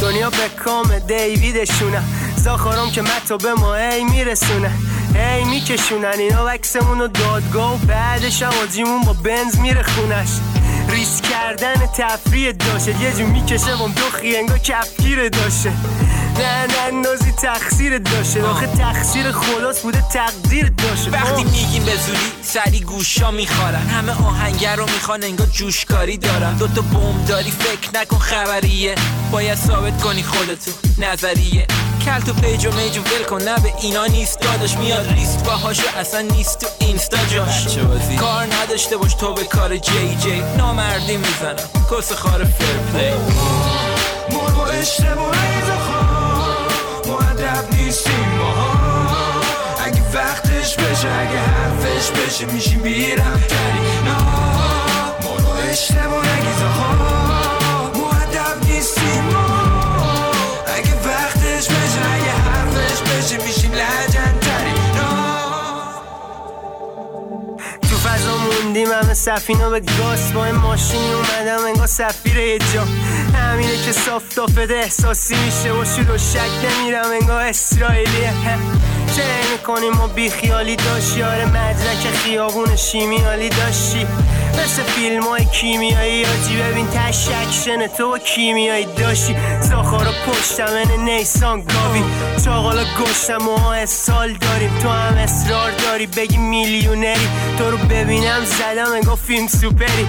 دنیا 0.00 0.30
به 0.30 0.48
کام 0.64 0.98
دیوید 0.98 1.64
شونه 1.64 2.02
زاخرام 2.36 2.90
که 2.90 3.02
متو 3.02 3.36
به 3.38 3.54
ما 3.54 3.74
ای 3.74 4.04
میرسونه 4.04 4.70
ای 5.14 5.44
میکشونن 5.44 6.18
اینا 6.18 6.46
وکسمون 6.46 6.98
دادگاه 6.98 7.74
و 7.74 7.76
بعدش 7.76 8.42
هم 8.42 8.50
با 9.06 9.12
بنز 9.12 9.58
میره 9.58 9.82
خونش 9.82 10.28
ریس 10.88 11.20
کردن 11.20 11.74
تفریه 11.74 12.52
داشه 12.52 13.02
یه 13.02 13.12
جون 13.12 13.30
می‌کشه 13.30 13.74
وام 13.74 13.92
دو 13.92 14.02
خیانگا 14.02 14.58
کفگیره 14.58 15.28
داشه 15.28 15.72
نه 16.42 16.66
نه 16.66 16.90
نازی 17.02 17.32
تقصیر 17.32 17.98
داشته 17.98 18.44
آخه 18.44 18.66
تقصیر 18.66 19.32
خداست 19.32 19.82
بوده 19.82 20.04
تقدیر 20.12 20.68
داشته 20.68 21.10
وقتی 21.10 21.44
میگیم 21.44 21.84
به 21.84 21.96
زودی 21.96 22.32
سری 22.42 22.80
گوشا 22.80 23.30
میخوارن 23.30 23.86
همه 23.86 24.12
آهنگر 24.26 24.76
رو 24.76 24.84
می‌خوان 24.84 25.22
انگار 25.22 25.46
جوشکاری 25.46 26.16
دارن 26.16 26.56
دوتا 26.56 26.80
بوم 26.80 27.24
داری 27.28 27.50
فکر 27.50 28.00
نکن 28.00 28.18
خبریه 28.18 28.94
باید 29.32 29.58
ثابت 29.58 30.02
کنی 30.02 30.22
خودتو 30.22 30.70
نظریه 30.98 31.66
کل 32.04 32.20
تو 32.20 32.32
پیج 32.32 32.66
و 32.66 32.72
میج 32.72 32.98
و 32.98 33.00
ول 33.00 33.24
کن 33.24 33.42
نه 33.42 33.60
به 33.60 33.72
اینا 33.80 34.06
نیست 34.06 34.40
داداش 34.40 34.76
میاد 34.76 35.12
ریست 35.12 35.44
باهاشو 35.44 35.98
اصلا 35.98 36.20
نیست 36.20 36.58
تو 36.58 36.66
اینستا 36.78 37.18
جاش 37.26 37.78
کار 38.20 38.46
نداشته 38.62 38.96
باش 38.96 39.14
تو 39.14 39.34
به 39.34 39.44
کار 39.44 39.76
جی 39.76 40.16
جی 40.22 40.42
نامردی 40.58 41.16
می‌زنم 41.16 41.68
کس 41.90 42.12
خار 42.12 42.44
فر 42.44 42.98
پلی 42.98 43.12
مرغ 44.30 44.58
و 44.58 44.62
اشتباه 44.62 45.32
معدب 47.42 47.74
نیستیم 47.74 48.28
ماها 48.38 48.72
اگه 49.84 50.02
وقتش 50.14 50.76
بشه 50.76 51.08
اگه 51.08 51.38
حرفش 51.38 52.10
بشه 52.10 52.46
میشیم 52.46 52.80
بیرم 52.80 53.40
تری 53.48 54.02
نه 54.04 54.16
مرغ 55.22 55.48
و 55.48 55.70
اشتباه 55.70 56.36
ریزا 56.36 56.72
خواه 56.72 57.90
معدب 57.96 58.70
نیستیم 58.70 59.24
ماها 59.32 60.30
اگه 60.76 60.94
وقتش 60.94 61.66
بشه 61.66 62.00
اگه 62.14 62.32
حرفش 62.32 63.00
بشه 63.02 63.46
میشیم 63.46 63.72
لجن 63.72 64.01
فضا 68.72 68.80
موندیم 68.80 68.92
همه 68.92 69.14
سفینه 69.14 69.70
به 69.70 69.80
گاس 69.80 70.32
با 70.32 70.44
این 70.44 70.54
ماشین 70.54 71.00
اومدم 71.12 71.64
انگار 71.66 71.86
سفیر 71.86 72.36
یه 72.36 72.58
جا. 72.58 72.84
همینه 73.38 73.84
که 73.84 73.92
صاف 73.92 74.22
احساسی 74.70 75.34
میشه 75.34 75.72
و 75.72 75.84
شور 75.84 76.14
و 76.14 76.18
شک 76.18 76.50
نمیرم 76.64 77.10
انگار 77.20 77.42
اسرائیلیه. 77.42 78.32
چه 79.16 79.22
می‌کنیم؟ 79.52 79.92
ما 79.92 80.06
بیخیالی 80.06 80.76
داشت. 80.76 81.16
یار 81.16 81.44
مدرک 81.44 82.14
خیابون 82.24 82.76
شیمیالی 82.76 83.48
داشتی. 83.48 84.06
مثل 84.54 84.82
فیلم 84.82 85.22
های 85.22 85.44
کیمیایی 85.44 86.24
آجی. 86.24 86.56
ببین 86.56 86.86
تش 86.86 87.28
اکشن 87.28 87.86
تو 87.86 88.08
با 88.08 88.18
کیمیایی 88.18 88.84
داشتی. 88.84 89.36
زاخارا 89.60 90.12
پشتم 90.26 90.90
این 90.90 91.04
نیسان 91.04 91.60
گاوی. 91.60 92.02
چاقالا 92.44 92.84
گشتم 93.00 93.48
و 93.48 93.86
سال 93.86 94.32
داریم. 94.32 94.78
تو 94.82 94.88
هم 94.88 95.14
اصرار 95.14 95.70
داری 95.70 96.06
بگی 96.06 96.36
میلیونری. 96.36 97.28
تو 97.58 97.70
رو 97.70 97.76
ببینم 97.76 98.44
زدم 98.44 98.92
انگار 98.92 99.16
فیلم 99.16 99.46
سوپری. 99.46 100.06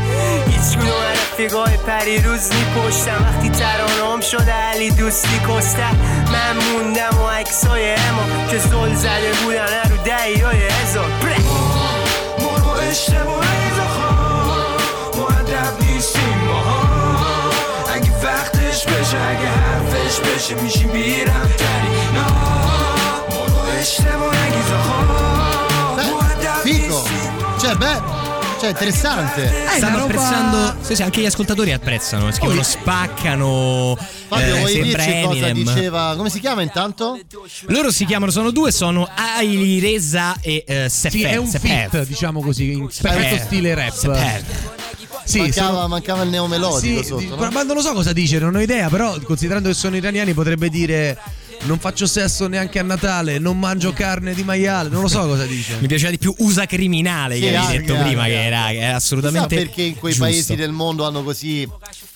هیچ 0.47 0.77
کدوم 0.77 1.03
رفیقای 1.33 1.77
پری 1.87 2.17
روز 2.17 2.49
میپشتم 2.53 3.21
وقتی 3.21 3.49
ترانام 3.49 4.21
شده 4.21 4.51
علی 4.51 4.89
دوستی 4.89 5.39
کسته 5.39 5.91
من 6.31 6.57
موندم 6.57 7.21
و 7.21 7.27
عکسای 7.27 7.93
اما 7.93 8.47
که 8.51 8.57
زل 8.57 8.95
زده 8.95 9.31
بودن 9.43 9.89
رو 9.89 9.97
دهیای 10.05 10.67
هزار. 10.67 11.09
بره. 11.21 11.37
مرغ 12.39 12.67
و 12.67 12.71
اشتباه 12.81 13.42
بشه 20.12 20.54
میشیم 20.62 20.88
بیرم 20.88 21.50
تری 21.58 21.96
نه 22.14 22.24
مرغ 23.30 23.56
و 23.56 23.78
اشتباه 23.80 24.44
ریزا 24.44 24.82
خواه 24.82 25.96
معدب 25.96 26.64
Fico. 26.64 27.02
Cioè, 27.60 27.74
beh, 27.74 28.00
cioè, 28.60 28.68
interessante. 28.70 29.52
Stanno 29.76 30.04
apprezzando. 30.04 30.76
Sì, 30.80 30.94
sì, 30.94 31.02
anche 31.02 31.20
gli 31.20 31.26
ascoltatori 31.26 31.72
apprezzano. 31.72 32.30
Scrivono, 32.32 32.60
Poi- 32.60 32.64
spaccano. 32.64 33.96
Fabio, 34.28 34.54
eh, 34.54 34.58
vuoi 34.58 34.72
sembra 34.72 35.04
dirci 35.04 35.22
cosa 35.22 35.46
Eminem. 35.46 35.74
diceva? 35.74 36.14
Come 36.16 36.30
si 36.30 36.40
chiama 36.40 36.62
intanto? 36.62 37.18
Loro 37.66 37.90
si 37.90 38.04
chiamano, 38.04 38.30
sono 38.30 38.50
due, 38.50 38.70
sono 38.72 39.08
Aili 39.38 39.80
Reza 39.80 40.36
e 40.40 40.64
eh, 40.66 40.88
Sefer. 40.88 41.10
Sì, 41.20 41.22
è 41.22 41.36
un 41.36 41.46
Sefer. 41.46 41.88
fit, 41.90 42.06
diciamo 42.06 42.40
così, 42.42 42.72
in 42.72 42.88
Sefer. 42.90 43.14
perfetto 43.16 43.44
stile 43.44 43.74
rap. 43.74 43.92
Sefer. 43.92 44.44
Sì, 45.25 45.39
mancava, 45.39 45.73
sono- 45.73 45.87
mancava 45.87 46.23
il 46.23 46.29
neomelodico 46.29 47.01
Sì, 47.01 47.07
sotto. 47.07 47.19
di- 47.21 47.27
no? 47.27 47.35
ma 47.51 47.63
non 47.63 47.75
lo 47.75 47.81
so 47.81 47.93
cosa 47.93 48.13
dice, 48.13 48.39
non 48.39 48.55
ho 48.55 48.61
idea, 48.61 48.89
però 48.89 49.17
considerando 49.23 49.69
che 49.69 49.75
sono 49.75 49.95
iraniani 49.95 50.33
potrebbe 50.33 50.69
dire 50.69 51.17
non 51.65 51.79
faccio 51.79 52.05
sesso 52.05 52.47
neanche 52.47 52.79
a 52.79 52.83
Natale, 52.83 53.39
non 53.39 53.57
mangio 53.57 53.93
carne 53.93 54.33
di 54.33 54.43
maiale, 54.43 54.89
non 54.89 55.01
lo 55.01 55.07
so 55.07 55.21
cosa 55.25 55.45
dice. 55.45 55.77
Mi 55.79 55.87
piaceva 55.87 56.11
di 56.11 56.17
più 56.17 56.33
usa 56.39 56.65
criminale 56.65 57.35
Sì, 57.35 57.41
che 57.41 57.55
avevi 57.55 57.77
detto 57.85 57.95
prima, 58.01 58.25
che 58.25 58.43
era, 58.45 58.65
che 58.67 58.73
era 58.75 58.83
Chissà 58.85 58.95
assolutamente. 58.95 59.55
perché 59.55 59.81
in 59.83 59.95
quei 59.95 60.13
giusto. 60.13 60.27
paesi 60.27 60.55
del 60.55 60.71
mondo 60.71 61.05
hanno 61.05 61.23
così 61.23 61.67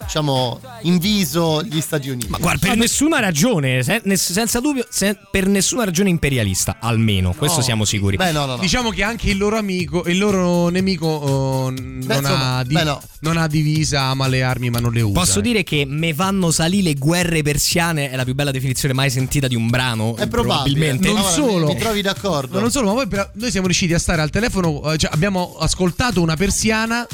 diciamo, 0.01 0.59
inviso 0.81 1.63
gli 1.63 1.79
Stati 1.79 2.09
Uniti. 2.09 2.29
Ma 2.29 2.37
guarda, 2.39 2.67
per 2.67 2.77
nessuna 2.77 3.19
ragione, 3.19 3.83
se- 3.83 4.01
ness- 4.03 4.31
senza 4.31 4.59
dubbio, 4.59 4.85
se- 4.89 5.17
per 5.31 5.47
nessuna 5.47 5.85
ragione 5.85 6.09
imperialista, 6.09 6.77
almeno, 6.81 7.33
questo 7.33 7.57
No. 7.59 7.63
siamo 7.63 7.85
sicuri. 7.85 8.17
Diciamo 8.59 8.89
che 8.89 9.03
anche 9.03 9.29
il 9.29 9.37
loro 9.37 9.57
amico, 9.57 10.03
il 10.07 10.17
loro 10.17 10.67
nemico 10.69 11.05
oh, 11.07 11.69
non, 11.69 11.99
insomma, 12.01 12.57
ha 12.57 12.63
di- 12.63 12.73
beh, 12.73 12.83
no. 12.83 13.01
non 13.21 13.37
ha 13.37 13.47
divisa, 13.47 14.01
ama 14.01 14.27
le 14.27 14.43
armi 14.43 14.69
ma 14.69 14.79
non 14.79 14.91
le 14.91 15.01
usa. 15.01 15.19
Posso 15.19 15.39
dire 15.39 15.63
che 15.63 15.85
me 15.87 16.13
vanno 16.13 16.51
salì 16.51 16.81
le 16.81 16.95
guerre 16.95 17.41
persiane 17.43 18.09
è 18.11 18.15
la 18.15 18.23
più 18.25 18.33
bella 18.35 18.51
definizione 18.51 18.93
mai 18.93 19.09
sentita 19.09 19.35
di 19.45 19.55
un 19.55 19.69
brano. 19.69 20.15
È 20.15 20.27
probabile. 20.27 20.75
Probabilmente. 20.75 21.11
Non 21.11 21.21
solo. 21.21 21.67
Mi 21.67 21.77
trovi 21.77 22.01
d'accordo? 22.01 22.55
Ma 22.55 22.61
non 22.61 22.71
solo, 22.71 22.95
ma 22.95 23.05
poi 23.05 23.25
noi 23.33 23.51
siamo 23.51 23.67
riusciti 23.67 23.93
a 23.93 23.99
stare 23.99 24.23
al 24.23 24.31
telefono, 24.31 24.91
eh, 24.91 24.97
cioè 24.97 25.11
abbiamo 25.13 25.55
ascoltato 25.59 26.19
una 26.19 26.35
persiana. 26.35 27.05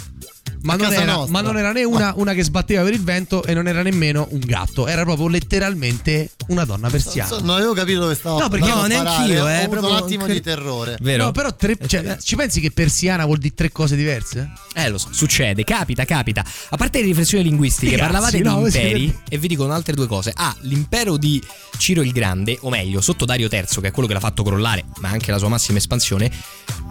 Ma 0.64 0.76
non, 0.76 0.94
era, 0.94 1.26
ma 1.28 1.42
non 1.42 1.58
era 1.58 1.72
né 1.72 1.84
una, 1.84 2.14
una 2.16 2.34
che 2.34 2.44
sbatteva 2.44 2.84
per 2.84 2.94
il 2.94 3.04
vento 3.04 3.44
e 3.44 3.54
non 3.54 3.68
era 3.68 3.82
nemmeno 3.82 4.28
un 4.32 4.40
gatto, 4.40 4.88
era 4.88 5.04
proprio 5.04 5.28
letteralmente 5.28 6.32
una 6.48 6.64
donna 6.66 6.90
persiana. 6.90 7.28
So- 7.28 7.42
non 7.42 7.56
avevo 7.58 7.74
capito 7.74 8.00
dove 8.00 8.16
stavo 8.16 8.40
No, 8.40 8.48
perché 8.50 8.70
no, 8.70 8.86
neanch'io, 8.86 9.04
parare, 9.04 9.34
eh, 9.34 9.40
Ho 9.40 9.46
avuto 9.64 9.70
proprio 9.70 9.92
un 9.92 10.04
attimo 10.04 10.24
cre- 10.24 10.34
di 10.34 10.42
terrore. 10.42 10.98
Vero? 11.02 11.24
No, 11.26 11.32
però 11.32 11.54
tre- 11.56 11.78
cioè, 11.86 12.18
ci 12.22 12.36
pensi 12.36 12.62
che 12.62 12.72
persiana 12.72 13.26
vuol 13.26 13.40
dire 13.40 13.54
tre 13.54 13.72
cose 13.72 13.96
diverse? 13.96 14.52
Eh, 14.74 14.90
lo 14.90 14.98
so, 14.98 15.10
succede, 15.12 15.64
capita, 15.64 16.06
capita. 16.06 16.46
A 16.70 16.78
parte 16.78 17.00
le 17.00 17.06
riflessioni 17.06 17.44
linguistiche, 17.44 17.92
Sti 17.92 17.98
cazzi, 17.98 18.12
parlavate 18.12 18.40
no, 18.40 18.58
di 18.60 18.64
imperi 18.66 19.20
e 19.30 19.38
vi 19.38 19.48
dicono 19.50 19.74
altre 19.74 19.94
due 19.96 20.08
cose. 20.08 20.32
Ah, 20.34 20.56
l'impero 20.62 21.18
di 21.18 21.42
Ciro 21.78 22.02
il 22.02 22.12
Grande, 22.12 22.58
o 22.62 22.70
meglio, 22.70 23.02
sotto 23.02 23.26
Dario 23.26 23.50
III, 23.52 23.66
che 23.82 23.88
è 23.88 23.92
quello 23.92 24.08
che 24.08 24.14
l'ha 24.14 24.20
fatto 24.22 24.44
crollare, 24.44 24.86
ma 25.00 25.10
anche 25.10 25.30
la 25.32 25.38
sua 25.38 25.50
massima 25.50 25.78
espansione, 25.78 26.32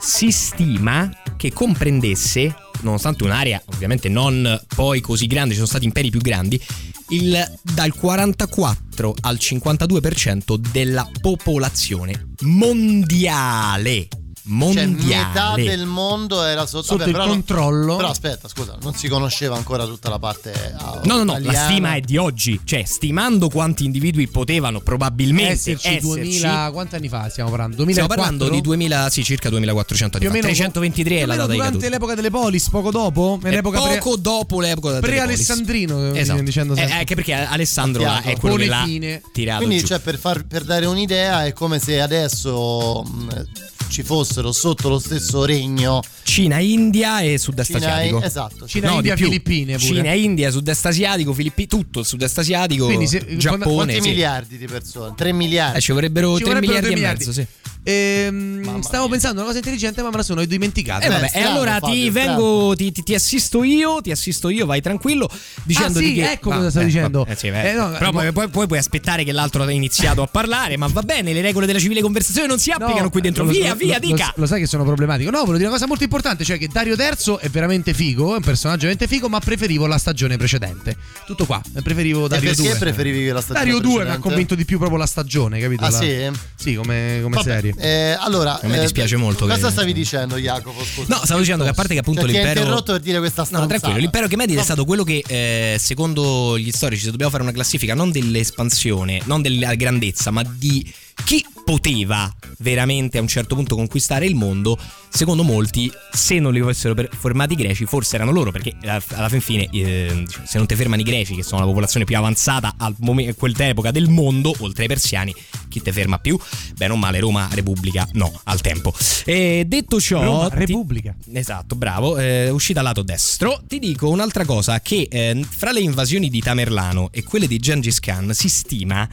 si 0.00 0.30
stima 0.30 1.10
che 1.36 1.52
comprendesse, 1.52 2.54
nonostante 2.80 3.24
un'area 3.24 3.61
ovviamente 3.66 4.08
non 4.08 4.60
poi 4.74 5.00
così 5.00 5.26
grande, 5.26 5.50
ci 5.50 5.56
sono 5.56 5.66
stati 5.66 5.84
imperi 5.84 6.10
più 6.10 6.20
grandi, 6.20 6.60
il, 7.08 7.58
dal 7.62 7.94
44 7.94 9.14
al 9.20 9.36
52% 9.36 10.56
della 10.56 11.08
popolazione 11.20 12.30
mondiale. 12.40 14.08
Cioè, 14.44 14.50
Mondiale. 14.54 15.24
metà 15.28 15.54
del 15.54 15.86
mondo 15.86 16.42
era 16.42 16.66
sotto, 16.66 16.82
Sotto 16.82 16.96
vabbè, 16.98 17.06
il 17.10 17.12
però 17.12 17.26
non- 17.26 17.34
controllo. 17.36 17.94
però 17.96 18.08
aspetta, 18.08 18.48
scusa, 18.48 18.76
non 18.82 18.92
si 18.94 19.06
conosceva 19.06 19.54
ancora 19.54 19.84
tutta 19.86 20.08
la 20.08 20.18
parte. 20.18 20.74
ah, 20.78 21.00
No, 21.04 21.18
no, 21.18 21.22
no, 21.22 21.32
la 21.34 21.38
italiana. 21.38 21.64
stima 21.70 21.94
è 21.94 22.00
di 22.00 22.16
oggi, 22.16 22.60
cioè 22.64 22.82
stimando 22.84 23.48
quanti 23.48 23.84
individui 23.84 24.26
potevano 24.26 24.80
probabilmente 24.80 25.52
Esserci 25.52 25.86
esserci. 25.86 26.06
2000, 26.08 26.70
quanti 26.72 26.96
anni 26.96 27.08
fa 27.08 27.28
stiamo 27.28 27.50
parlando? 27.50 27.76
2004? 27.76 28.14
Stiamo 28.14 28.36
parlando 28.38 28.54
di 28.56 28.60
2000, 28.60 29.10
sì, 29.10 29.22
circa 29.22 29.48
2400 29.48 30.16
anni 30.16 30.26
Più 30.26 30.34
o 30.34 30.40
fa. 30.40 30.46
meno 30.48 30.52
323 30.54 31.14
è 31.14 31.18
più 31.18 31.24
o 31.24 31.26
la 31.26 31.32
meno 31.34 31.42
data 31.46 31.52
di 31.52 31.58
durante 31.58 31.88
l'epoca 31.88 32.14
delle 32.16 32.30
polis, 32.30 32.68
poco 32.68 32.90
dopo? 32.90 33.38
Nell'epoca 33.42 33.80
pre- 33.80 33.98
poco 33.98 34.16
dopo 34.16 34.60
l'epoca 34.60 34.88
delle 34.88 35.00
pre-alessandrino, 35.06 35.94
polis. 35.94 36.12
mi 36.12 36.18
Esatto. 36.18 36.42
dicendo 36.42 36.72
Eh, 36.72 36.76
sempre. 36.78 36.94
anche 36.98 37.14
perché 37.14 37.32
Alessandro 37.34 38.02
là 38.02 38.22
è 38.22 38.36
quello 38.38 38.56
Pone 38.56 38.64
che 38.64 38.68
l'ha 38.68 39.20
tirato 39.32 39.64
Quindi, 39.64 39.78
giù. 39.78 39.86
cioè, 39.86 40.00
per, 40.00 40.18
far- 40.18 40.44
per 40.46 40.64
dare 40.64 40.86
un'idea, 40.86 41.44
è 41.44 41.52
come 41.52 41.78
se 41.78 42.00
adesso 42.00 43.04
mh, 43.04 43.46
ci 43.88 44.02
fossero 44.32 44.52
sotto 44.52 44.88
lo 44.88 44.98
stesso 44.98 45.44
regno 45.44 46.02
Cina, 46.22 46.58
India 46.58 47.20
e 47.20 47.36
sud-est 47.38 47.72
Cina, 47.72 47.78
asiatico. 47.94 48.22
esatto. 48.22 48.66
Cina, 48.66 48.88
No, 48.88 48.94
India. 48.96 49.14
Filippine 49.16 49.76
pure. 49.76 49.86
Cina, 49.86 50.12
India, 50.12 50.50
sud-est 50.50 50.86
asiatico, 50.86 51.34
Filippi, 51.34 51.66
tutto 51.66 52.00
il 52.00 52.06
sud-est 52.06 52.38
asiatico, 52.38 52.86
Quindi 52.86 53.06
se- 53.06 53.36
Giappone. 53.36 53.74
Quanti 53.74 53.94
sì. 54.00 54.08
miliardi 54.08 54.56
di 54.56 54.66
persone? 54.66 55.12
3 55.14 55.32
miliardi. 55.32 55.76
Eh, 55.78 55.80
ci 55.82 55.92
vorrebbero 55.92 56.36
Ci 56.38 56.44
3 56.44 56.52
vorrebbero 56.54 56.72
miliardi, 56.72 56.86
tre 56.86 56.92
e 56.92 56.94
miliardi. 56.96 57.24
mezzo, 57.26 57.40
sì. 57.40 57.46
Ehm, 57.84 58.80
stavo 58.80 59.08
pensando 59.08 59.38
a 59.40 59.42
una 59.42 59.46
cosa 59.48 59.58
intelligente, 59.58 60.02
ma 60.02 60.10
me 60.10 60.16
la 60.18 60.22
sono 60.22 60.44
dimenticata. 60.44 61.04
Eh, 61.04 61.08
vabbè, 61.08 61.24
e 61.24 61.28
strano, 61.28 61.48
allora 61.50 61.78
Fabio, 61.80 61.88
ti 61.94 62.10
strano. 62.10 62.28
vengo, 62.36 62.76
ti, 62.76 62.92
ti- 62.92 63.02
ti 63.02 63.14
assisto 63.14 63.64
io, 63.64 64.00
ti 64.00 64.12
assisto 64.12 64.48
io, 64.50 64.66
vai 64.66 64.80
tranquillo, 64.80 65.28
dicendoti 65.64 66.04
Ah, 66.04 66.08
sì, 66.08 66.14
che. 66.14 66.30
ecco 66.32 66.50
cosa 66.50 66.70
stavo 66.70 66.86
dicendo. 66.86 67.26
eh, 67.26 67.34
sì, 67.34 67.48
eh. 67.48 67.70
Eh, 67.70 67.72
no, 67.72 67.90
Però 67.90 68.12
mo- 68.12 68.20
poi, 68.20 68.32
poi- 68.32 68.48
poi 68.48 68.66
puoi 68.68 68.78
aspettare 68.78 69.24
che 69.24 69.32
l'altro 69.32 69.62
abbia 69.64 69.74
iniziato 69.74 70.22
a 70.22 70.26
parlare, 70.28 70.76
ma 70.76 70.86
va 70.86 71.02
bene, 71.02 71.32
le 71.32 71.40
regole 71.40 71.66
della 71.66 71.80
civile 71.80 72.00
conversazione 72.00 72.46
non 72.46 72.58
si 72.60 72.70
applicano 72.70 73.02
No, 73.02 73.10
qui 73.10 73.20
dentro. 73.20 73.42
lo- 73.44 73.50
via, 73.50 73.70
lo- 73.70 73.74
via, 73.74 73.98
lo- 74.00 74.06
dica. 74.06 74.21
Lo, 74.36 74.46
sai 74.46 74.60
che 74.60 74.66
sono 74.66 74.84
problematico. 74.84 75.30
No, 75.30 75.38
volevo 75.38 75.54
dire 75.56 75.64
una 75.66 75.74
cosa 75.74 75.86
molto 75.86 76.04
importante, 76.04 76.44
cioè 76.44 76.58
che 76.58 76.68
Dario 76.68 76.94
III 76.96 77.38
è 77.40 77.48
veramente 77.48 77.94
figo, 77.94 78.32
è 78.34 78.36
un 78.36 78.42
personaggio 78.42 78.86
veramente 78.86 79.06
figo, 79.06 79.28
ma 79.28 79.38
preferivo 79.40 79.86
la 79.86 79.98
stagione 79.98 80.36
precedente. 80.36 80.96
Tutto 81.26 81.46
qua, 81.46 81.60
preferivo 81.82 82.28
Dario 82.28 82.50
perché 82.50 82.68
2. 82.68 82.78
preferivi 82.78 83.26
la 83.28 83.40
stagione 83.40 83.58
Dario 83.64 83.80
2 83.80 83.88
mi 83.90 83.94
ha 83.94 83.96
precedente? 84.02 84.28
convinto 84.28 84.54
di 84.54 84.64
più 84.64 84.78
proprio 84.78 84.98
la 84.98 85.06
stagione, 85.06 85.60
capito? 85.60 85.84
Ah, 85.84 85.90
La- 85.90 85.98
sì? 85.98 86.30
Sì, 86.56 86.74
come, 86.74 87.20
come 87.22 87.34
Vabbè, 87.36 87.50
serie. 87.50 87.74
eh, 87.78 88.16
allora, 88.18 88.60
A 88.60 88.66
me 88.68 88.78
dispiace 88.80 89.16
molto 89.16 89.46
Cosa 89.46 89.66
che- 89.66 89.72
stavi 89.72 89.92
dicendo, 89.92 90.36
Jacopo? 90.36 90.84
Scusa. 90.84 91.14
No, 91.14 91.20
stavo 91.24 91.40
dicendo 91.40 91.64
che 91.64 91.70
a 91.70 91.74
parte 91.74 91.94
che 91.94 92.00
appunto 92.00 92.20
Cioè, 92.20 92.28
ti 92.30 92.36
l'impero. 92.36 92.60
interrotto 92.60 92.92
per 92.92 93.00
dire 93.00 93.18
questa 93.18 93.40
No, 93.42 93.46
stronzata. 93.46 93.78
tranquillo, 93.78 93.98
l'impero 94.00 94.26
Chemedide 94.28 94.60
è 94.60 94.64
stato 94.64 94.84
quello 94.84 95.04
che, 95.04 95.22
eh, 95.26 95.76
secondo 95.78 96.58
gli 96.58 96.70
storici, 96.70 97.04
se 97.04 97.10
dobbiamo 97.10 97.30
fare 97.30 97.42
una 97.42 97.52
classifica 97.52 97.94
non 97.94 98.10
dell'espansione, 98.12 99.20
non 99.24 99.42
della 99.42 99.74
grandezza, 99.74 100.30
ma 100.30 100.42
di 100.44 100.90
chi 101.24 101.44
poteva 101.72 102.30
veramente 102.58 103.16
a 103.16 103.22
un 103.22 103.28
certo 103.28 103.54
punto 103.54 103.74
conquistare 103.76 104.26
il 104.26 104.34
mondo, 104.34 104.78
secondo 105.08 105.42
molti, 105.42 105.90
se 106.12 106.38
non 106.38 106.52
li 106.52 106.60
avessero 106.60 106.92
per- 106.92 107.08
formati 107.18 107.54
i 107.54 107.56
greci, 107.56 107.86
forse 107.86 108.16
erano 108.16 108.30
loro, 108.30 108.50
perché 108.50 108.74
alla 108.82 109.30
fin 109.30 109.40
fine, 109.40 109.66
eh, 109.72 110.22
diciamo, 110.26 110.46
se 110.46 110.58
non 110.58 110.66
ti 110.66 110.74
fermano 110.74 111.00
i 111.00 111.04
greci, 111.04 111.34
che 111.34 111.42
sono 111.42 111.60
la 111.62 111.66
popolazione 111.66 112.04
più 112.04 112.14
avanzata 112.14 112.74
a 112.76 112.92
quell'epoca 113.34 113.90
del 113.90 114.10
mondo, 114.10 114.54
oltre 114.58 114.82
ai 114.82 114.88
persiani, 114.88 115.34
chi 115.70 115.80
te 115.80 115.92
ferma 115.92 116.18
più? 116.18 116.38
Beh, 116.76 116.88
non 116.88 116.98
male, 116.98 117.20
Roma 117.20 117.48
Repubblica, 117.50 118.06
no, 118.12 118.30
al 118.44 118.60
tempo. 118.60 118.92
E 119.24 119.64
detto 119.66 119.98
ciò... 119.98 120.22
Roma, 120.22 120.50
ti- 120.50 120.56
Repubblica. 120.56 121.14
Esatto, 121.32 121.74
bravo, 121.74 122.18
eh, 122.18 122.50
uscita 122.50 122.80
al 122.80 122.84
lato 122.84 123.00
destro. 123.00 123.62
Ti 123.66 123.78
dico 123.78 124.10
un'altra 124.10 124.44
cosa, 124.44 124.78
che 124.80 125.08
eh, 125.10 125.42
fra 125.48 125.72
le 125.72 125.80
invasioni 125.80 126.28
di 126.28 126.40
Tamerlano 126.40 127.08
e 127.12 127.22
quelle 127.22 127.46
di 127.46 127.58
Gengis 127.58 127.98
Khan 127.98 128.34
si 128.34 128.50
stima 128.50 129.08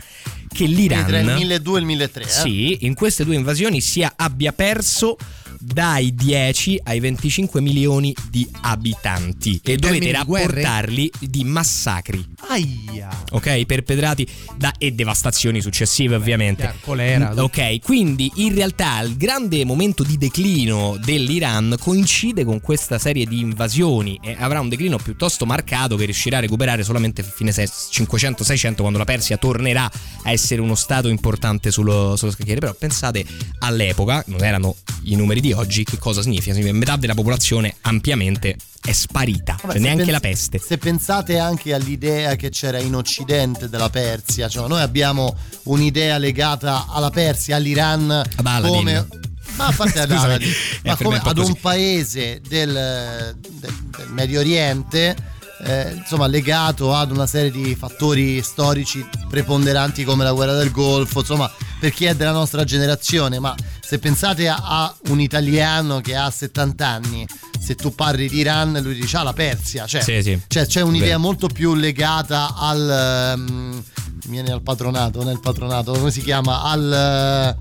che 0.52 0.66
l'Iran... 0.66 1.06
Tra 1.06 1.20
il 1.20 1.26
1200 1.26 1.76
e 1.76 1.80
il 1.80 1.86
1003, 1.86 2.24
eh? 2.24 2.28
Sì, 2.50 2.80
in 2.82 2.96
queste 2.96 3.24
due 3.24 3.36
invasioni 3.36 3.80
sia 3.80 4.14
abbia 4.16 4.52
perso 4.54 5.16
dai 5.60 6.16
10 6.16 6.80
ai 6.84 7.00
25 7.00 7.62
milioni 7.62 8.14
di 8.30 8.48
abitanti 8.62 9.60
e 9.64 9.76
dovete 9.76 9.80
termini 9.80 10.06
di 10.06 10.12
rapportarli 10.12 11.12
di 11.20 11.44
massacri 11.44 12.26
Aia. 12.48 13.10
ok? 13.32 13.66
Perpetrati 13.66 14.28
da 14.58 14.74
e 14.78 14.92
devastazioni 14.94 15.62
successive, 15.62 16.16
ovviamente. 16.16 16.62
chiaro, 16.64 16.78
colera, 16.82 17.34
Mm. 17.34 17.38
Ok, 17.40 17.80
quindi 17.82 18.32
in 18.36 18.54
realtà 18.56 19.02
il 19.02 19.18
grande 19.18 19.64
momento 19.66 20.04
di 20.04 20.18
declino 20.18 20.98
dell'Iran 21.04 21.76
coincide 21.80 22.44
con 22.46 22.62
questa 22.62 22.98
serie 22.98 23.26
di 23.26 23.40
invasioni 23.40 24.20
e 24.24 24.36
avrà 24.40 24.60
un 24.62 24.70
declino 24.70 24.98
piuttosto 24.98 25.46
marcato 25.46 25.96
che 25.96 26.06
riuscirà 26.06 26.38
a 26.38 26.42
recuperare 26.42 26.84
solamente 26.84 27.22
a 27.22 27.24
fine 27.26 27.52
se- 27.52 27.68
500-600 27.68 28.76
quando 28.82 28.98
la 28.98 29.06
Persia 29.06 29.38
tornerà 29.38 29.90
a 30.24 30.32
essere 30.32 30.62
uno 30.62 30.76
stato 30.76 31.08
importante 31.10 31.72
sullo, 31.72 32.16
sullo 32.16 32.32
scacchiere. 32.32 32.60
Però 32.60 32.74
pensate 32.74 33.26
all'epoca, 33.60 34.24
non 34.28 34.44
erano 34.44 34.76
i 35.04 35.16
numeri 35.16 35.42
di 35.42 35.49
oggi, 35.54 35.84
che 35.84 35.98
cosa 35.98 36.22
significa? 36.22 36.54
Significa 36.54 36.78
metà 36.78 36.96
della 36.96 37.14
popolazione 37.14 37.76
ampiamente 37.82 38.56
è 38.82 38.92
sparita, 38.92 39.58
Vabbè, 39.62 39.74
cioè 39.74 39.82
neanche 39.82 40.04
pens- 40.06 40.12
la 40.14 40.20
peste. 40.20 40.60
Se 40.60 40.78
pensate 40.78 41.38
anche 41.38 41.74
all'idea 41.74 42.36
che 42.36 42.50
c'era 42.50 42.80
in 42.80 42.96
Occidente 42.96 43.70
della 43.70 43.90
Persia, 43.90 44.48
cioè 44.48 44.68
noi 44.68 44.82
abbiamo 44.82 45.36
un'idea 45.64 46.18
legata 46.18 46.86
alla 46.90 47.10
Persia, 47.10 47.56
all'Iran 47.58 48.10
Ad 48.10 48.46
Aladdin. 48.46 48.72
come 48.76 49.08
ma 49.56 49.68
a 49.68 49.74
parte 49.76 50.00
ad 50.00 50.12
Aladdin, 50.12 50.52
ma 50.86 50.96
come 50.96 51.16
un 51.16 51.22
ad 51.24 51.38
un 51.38 51.56
paese 51.60 52.42
del, 52.48 52.72
del- 52.72 53.74
del 53.98 54.08
Medio 54.12 54.40
Oriente 54.40 55.16
eh, 55.62 55.92
insomma 55.98 56.26
legato 56.28 56.96
ad 56.96 57.12
una 57.12 57.28
serie 57.28 57.52
di 57.52 57.76
fattori 57.76 58.42
storici 58.42 59.06
preponderanti 59.28 60.06
come 60.06 60.24
la 60.24 60.32
guerra 60.32 60.54
del 60.54 60.72
Golfo 60.72 61.20
insomma 61.20 61.52
per 61.80 61.92
chi 61.92 62.06
è 62.06 62.16
della 62.16 62.32
nostra 62.32 62.64
generazione 62.64 63.40
ma 63.40 63.54
se 63.90 63.98
pensate 63.98 64.48
a, 64.48 64.56
a 64.56 64.96
un 65.08 65.20
italiano 65.20 66.00
che 66.00 66.16
ha 66.16 66.30
70 66.30 66.86
anni 66.86 67.28
se 67.60 67.76
tu 67.76 67.94
parli 67.94 68.28
di 68.30 68.38
Iran 68.40 68.80
lui 68.82 68.96
dice 68.96 69.18
ah 69.18 69.24
la 69.24 69.34
Persia 69.34 69.86
cioè, 69.86 70.02
Sì, 70.02 70.22
sì. 70.24 70.40
cioè, 70.48 70.66
c'è 70.66 70.82
un'idea 70.82 71.08
Vero. 71.10 71.20
molto 71.20 71.48
più 71.48 71.76
legata 71.76 72.56
al 72.58 73.34
ehm, 73.38 73.84
viene 74.28 74.52
al 74.52 74.62
patronato 74.62 75.24
nel 75.24 75.40
patronato 75.40 75.92
come 75.94 76.12
si 76.12 76.22
chiama 76.22 76.64
al 76.64 77.58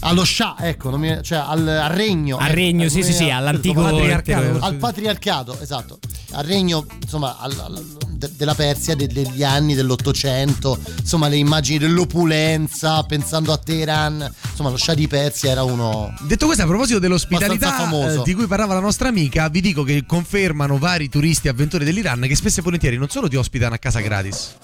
allo 0.00 0.24
Shah, 0.24 0.56
ecco, 0.60 0.90
non 0.90 1.00
mi- 1.00 1.18
cioè 1.22 1.38
al, 1.38 1.66
al 1.66 1.90
regno. 1.90 2.36
Al 2.36 2.46
ecco, 2.48 2.54
regno, 2.54 2.82
al- 2.84 2.90
sì, 2.90 3.02
sì, 3.02 3.12
sì, 3.12 3.30
all'antico 3.30 3.82
patriarcato. 3.82 4.58
al 4.60 4.74
patriarcato, 4.76 5.58
esatto, 5.60 5.98
al 6.32 6.44
regno 6.44 6.86
insomma 7.02 7.38
al- 7.38 7.58
al- 7.58 7.96
de- 8.10 8.30
della 8.36 8.54
Persia 8.54 8.94
de- 8.94 9.08
degli 9.08 9.42
anni 9.42 9.74
dell'Ottocento, 9.74 10.78
insomma 11.00 11.26
le 11.28 11.36
immagini 11.36 11.78
dell'opulenza, 11.78 13.02
pensando 13.04 13.52
a 13.52 13.56
Teheran, 13.58 14.30
insomma 14.50 14.70
lo 14.70 14.76
Shah 14.76 14.94
di 14.94 15.08
Persia 15.08 15.50
era 15.50 15.62
uno... 15.64 16.14
Detto 16.20 16.44
questo, 16.46 16.62
a 16.62 16.66
proposito 16.66 16.98
dell'ospitalità 16.98 17.72
famoso. 17.72 18.20
eh, 18.20 18.24
di 18.24 18.34
cui 18.34 18.46
parlava 18.46 18.74
la 18.74 18.80
nostra 18.80 19.08
amica, 19.08 19.15
vi 19.50 19.60
dico 19.60 19.82
che 19.82 20.04
confermano 20.06 20.78
vari 20.78 21.08
turisti 21.08 21.48
avventori 21.48 21.84
dell'Iran 21.84 22.20
che 22.28 22.36
spesso 22.36 22.60
e 22.60 22.62
volentieri 22.62 22.96
non 22.96 23.08
solo 23.08 23.28
ti 23.28 23.36
ospitano 23.36 23.74
a 23.74 23.78
casa 23.78 24.00
gratis, 24.00 24.56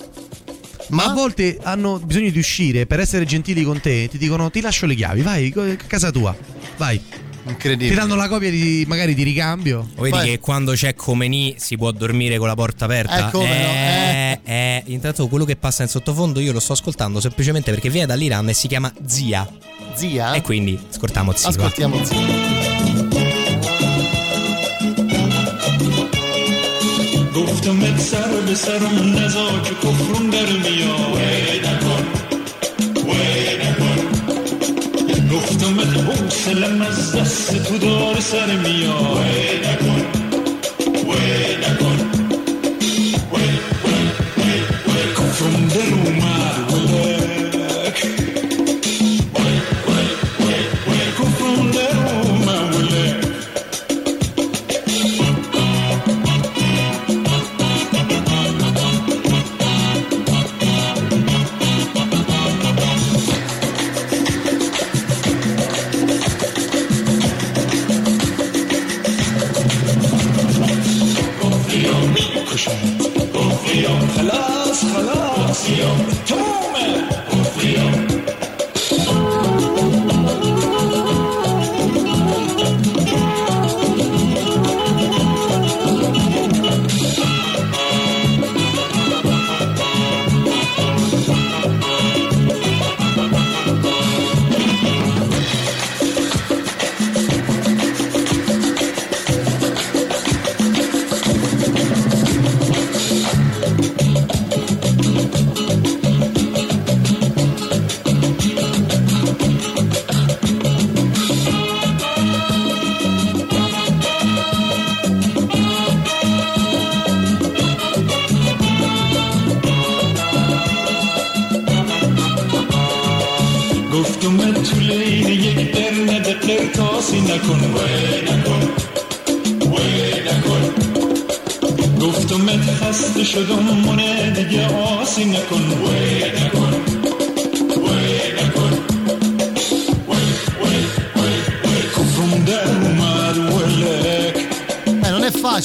ma 0.91 1.05
a 1.05 1.13
volte 1.15 1.59
hanno 1.63 1.99
bisogno 1.99 2.31
di 2.31 2.39
uscire 2.39 2.87
per 2.87 3.01
essere 3.01 3.25
gentili 3.25 3.63
con 3.63 3.81
te. 3.81 4.09
Ti 4.11 4.19
dicono: 4.19 4.51
Ti 4.51 4.61
lascio 4.61 4.87
le 4.87 4.95
chiavi, 4.95 5.23
vai, 5.23 5.53
a 5.57 5.77
casa 5.87 6.11
tua, 6.11 6.37
vai. 6.77 7.01
Incredibile. 7.45 7.91
Ti 7.91 7.97
danno 7.97 8.15
la 8.15 8.29
copia 8.29 8.51
di 8.51 8.85
magari 8.87 9.15
di 9.15 9.23
ricambio. 9.25 9.89
Vedi 9.97 10.11
Poi- 10.11 10.27
che 10.29 10.39
quando 10.39 10.73
c'è 10.73 10.95
Comeni 10.95 11.57
si 11.59 11.77
può 11.77 11.91
dormire 11.91 12.39
con 12.39 12.47
la 12.47 12.55
porta 12.55 12.85
aperta? 12.85 13.29
Eh, 13.29 13.31
come 13.33 13.47
no, 13.47 13.53
eh, 13.53 14.41
eh. 14.45 14.83
Intanto 14.87 15.27
quello 15.27 15.45
che 15.45 15.57
passa 15.57 15.83
in 15.83 15.89
sottofondo 15.89 16.39
io 16.39 16.53
lo 16.53 16.61
sto 16.61 16.75
ascoltando 16.75 17.21
semplicemente 17.21 17.71
perché 17.73 17.91
viene 17.91 18.07
dall'Iran 18.07 18.49
e 18.49 18.53
si 18.53 18.69
chiama 18.69 18.93
Zia. 19.05 19.49
Zia? 19.95 20.35
E 20.35 20.43
quindi 20.43 20.79
ascoltiamo 20.89 21.33
Zia. 21.33 21.49
Ascoltiamo 21.49 22.05
Zia. 22.05 22.72
گفتم 27.37 27.97
سر 27.97 28.41
به 28.47 28.55
سرم 28.55 29.17
نزا 29.19 29.61
که 29.65 29.75
کفرون 29.75 30.31
در 30.31 30.47
میاد 30.47 31.17
وی 31.17 31.59
نکن 31.59 32.23
حوصلم 35.97 36.83
از 36.83 37.17
دست 37.17 37.69
تو 37.69 37.79
دار 37.79 38.21
سر 38.21 38.47
میاد 38.47 39.17
وی 39.17 39.59
نکن 39.59 40.07
وی 40.85 41.57
نکن 41.57 42.02
خلاص 74.12 74.86
خلاص 74.86 75.70
كفريهم 75.70 75.98
تمومه 76.28 78.11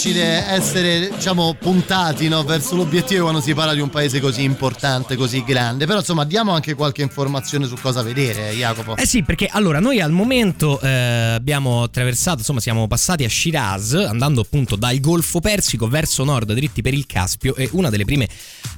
facile 0.08 0.48
essere, 0.48 1.10
diciamo, 1.14 1.56
puntati 1.60 2.28
no, 2.30 2.44
verso 2.44 2.76
l'obiettivo 2.76 3.24
quando 3.24 3.42
si 3.42 3.54
parla 3.54 3.74
di 3.74 3.82
un 3.82 3.90
paese 3.90 4.20
così 4.20 4.44
importante, 4.44 5.16
così 5.16 5.44
grande. 5.44 5.86
Però, 5.86 6.00
insomma, 6.00 6.24
diamo 6.24 6.52
anche 6.54 6.74
qualche 6.76 7.02
informazione 7.02 7.68
su 7.68 7.76
cosa 7.82 8.02
vedere, 8.02 8.52
Jacopo. 8.54 8.96
Eh 8.96 9.06
sì, 9.06 9.24
perché 9.24 9.48
allora 9.52 9.80
noi 9.80 10.00
al 10.00 10.12
momento 10.12 10.80
eh, 10.80 10.90
abbiamo 11.36 11.84
attraversato, 11.84 12.38
insomma, 12.40 12.60
siamo 12.60 12.88
passati 12.88 13.24
a 13.24 13.30
Shiraz, 13.30 13.94
andando 13.94 14.42
appunto 14.42 14.76
dal 14.76 14.98
Golfo 15.00 15.40
Persico 15.40 15.88
verso 15.88 16.24
nord, 16.24 16.54
dritti 16.54 16.82
per 16.82 16.94
il 16.94 17.06
Caspio. 17.06 17.56
E 17.56 17.70
una 17.74 17.90
delle 17.90 18.06
prime 18.06 18.28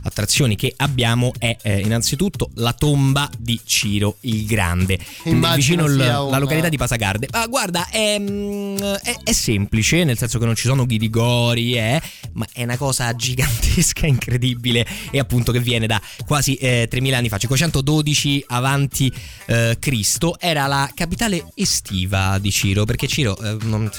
attrazioni 0.03 0.55
che 0.55 0.73
abbiamo 0.77 1.31
è 1.37 1.55
eh, 1.61 1.79
innanzitutto 1.79 2.49
la 2.55 2.73
tomba 2.73 3.29
di 3.37 3.59
Ciro 3.63 4.17
il 4.21 4.45
Grande, 4.45 4.97
Immagino 5.23 5.55
vicino 5.55 5.85
il- 5.85 6.01
sia 6.01 6.21
un- 6.23 6.31
la 6.31 6.37
località 6.39 6.69
di 6.69 6.77
Pasagarde. 6.77 7.27
Ma 7.31 7.45
guarda, 7.47 7.87
è, 7.89 8.17
mm, 8.17 8.77
è- 9.03 9.17
è 9.23 9.31
semplice, 9.31 10.03
nel 10.03 10.17
senso 10.17 10.39
che 10.39 10.45
non 10.45 10.55
ci 10.55 10.67
sono 10.67 10.85
ghirigori, 11.19 11.73
eh, 11.75 12.01
ma 12.33 12.45
è 12.53 12.63
una 12.63 12.77
cosa 12.77 13.13
gigantesca, 13.13 14.05
incredibile, 14.07 14.85
e 15.11 15.19
appunto 15.19 15.51
che 15.51 15.59
viene 15.59 15.87
da 15.87 16.01
quasi 16.25 16.55
eh, 16.55 16.87
3000 16.89 17.17
anni 17.17 17.29
fa, 17.29 17.37
512 17.37 18.45
avanti 18.47 19.11
eh, 19.47 19.77
Cristo, 19.79 20.39
era 20.39 20.67
la 20.67 20.89
capitale 20.93 21.45
estiva 21.55 22.37
di 22.39 22.51
Ciro, 22.51 22.85
perché 22.85 23.07
Ciro 23.07 23.37
eh, 23.37 23.57
non, 23.63 23.89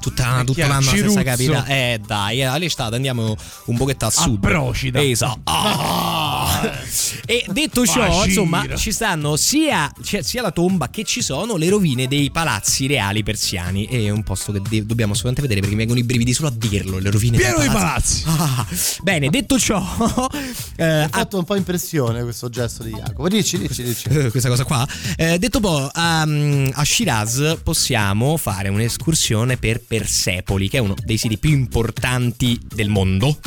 tutta, 0.00 0.44
chiaro, 0.52 0.72
l'anno 0.72 0.82
Ciruzzo. 0.82 1.22
capitale. 1.22 1.94
Eh 1.94 2.00
dai, 2.04 2.42
all'estate 2.42 2.96
andiamo 2.96 3.36
un 3.66 3.76
pochetto 3.76 4.06
a 4.06 4.10
sud. 4.10 4.40
Procida. 4.40 5.02
Esatto. 5.02 5.38
Ah! 6.40 6.78
E 7.26 7.44
detto 7.52 7.86
ciò, 7.86 8.02
Facira. 8.02 8.24
insomma, 8.26 8.76
ci 8.76 8.92
stanno 8.92 9.36
sia, 9.36 9.90
c'è 10.02 10.22
sia 10.22 10.42
la 10.42 10.50
tomba 10.50 10.88
che 10.90 11.04
ci 11.04 11.22
sono 11.22 11.56
le 11.56 11.68
rovine 11.68 12.08
dei 12.08 12.30
palazzi 12.30 12.86
reali 12.86 13.22
persiani. 13.22 13.86
È 13.86 14.10
un 14.10 14.22
posto 14.22 14.52
che 14.52 14.60
de- 14.68 14.84
dobbiamo 14.84 15.12
assolutamente 15.12 15.40
vedere 15.42 15.60
perché 15.60 15.74
mi 15.74 15.80
vengono 15.80 16.00
i 16.00 16.04
brividi 16.04 16.29
solo 16.32 16.48
a 16.48 16.52
dirlo. 16.54 16.98
Le 16.98 17.10
rovine 17.10 17.36
Pieno 17.36 17.58
dei 17.58 17.68
di 17.68 17.74
palazzi. 17.74 18.22
Ah, 18.40 18.66
bene, 19.02 19.28
detto 19.28 19.58
ciò, 19.58 19.78
Mi 20.78 20.84
ha 20.84 21.08
fatto 21.08 21.38
un 21.38 21.44
po' 21.44 21.56
impressione 21.56 22.22
questo 22.22 22.48
gesto 22.48 22.82
di 22.82 22.90
Jacopo. 22.90 23.28
Dici, 23.28 23.58
dici, 23.58 23.82
dici. 23.82 24.08
eh, 24.08 24.30
questa 24.30 24.48
cosa 24.48 24.64
qua. 24.64 24.86
Eh, 25.16 25.38
detto 25.38 25.60
poi, 25.60 25.88
a, 25.92 26.22
a 26.22 26.84
Shiraz 26.84 27.58
possiamo 27.62 28.36
fare 28.36 28.68
un'escursione 28.68 29.56
per 29.56 29.80
Persepoli, 29.80 30.68
che 30.68 30.78
è 30.78 30.80
uno 30.80 30.94
dei 31.04 31.18
siti 31.18 31.38
più 31.38 31.50
importanti 31.50 32.58
del 32.72 32.88
mondo. 32.88 33.38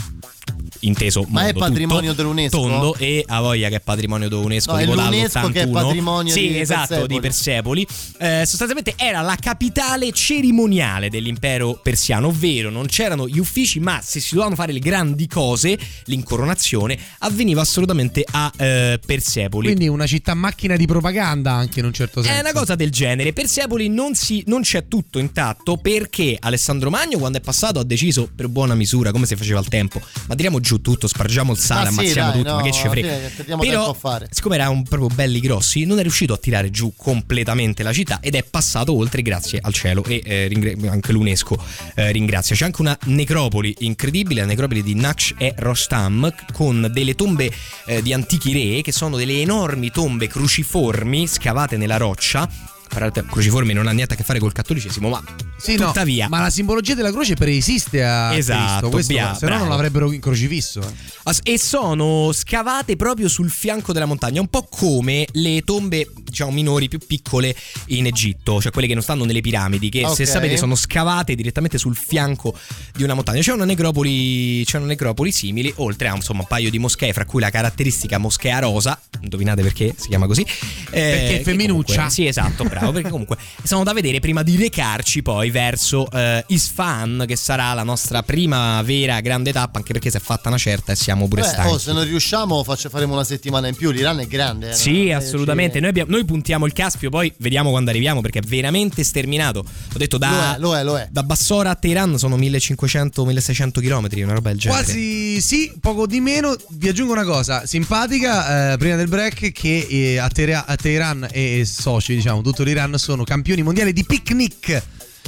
Inteso 0.80 1.26
Ma 1.30 1.42
è 1.42 1.46
mondo 1.46 1.60
patrimonio 1.60 2.10
tutto, 2.12 2.22
dell'UNESCO? 2.22 2.58
Tondo 2.58 2.96
e 2.98 3.24
ha 3.28 3.42
voglia 3.42 3.70
che 3.70 3.76
è 3.76 3.80
patrimonio 3.80 4.28
dell'UNESCO 4.30 4.72
No, 4.72 4.78
è 4.78 4.82
tipo 4.82 4.96
l'UNESCO 4.96 5.48
che 5.50 5.62
è 5.62 5.66
dall'81. 5.66 5.72
patrimonio 5.72 6.34
sì, 6.34 6.48
di 6.48 6.60
esatto, 6.60 7.08
di 7.08 7.20
Persepoli. 7.20 7.88
Eh, 8.20 8.44
sostanzialmente 8.46 8.94
era 8.98 9.22
la 9.22 9.38
capitale 9.40 10.12
cerimoniale 10.12 11.10
dell'impero 11.10 11.80
persiano, 11.82 12.28
ovvero 12.28 12.70
non 12.70 12.86
c'erano 12.86 13.28
gli 13.28 13.40
uffici, 13.40 13.80
ma 13.80 14.00
se 14.04 14.20
si 14.20 14.34
dovevano 14.34 14.56
fare 14.56 14.72
le 14.72 14.80
grandi 14.80 15.28
cose, 15.28 15.78
l'incoronazione, 16.06 16.98
avveniva 17.20 17.62
assolutamente 17.62 18.26
a 18.30 18.52
eh, 18.58 19.00
Persepoli. 19.06 19.68
Quindi 19.68 19.88
una 19.88 20.08
città 20.08 20.34
macchina 20.34 20.76
di 20.76 20.86
propaganda 20.86 21.54
anche 21.54 21.80
in 21.80 21.86
un 21.86 21.94
certo 21.94 22.22
senso. 22.22 22.38
È 22.38 22.40
una 22.42 22.54
cosa 22.54 22.76
del 22.76 22.92
genere. 22.92 23.34
Persepoli 23.34 23.90
non, 23.90 24.16
si, 24.16 24.44
non 24.48 24.62
c'è 24.62 24.88
tutto 24.88 25.20
intatto 25.20 25.78
perché 25.78 26.38
Alessandro 26.40 26.90
Magno, 26.90 27.18
quando 27.18 27.38
è 27.38 27.42
passato, 27.42 27.80
ha 27.80 27.84
deciso 27.84 28.30
per 28.34 28.48
buona 28.48 28.76
misura, 28.76 29.12
come 29.12 29.26
si 29.26 29.36
faceva 29.36 29.60
al 29.60 29.68
tempo, 29.68 30.02
ma 30.28 30.36
tiriamo 30.36 30.60
giù 30.64 30.82
tutto, 30.82 31.08
spargiamo 31.08 31.52
il 31.52 31.58
sale, 31.58 31.92
sì, 31.92 32.00
ammazziamo 32.00 32.32
dai, 32.32 32.38
tutto, 32.40 32.50
no, 32.50 32.56
ma 32.56 32.62
che 32.64 32.72
ci 32.72 32.88
frega. 32.88 33.18
fine 33.28 33.58
Però, 33.58 33.96
siccome 34.30 34.56
erano 34.56 34.82
proprio 34.88 35.10
belli 35.14 35.40
grossi, 35.40 35.84
non 35.84 36.00
è 36.00 36.02
riuscito 36.02 36.34
a 36.34 36.38
tirare 36.38 36.72
giù 36.72 36.94
completamente 36.96 37.84
la 37.84 37.92
città 37.92 38.20
ed 38.22 38.36
è 38.36 38.44
passato 38.44 38.96
oltre 38.96 39.22
grazie 39.22 39.60
al 39.62 39.74
cielo 39.74 40.04
e 40.06 40.22
eh, 40.24 40.48
ringra- 40.48 40.90
anche 40.90 41.12
l'UNESCO 41.12 41.62
eh, 41.96 42.12
ringrazia. 42.12 42.56
C'è 42.56 42.66
anche 42.66 42.82
una 42.82 42.98
necropoli 43.04 43.76
incredibile, 43.80 44.42
la 44.42 44.48
necropoli 44.48 44.82
di 44.82 44.96
Naksh 44.96 45.36
e 45.38 45.54
Rostam 45.58 46.34
con 46.54 46.90
delle 46.92 47.16
tombe 47.16 47.52
eh, 47.86 48.02
di 48.02 48.14
antichi 48.14 48.54
re 48.54 48.82
che 48.82 48.92
sono 48.94 49.18
delle 49.18 49.42
enormi 49.42 49.92
tombe 49.92 50.28
cruciformi 50.28 51.28
scavate 51.28 51.76
nella 51.78 51.98
roccia. 51.98 52.73
Guardate, 52.94 53.26
Cruciformi 53.28 53.74
non 53.74 53.88
ha 53.88 53.92
niente 53.92 54.14
a 54.14 54.18
che 54.18 54.24
fare 54.24 54.38
col 54.38 54.52
cattolicesimo, 54.52 55.10
ma 55.10 55.22
Sì, 55.58 55.76
no, 55.78 55.88
tuttavia 55.88 56.30
ma 56.30 56.42
la 56.42 56.50
simbologia 56.52 56.94
della 56.94 57.12
croce 57.12 57.34
preesiste 57.34 58.04
a 58.04 58.36
Esatto, 58.36 58.90
Cristo, 58.90 59.14
bia- 59.14 59.34
se 59.34 59.48
no 59.48 59.58
non 59.58 59.68
l'avrebbero 59.70 60.12
in 60.12 60.20
crocifisso. 60.22 60.80
eh. 60.80 61.52
E 61.54 61.58
sono 61.58 62.32
scavate 62.32 62.96
proprio 62.96 63.28
sul 63.28 63.50
fianco 63.50 63.94
della 63.94 64.06
montagna, 64.06 64.42
un 64.42 64.48
po' 64.48 64.68
come 64.70 65.26
le 65.32 65.62
tombe, 65.64 66.08
diciamo, 66.24 66.52
minori 66.52 66.88
più 66.88 67.00
piccole 67.00 67.56
in 67.88 68.06
Egitto, 68.06 68.62
cioè 68.62 68.72
quelle 68.72 68.88
che 68.88 68.94
non 68.94 69.02
stanno 69.02 69.26
nelle 69.26 69.42
piramidi, 69.42 69.90
che 69.90 70.08
se 70.14 70.24
Ok. 70.24 70.28
sapete 70.30 70.58
sono 70.58 70.76
scavate 70.76 71.34
direttamente 71.34 71.78
sul 71.80 71.96
fianco 71.96 72.56
di 72.96 73.02
una 73.04 73.16
montagna. 73.16 73.42
C'è 73.42 73.54
una 73.54 73.66
necropoli, 73.66 74.64
c'è 74.66 74.78
una 74.78 74.86
necropoli 74.88 75.32
simili, 75.32 75.74
oltre 75.78 76.10
a 76.10 76.16
insomma 76.16 76.42
un 76.42 76.48
paio 76.48 76.70
di 76.70 76.78
moschee, 76.78 77.12
fra 77.14 77.26
cui 77.26 77.42
la 77.42 77.50
caratteristica 77.50 78.20
moschea 78.20 78.60
rosa, 78.60 79.00
indovinate 79.22 79.64
perché 79.64 79.96
si 79.98 80.10
chiama 80.10 80.28
così? 80.28 80.42
Eh, 80.42 80.46
Perché 80.90 81.40
è 81.40 81.44
femminuccia. 81.44 81.94
comunque- 81.94 82.14
sì, 82.14 82.28
esatto, 82.28 82.64
bravo. 82.66 82.83
Bravo, 82.84 82.92
perché 82.94 83.10
comunque 83.10 83.38
sono 83.64 83.84
da 83.84 83.94
vedere 83.94 84.20
prima 84.20 84.44
di 84.44 84.56
recarci 84.58 85.22
poi 85.22 85.50
verso 85.50 86.10
eh, 86.12 86.44
Isfahan, 86.48 87.26
che 87.28 87.36
sarà 87.36 87.74
la 87.74 87.84
nostra 87.84 88.24
prima 88.24 88.82
vera 88.82 89.20
grande 89.22 89.52
tappa, 89.52 89.78
anche 89.80 89.94
perché 89.94 90.10
si 90.10 90.18
è 90.18 90.20
fatta 90.20 90.50
una 90.50 90.58
certa 90.58 90.92
e 90.92 90.96
siamo 90.96 91.28
pure 91.28 91.42
Beh, 91.42 91.48
stanchi. 91.48 91.74
oh, 91.74 91.78
se 91.78 91.92
non 91.94 92.04
riusciamo 92.04 92.64
faccia- 92.64 92.90
faremo 92.90 93.14
una 93.14 93.24
settimana 93.24 93.68
in 93.68 93.76
più. 93.76 93.92
L'Iran 93.92 94.20
è 94.20 94.28
grande. 94.28 94.70
eh, 94.72 94.74
Sì, 94.74 95.08
non- 95.08 95.18
assolutamente. 95.18 95.76
ci- 95.76 95.80
Noi, 95.82 95.90
abbiamo- 95.90 96.12
noi 96.12 96.26
puntiamo 96.26 96.66
il 96.66 96.74
Caspio, 96.74 97.10
poi 97.10 97.32
vediamo 97.38 97.70
quando 97.70 97.90
arriviamo 97.90 98.22
perché 98.22 98.40
è 98.40 98.44
veramente 98.46 99.04
sterminato. 99.04 99.60
Ho 99.60 99.98
detto 99.98 100.18
da, 100.18 100.56
Lo 100.60 100.76
è, 100.76 100.84
lo 100.84 100.94
è, 100.94 100.94
lo 100.94 100.98
è. 100.98 101.08
da 101.12 101.24
Bassora 101.24 101.72
a 101.72 101.76
Teheran 101.76 102.18
sono 102.18 102.38
1500-1600 102.38 103.82
km, 103.82 104.08
una 104.24 104.34
roba 104.34 104.50
del 104.50 104.60
genere. 104.60 104.84
Quasi 104.84 105.42
sì, 105.42 105.72
poco 105.80 106.06
di 106.08 106.20
meno. 106.20 106.56
Vi 106.70 106.88
aggiungo 106.90 107.14
una 107.14 107.24
cosa 107.24 107.66
simpatica 107.66 108.74
eh, 108.74 108.78
prima 108.78 108.96
del 108.96 109.08
break: 109.08 109.52
che 109.52 109.88
eh, 109.90 110.18
a, 110.18 110.28
Teheran 110.30 111.28
e 111.32 111.64
soci, 111.66 112.16
diciamo, 112.16 112.42
tutto 112.42 112.64
l'Iran 112.74 112.98
sono 112.98 113.24
campioni 113.24 113.62
mondiali 113.62 113.94
di 113.94 114.04
picnic. 114.04 114.84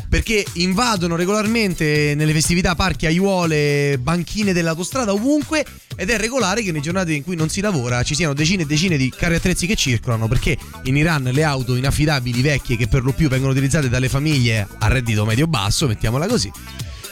Perché 0.09 0.45
invadono 0.53 1.15
regolarmente 1.15 2.13
nelle 2.15 2.33
festività 2.33 2.75
parchi, 2.75 3.05
aiuole, 3.05 3.97
banchine 3.97 4.51
dell'autostrada 4.51 5.13
ovunque 5.13 5.65
ed 5.95 6.09
è 6.09 6.17
regolare 6.17 6.61
che 6.61 6.71
nei 6.73 6.81
giornate 6.81 7.13
in 7.13 7.23
cui 7.23 7.35
non 7.37 7.49
si 7.49 7.61
lavora 7.61 8.03
ci 8.03 8.13
siano 8.13 8.33
decine 8.33 8.63
e 8.63 8.65
decine 8.65 8.97
di 8.97 9.09
carri 9.09 9.35
attrezzi 9.35 9.65
che 9.65 9.75
circolano 9.75 10.27
perché 10.27 10.57
in 10.83 10.97
Iran 10.97 11.23
le 11.23 11.43
auto 11.43 11.75
inaffidabili 11.75 12.41
vecchie 12.41 12.75
che 12.75 12.87
per 12.87 13.03
lo 13.03 13.13
più 13.13 13.29
vengono 13.29 13.53
utilizzate 13.53 13.87
dalle 13.87 14.09
famiglie 14.09 14.67
a 14.79 14.87
reddito 14.87 15.25
medio-basso, 15.25 15.87
mettiamola 15.87 16.27
così, 16.27 16.51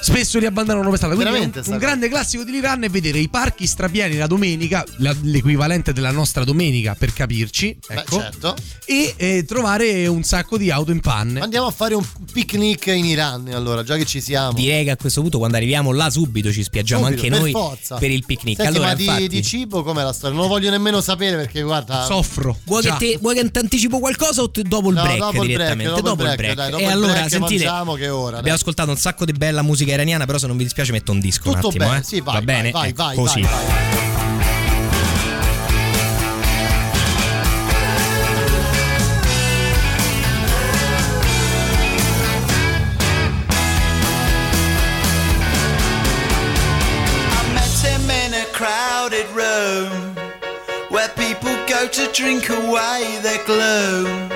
spesso 0.04 0.40
li 0.40 0.46
abbandonano 0.46 0.88
per 0.90 0.98
strada. 0.98 1.16
Quindi 1.16 1.32
Veramente 1.34 1.60
un, 1.66 1.74
un 1.74 1.80
grande 1.80 2.10
classico 2.10 2.44
dell'Iran 2.44 2.84
è 2.84 2.90
vedere 2.90 3.20
i 3.20 3.30
parchi 3.30 3.66
strapieni 3.66 4.18
la 4.18 4.28
domenica, 4.28 4.84
la- 4.98 5.16
l'equivalente 5.22 5.94
della 5.94 6.12
nostra 6.12 6.44
domenica 6.44 6.96
per 6.98 7.14
capirci, 7.14 7.78
ecco, 7.88 8.20
certo. 8.20 8.56
e 8.86 9.14
eh, 9.18 9.46
trovare 9.46 10.08
un 10.08 10.24
sacco 10.24 10.58
di 10.58 10.70
auto 10.72 10.92
in 10.92 11.00
panne. 11.00 11.40
Andiamo 11.40 11.68
a 11.68 11.72
fare 11.72 11.96
un 11.96 12.06
picnic 12.32 12.88
in 12.88 13.06
Iran, 13.06 13.48
allora, 13.54 13.84
già 13.84 13.96
che 13.96 14.06
ci 14.06 14.22
siamo. 14.22 14.54
Direi 14.54 14.84
che 14.84 14.92
a 14.92 14.98
questo 14.98 15.22
punto, 15.22 15.38
quando 15.38 15.58
arriviamo 15.58 15.92
là, 15.92 16.10
subito 16.10 16.52
ci 16.52 16.64
spiaggiamo 16.64 17.06
Subito, 17.06 17.22
anche 17.24 17.32
per 17.32 17.40
noi 17.40 17.52
forza. 17.52 17.96
per 17.98 18.12
il 18.12 18.26
picnic. 18.26 18.58
Senti, 18.58 18.72
allora, 18.76 18.90
ma 18.90 18.96
di, 18.96 19.04
infatti, 19.06 19.28
di 19.28 19.42
cibo 19.44 19.84
com'è 19.84 20.04
la 20.04 20.14
storia? 20.14 20.36
Non 20.36 20.46
lo 20.48 20.52
voglio 20.52 20.70
nemmeno 20.70 21.02
sapere 21.02 21.36
perché 21.38 21.62
guarda. 21.62 22.04
Soffro. 22.06 22.58
Vuoi 22.66 22.82
che, 22.84 22.94
te- 22.98 23.18
vuoi 23.22 23.36
che 23.36 23.52
ti 23.52 23.60
anticipo 23.60 24.00
qualcosa 24.00 24.42
o 24.42 24.52
dopo 24.54 24.90
il 24.90 24.96
No, 24.96 25.02
break 25.04 25.18
dopo 25.18 25.32
il 25.32 25.38
break, 25.38 25.48
direttamente? 25.48 26.02
dopo 26.02 26.24
il 26.24 26.36
break, 26.36 26.54
dai, 26.56 26.70
dopo 26.72 26.82
e 26.82 26.86
il 26.86 26.92
allora 26.92 27.12
break 27.14 27.30
sentite, 27.30 27.64
che 27.98 28.10
ora, 28.10 28.30
dai. 28.32 28.40
abbiamo 28.40 28.58
ascoltato 28.58 28.90
un 28.90 28.98
sacco 28.98 29.26
di 29.26 29.32
bella 29.34 29.62
musica 29.62 29.93
iraniana, 29.94 30.26
però 30.26 30.38
se 30.38 30.48
non 30.48 30.58
vi 30.58 30.64
dispiace 30.64 30.92
metto 30.92 31.12
un 31.12 31.20
disco 31.20 31.52
Tutto 31.52 31.68
un 31.68 31.74
attimo, 31.74 31.86
bene, 31.86 32.00
eh. 32.00 32.04
sì, 32.04 32.20
vai, 32.22 32.34
Va 32.36 32.42
bene? 32.42 32.72
vai, 32.72 32.90
Ecco, 32.90 33.04
vai, 33.04 33.16
così. 33.16 33.42
vai, 33.42 33.52
vai. 33.52 33.92
I 46.16 47.54
met 47.54 47.76
him 47.84 48.10
in 48.10 48.34
a 48.34 48.46
crowded 48.52 49.28
room 49.32 50.16
where 50.90 51.10
people 51.10 51.56
go 51.68 51.88
to 51.88 52.12
drink 52.14 52.50
away 52.50 53.20
their 53.22 53.44
gloom. 53.46 54.30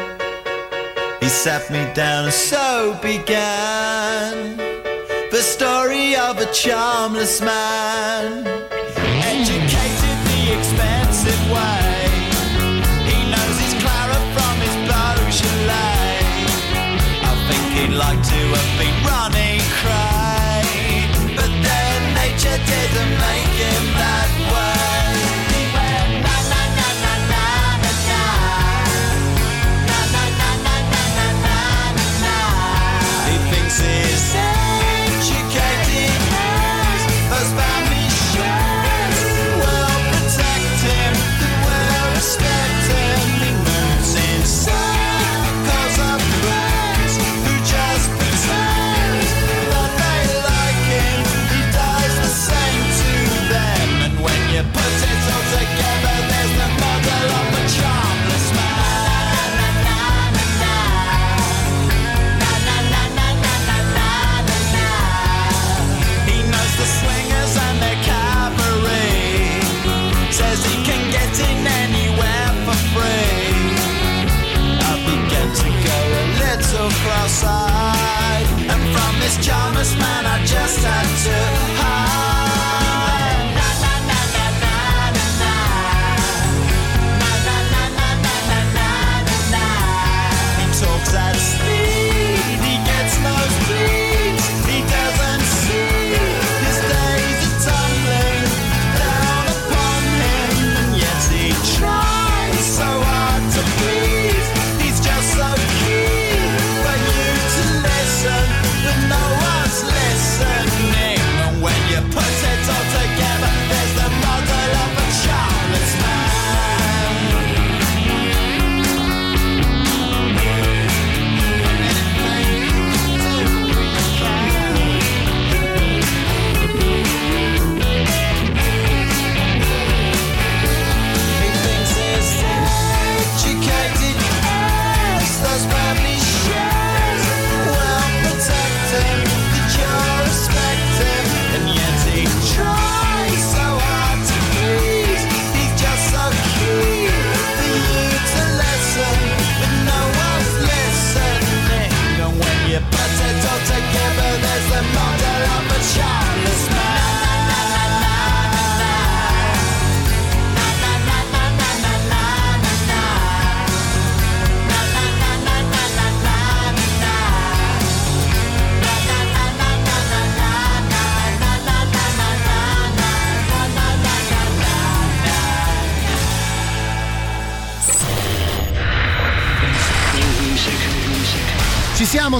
He 1.22 1.30
sat 1.30 1.70
me 1.70 1.86
down 1.94 2.26
and 2.26 2.34
so 2.34 2.98
began 3.02 4.77
the 5.38 5.44
story 5.44 6.16
of 6.16 6.40
a 6.40 6.52
charmless 6.52 7.42
man, 7.42 8.48
educated 9.22 10.18
the 10.32 10.42
expensive 10.58 11.42
way. 11.54 12.10
He 13.06 13.18
knows 13.30 13.58
his 13.62 13.76
Clara 13.84 14.18
from 14.34 14.56
his 14.66 14.76
Beaujolais. 14.90 16.26
I 17.30 17.34
think 17.48 17.66
he'd 17.78 17.96
like 18.06 18.22
to 18.34 18.42
have 18.58 18.72
been 18.82 18.98
running 19.06 19.62
cray, 19.78 21.06
but 21.38 21.52
then 21.68 22.00
nature 22.16 22.58
didn't 22.72 23.47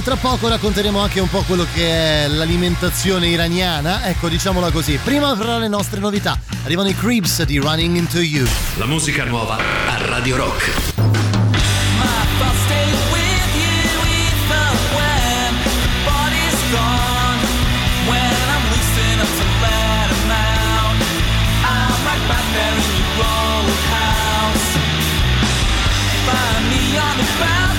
tra 0.08 0.16
poco 0.16 0.48
racconteremo 0.48 0.98
anche 1.00 1.20
un 1.20 1.28
po' 1.28 1.42
quello 1.42 1.66
che 1.74 2.24
è 2.24 2.28
l'alimentazione 2.28 3.28
iraniana, 3.28 4.06
ecco 4.06 4.30
diciamola 4.30 4.70
così. 4.70 4.98
Prima 5.04 5.36
fra 5.36 5.58
le 5.58 5.68
nostre 5.68 6.00
novità 6.00 6.40
arrivano 6.64 6.88
i 6.88 6.96
Creeps 6.96 7.42
di 7.42 7.58
Running 7.58 7.94
Into 7.94 8.20
You. 8.20 8.46
La 8.76 8.86
musica 8.86 9.24
nuova 9.24 9.58
a 9.58 10.06
Radio 10.06 10.36
Rock. 10.36 10.96
about 27.40 27.77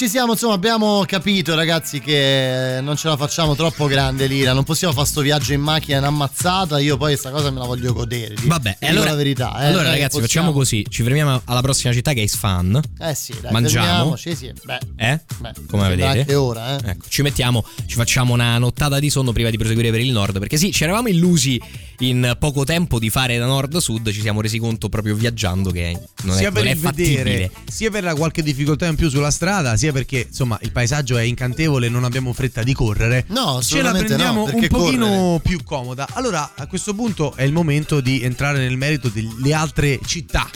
ci 0.00 0.08
siamo, 0.08 0.32
insomma 0.32 0.54
abbiamo 0.54 1.04
capito 1.06 1.54
ragazzi 1.54 2.00
che 2.00 2.78
non 2.80 2.96
ce 2.96 3.08
la 3.08 3.18
facciamo 3.18 3.54
troppo 3.54 3.84
grande 3.84 4.26
l'ira, 4.26 4.54
non 4.54 4.64
possiamo 4.64 4.94
fare 4.94 5.06
sto 5.06 5.20
viaggio 5.20 5.52
in 5.52 5.60
macchina 5.60 5.98
in 5.98 6.04
ammazzata, 6.04 6.78
io 6.78 6.96
poi 6.96 7.08
questa 7.10 7.28
cosa 7.30 7.50
me 7.50 7.58
la 7.58 7.66
voglio 7.66 7.92
godere. 7.92 8.34
Vabbè, 8.44 8.76
dico 8.80 8.90
allora, 8.90 9.10
la 9.10 9.16
verità. 9.16 9.60
eh, 9.60 9.66
allora 9.66 9.88
è 9.88 9.90
ragazzi, 9.90 10.18
possiamo- 10.18 10.26
facciamo 10.26 10.52
così: 10.52 10.86
ci 10.88 11.02
fermiamo 11.02 11.42
alla 11.44 11.60
prossima 11.60 11.92
città 11.92 12.14
che 12.14 12.20
è 12.20 12.22
Isfahan. 12.22 12.80
Eh 12.98 13.14
sì, 13.14 13.34
dai, 13.42 13.52
Mangiamo. 13.52 13.84
fermiamoci, 13.84 14.36
sì, 14.36 14.52
beh. 14.64 14.78
Eh? 14.96 15.20
Beh, 15.36 15.52
Come 15.68 15.88
vedete? 15.90 16.20
anche 16.20 16.34
ora, 16.34 16.78
eh. 16.78 16.90
Ecco, 16.92 17.04
ci 17.10 17.20
mettiamo, 17.20 17.62
ci 17.84 17.96
facciamo 17.96 18.32
una 18.32 18.56
nottata 18.56 18.98
di 19.00 19.10
sonno 19.10 19.32
prima 19.32 19.50
di 19.50 19.58
proseguire 19.58 19.90
per 19.90 20.00
il 20.00 20.12
nord. 20.12 20.38
Perché 20.38 20.56
sì, 20.56 20.72
ci 20.72 20.82
eravamo 20.84 21.08
illusi 21.08 21.60
in 21.98 22.36
poco 22.38 22.64
tempo 22.64 22.98
di 22.98 23.10
fare 23.10 23.36
da 23.36 23.44
nord 23.44 23.74
a 23.74 23.80
sud, 23.80 24.10
ci 24.10 24.22
siamo 24.22 24.40
resi 24.40 24.58
conto 24.58 24.88
proprio 24.88 25.14
viaggiando 25.14 25.70
che 25.70 25.98
non 26.22 26.36
sia 26.36 26.48
è, 26.48 26.52
per 26.52 26.64
non 26.64 26.72
è 26.72 26.76
vedere, 26.76 27.12
fattibile. 27.20 27.50
sia 27.70 27.90
per 27.90 28.04
la 28.04 28.14
qualche 28.14 28.42
difficoltà 28.42 28.86
in 28.86 28.94
più 28.94 29.10
sulla 29.10 29.30
strada, 29.30 29.76
sia 29.76 29.89
perché 29.92 30.26
insomma 30.28 30.58
il 30.62 30.72
paesaggio 30.72 31.16
è 31.16 31.22
incantevole 31.22 31.88
non 31.88 32.04
abbiamo 32.04 32.32
fretta 32.32 32.62
di 32.62 32.72
correre. 32.74 33.24
No, 33.28 33.60
Ce 33.62 33.82
la 33.82 33.92
prendiamo 33.92 34.46
no, 34.46 34.54
un 34.54 34.66
pochino 34.68 35.06
correre? 35.06 35.40
più 35.42 35.62
comoda. 35.64 36.06
Allora, 36.12 36.52
a 36.56 36.66
questo 36.66 36.94
punto 36.94 37.34
è 37.34 37.42
il 37.42 37.52
momento 37.52 38.00
di 38.00 38.22
entrare 38.22 38.58
nel 38.58 38.76
merito 38.76 39.08
delle 39.08 39.52
altre 39.54 39.98
città. 40.04 40.48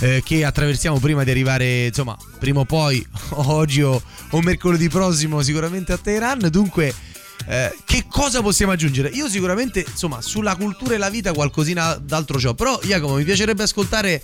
eh, 0.00 0.22
che 0.24 0.44
attraversiamo 0.44 0.98
prima 0.98 1.22
di 1.24 1.30
arrivare, 1.30 1.86
insomma, 1.86 2.16
prima 2.38 2.60
o 2.60 2.64
poi, 2.64 3.04
oggi 3.46 3.80
o, 3.82 4.02
o 4.30 4.40
mercoledì 4.42 4.88
prossimo, 4.88 5.40
sicuramente 5.42 5.92
a 5.92 5.96
Teheran. 5.98 6.48
Dunque, 6.50 6.92
eh, 7.46 7.74
che 7.84 8.04
cosa 8.08 8.42
possiamo 8.42 8.72
aggiungere? 8.72 9.08
Io 9.10 9.28
sicuramente, 9.28 9.84
insomma, 9.88 10.20
sulla 10.20 10.56
cultura 10.56 10.94
e 10.94 10.98
la 10.98 11.10
vita 11.10 11.32
qualcosina 11.32 11.94
d'altro 11.94 12.38
ciò. 12.40 12.54
Però, 12.54 12.78
Jacopo, 12.82 13.14
mi 13.14 13.24
piacerebbe 13.24 13.62
ascoltare 13.62 14.22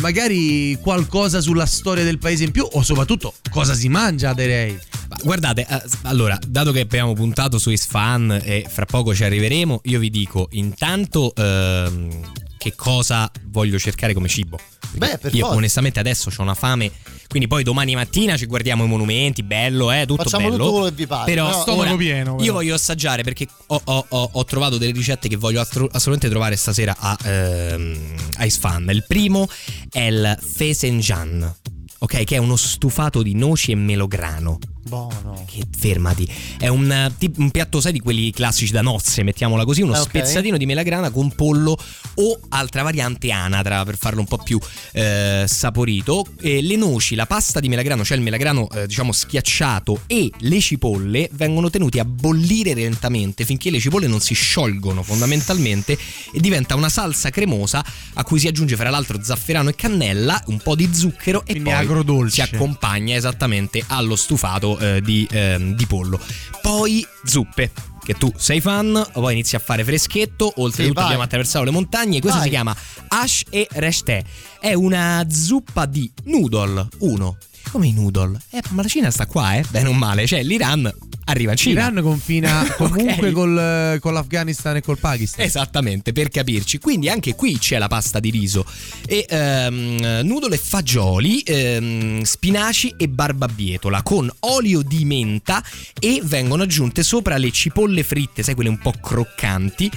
magari 0.00 0.78
qualcosa 0.80 1.40
sulla 1.40 1.66
storia 1.66 2.04
del 2.04 2.18
paese 2.18 2.44
in 2.44 2.50
più 2.50 2.66
o 2.70 2.82
soprattutto 2.82 3.34
cosa 3.50 3.74
si 3.74 3.88
mangia, 3.88 4.32
direi. 4.32 4.78
Ma 5.08 5.16
guardate, 5.22 5.66
eh, 5.68 5.82
allora, 6.02 6.38
dato 6.46 6.72
che 6.72 6.80
abbiamo 6.80 7.12
puntato 7.12 7.58
su 7.58 7.70
Isfahan 7.70 8.40
e 8.42 8.66
fra 8.68 8.86
poco 8.86 9.14
ci 9.14 9.24
arriveremo, 9.24 9.80
io 9.84 9.98
vi 9.98 10.10
dico 10.10 10.48
intanto 10.52 11.34
ehm, 11.34 12.32
che 12.56 12.74
cosa 12.74 13.30
voglio 13.44 13.78
cercare 13.78 14.14
come 14.14 14.28
cibo. 14.28 14.58
Beh, 14.92 15.18
per 15.18 15.34
io 15.34 15.40
forza. 15.40 15.56
onestamente 15.56 16.00
adesso 16.00 16.30
ho 16.34 16.42
una 16.42 16.54
fame, 16.54 16.90
quindi 17.32 17.48
poi 17.48 17.62
domani 17.62 17.94
mattina 17.94 18.36
ci 18.36 18.44
guardiamo 18.44 18.84
i 18.84 18.88
monumenti, 18.88 19.42
bello, 19.42 19.90
eh, 19.90 20.04
tutto 20.04 20.24
Facciamo 20.24 20.50
bello. 20.50 20.58
tutto 20.58 20.70
quello 20.72 20.88
che 20.90 20.94
vi 20.96 21.06
pare, 21.06 21.24
Però, 21.32 21.46
però- 21.48 21.60
Stomaco 21.62 21.80
ora, 21.88 21.96
pieno, 21.96 22.32
però. 22.34 22.44
io 22.44 22.52
voglio 22.52 22.74
assaggiare 22.74 23.22
perché 23.22 23.48
ho, 23.68 23.80
ho- 23.82 24.04
ho- 24.06 24.28
ho 24.32 24.44
trovato 24.44 24.76
delle 24.76 24.92
ricette 24.92 25.28
che 25.28 25.36
voglio 25.36 25.62
astro- 25.62 25.88
assolutamente 25.90 26.28
trovare 26.28 26.56
stasera 26.56 26.94
a, 26.98 27.16
ehm, 27.24 27.96
a 28.36 28.44
Isfahan. 28.44 28.86
Il 28.90 29.04
primo 29.08 29.48
è 29.90 30.00
il 30.00 30.38
fesenjan, 30.40 31.54
ok, 32.00 32.24
che 32.24 32.34
è 32.36 32.38
uno 32.38 32.56
stufato 32.56 33.22
di 33.22 33.34
noci 33.34 33.72
e 33.72 33.76
melograno. 33.76 34.58
Buono. 34.84 35.44
Che 35.46 35.64
fermati. 35.78 36.28
È 36.58 36.66
un, 36.68 36.90
eh, 36.90 37.30
un 37.36 37.50
piatto, 37.50 37.80
sai, 37.80 37.92
di 37.92 38.00
quelli 38.00 38.30
classici 38.32 38.72
da 38.72 38.82
nozze, 38.82 39.22
mettiamola 39.22 39.64
così, 39.64 39.80
uno 39.82 39.92
Ah, 39.94 40.00
ok. 40.00 40.08
spezzatino 40.08 40.56
di 40.56 40.66
melagrana 40.66 41.10
con 41.10 41.32
pollo 41.34 41.76
o 42.14 42.40
altra 42.48 42.82
variante 42.82 43.30
anatra 43.30 43.84
per 43.84 43.96
farlo 43.96 44.20
un 44.20 44.26
po' 44.26 44.38
più 44.38 44.58
eh, 44.92 45.44
saporito. 45.46 46.26
E 46.40 46.62
le 46.62 46.76
noci, 46.76 47.14
la 47.14 47.26
pasta 47.26 47.60
di 47.60 47.68
melagrano, 47.68 48.04
cioè 48.04 48.16
il 48.16 48.22
melagrano 48.22 48.68
eh, 48.70 48.86
diciamo 48.86 49.12
schiacciato 49.12 50.02
e 50.06 50.30
le 50.38 50.60
cipolle 50.60 51.28
vengono 51.32 51.70
tenuti 51.70 51.98
a 51.98 52.04
bollire 52.04 52.74
lentamente 52.74 53.44
finché 53.44 53.70
le 53.70 53.78
cipolle 53.80 54.06
non 54.08 54.20
si 54.20 54.34
sciolgono 54.34 55.02
fondamentalmente 55.02 55.96
e 56.32 56.40
diventa 56.40 56.74
una 56.74 56.88
salsa 56.88 57.30
cremosa 57.30 57.84
a 58.14 58.24
cui 58.24 58.38
si 58.40 58.48
aggiunge 58.48 58.76
fra 58.76 58.90
l'altro 58.90 59.22
zafferano 59.22 59.68
e 59.70 59.74
cannella, 59.74 60.42
un 60.46 60.58
po' 60.58 60.74
di 60.74 60.88
zucchero 60.92 61.40
e 61.42 61.52
Quindi 61.52 61.70
poi 61.70 61.72
agrodolce. 61.78 62.34
si 62.46 62.54
accompagna 62.54 63.14
esattamente 63.16 63.82
allo 63.86 64.16
stufato 64.16 64.71
eh, 64.78 65.00
di, 65.00 65.26
ehm, 65.30 65.74
di 65.74 65.86
pollo. 65.86 66.20
Poi 66.60 67.06
zuppe. 67.24 67.70
Che 68.04 68.14
tu 68.14 68.32
sei 68.36 68.60
fan, 68.60 69.10
poi 69.12 69.32
inizi 69.32 69.54
a 69.54 69.60
fare 69.60 69.84
freschetto. 69.84 70.52
Oltretutto 70.56 70.94
vai. 70.94 71.04
abbiamo 71.04 71.22
attraversato 71.22 71.64
le 71.64 71.70
montagne. 71.70 72.18
Questa 72.18 72.38
Vai. 72.38 72.48
si 72.48 72.52
chiama 72.52 72.76
Ash 73.08 73.44
e 73.48 73.68
Reshte. 73.70 74.24
È 74.58 74.72
una 74.74 75.24
zuppa 75.30 75.86
di 75.86 76.10
noodle. 76.24 76.88
Uno. 76.98 77.36
Come 77.70 77.86
i 77.86 77.92
noodle? 77.92 78.38
Eh, 78.50 78.62
ma 78.70 78.82
la 78.82 78.88
Cina 78.88 79.10
sta 79.10 79.26
qua, 79.26 79.54
eh? 79.54 79.64
Bene 79.70 79.88
o 79.88 79.92
male. 79.92 80.26
Cioè, 80.26 80.42
l'Iran 80.42 80.92
arriva 81.24 81.52
in 81.52 81.56
Cina. 81.56 81.88
L'Iran 81.88 82.02
confina 82.02 82.66
comunque 82.76 83.28
Ok. 83.28 83.32
col, 83.32 83.98
con 84.00 84.12
l'Afghanistan 84.12 84.76
e 84.76 84.82
col 84.82 84.98
Pakistan. 84.98 85.44
Esattamente, 85.44 86.12
per 86.12 86.28
capirci. 86.28 86.78
Quindi 86.78 87.08
anche 87.08 87.34
qui 87.34 87.58
c'è 87.58 87.78
la 87.78 87.88
pasta 87.88 88.20
di 88.20 88.30
riso 88.30 88.66
e 89.06 89.24
ehm, 89.28 90.20
nudole 90.24 90.56
e 90.56 90.58
fagioli, 90.58 91.40
ehm, 91.40 92.22
spinaci 92.22 92.94
e 92.98 93.08
barbabietola 93.08 94.02
con 94.02 94.30
olio 94.40 94.82
di 94.82 95.04
menta 95.04 95.62
e 95.98 96.20
vengono 96.22 96.64
aggiunte 96.64 97.02
sopra 97.02 97.36
le 97.38 97.50
cipolle 97.50 98.02
fritte, 98.02 98.42
sai 98.42 98.54
quelle 98.54 98.68
un 98.70 98.78
po' 98.78 98.92
croccanti 99.00 99.90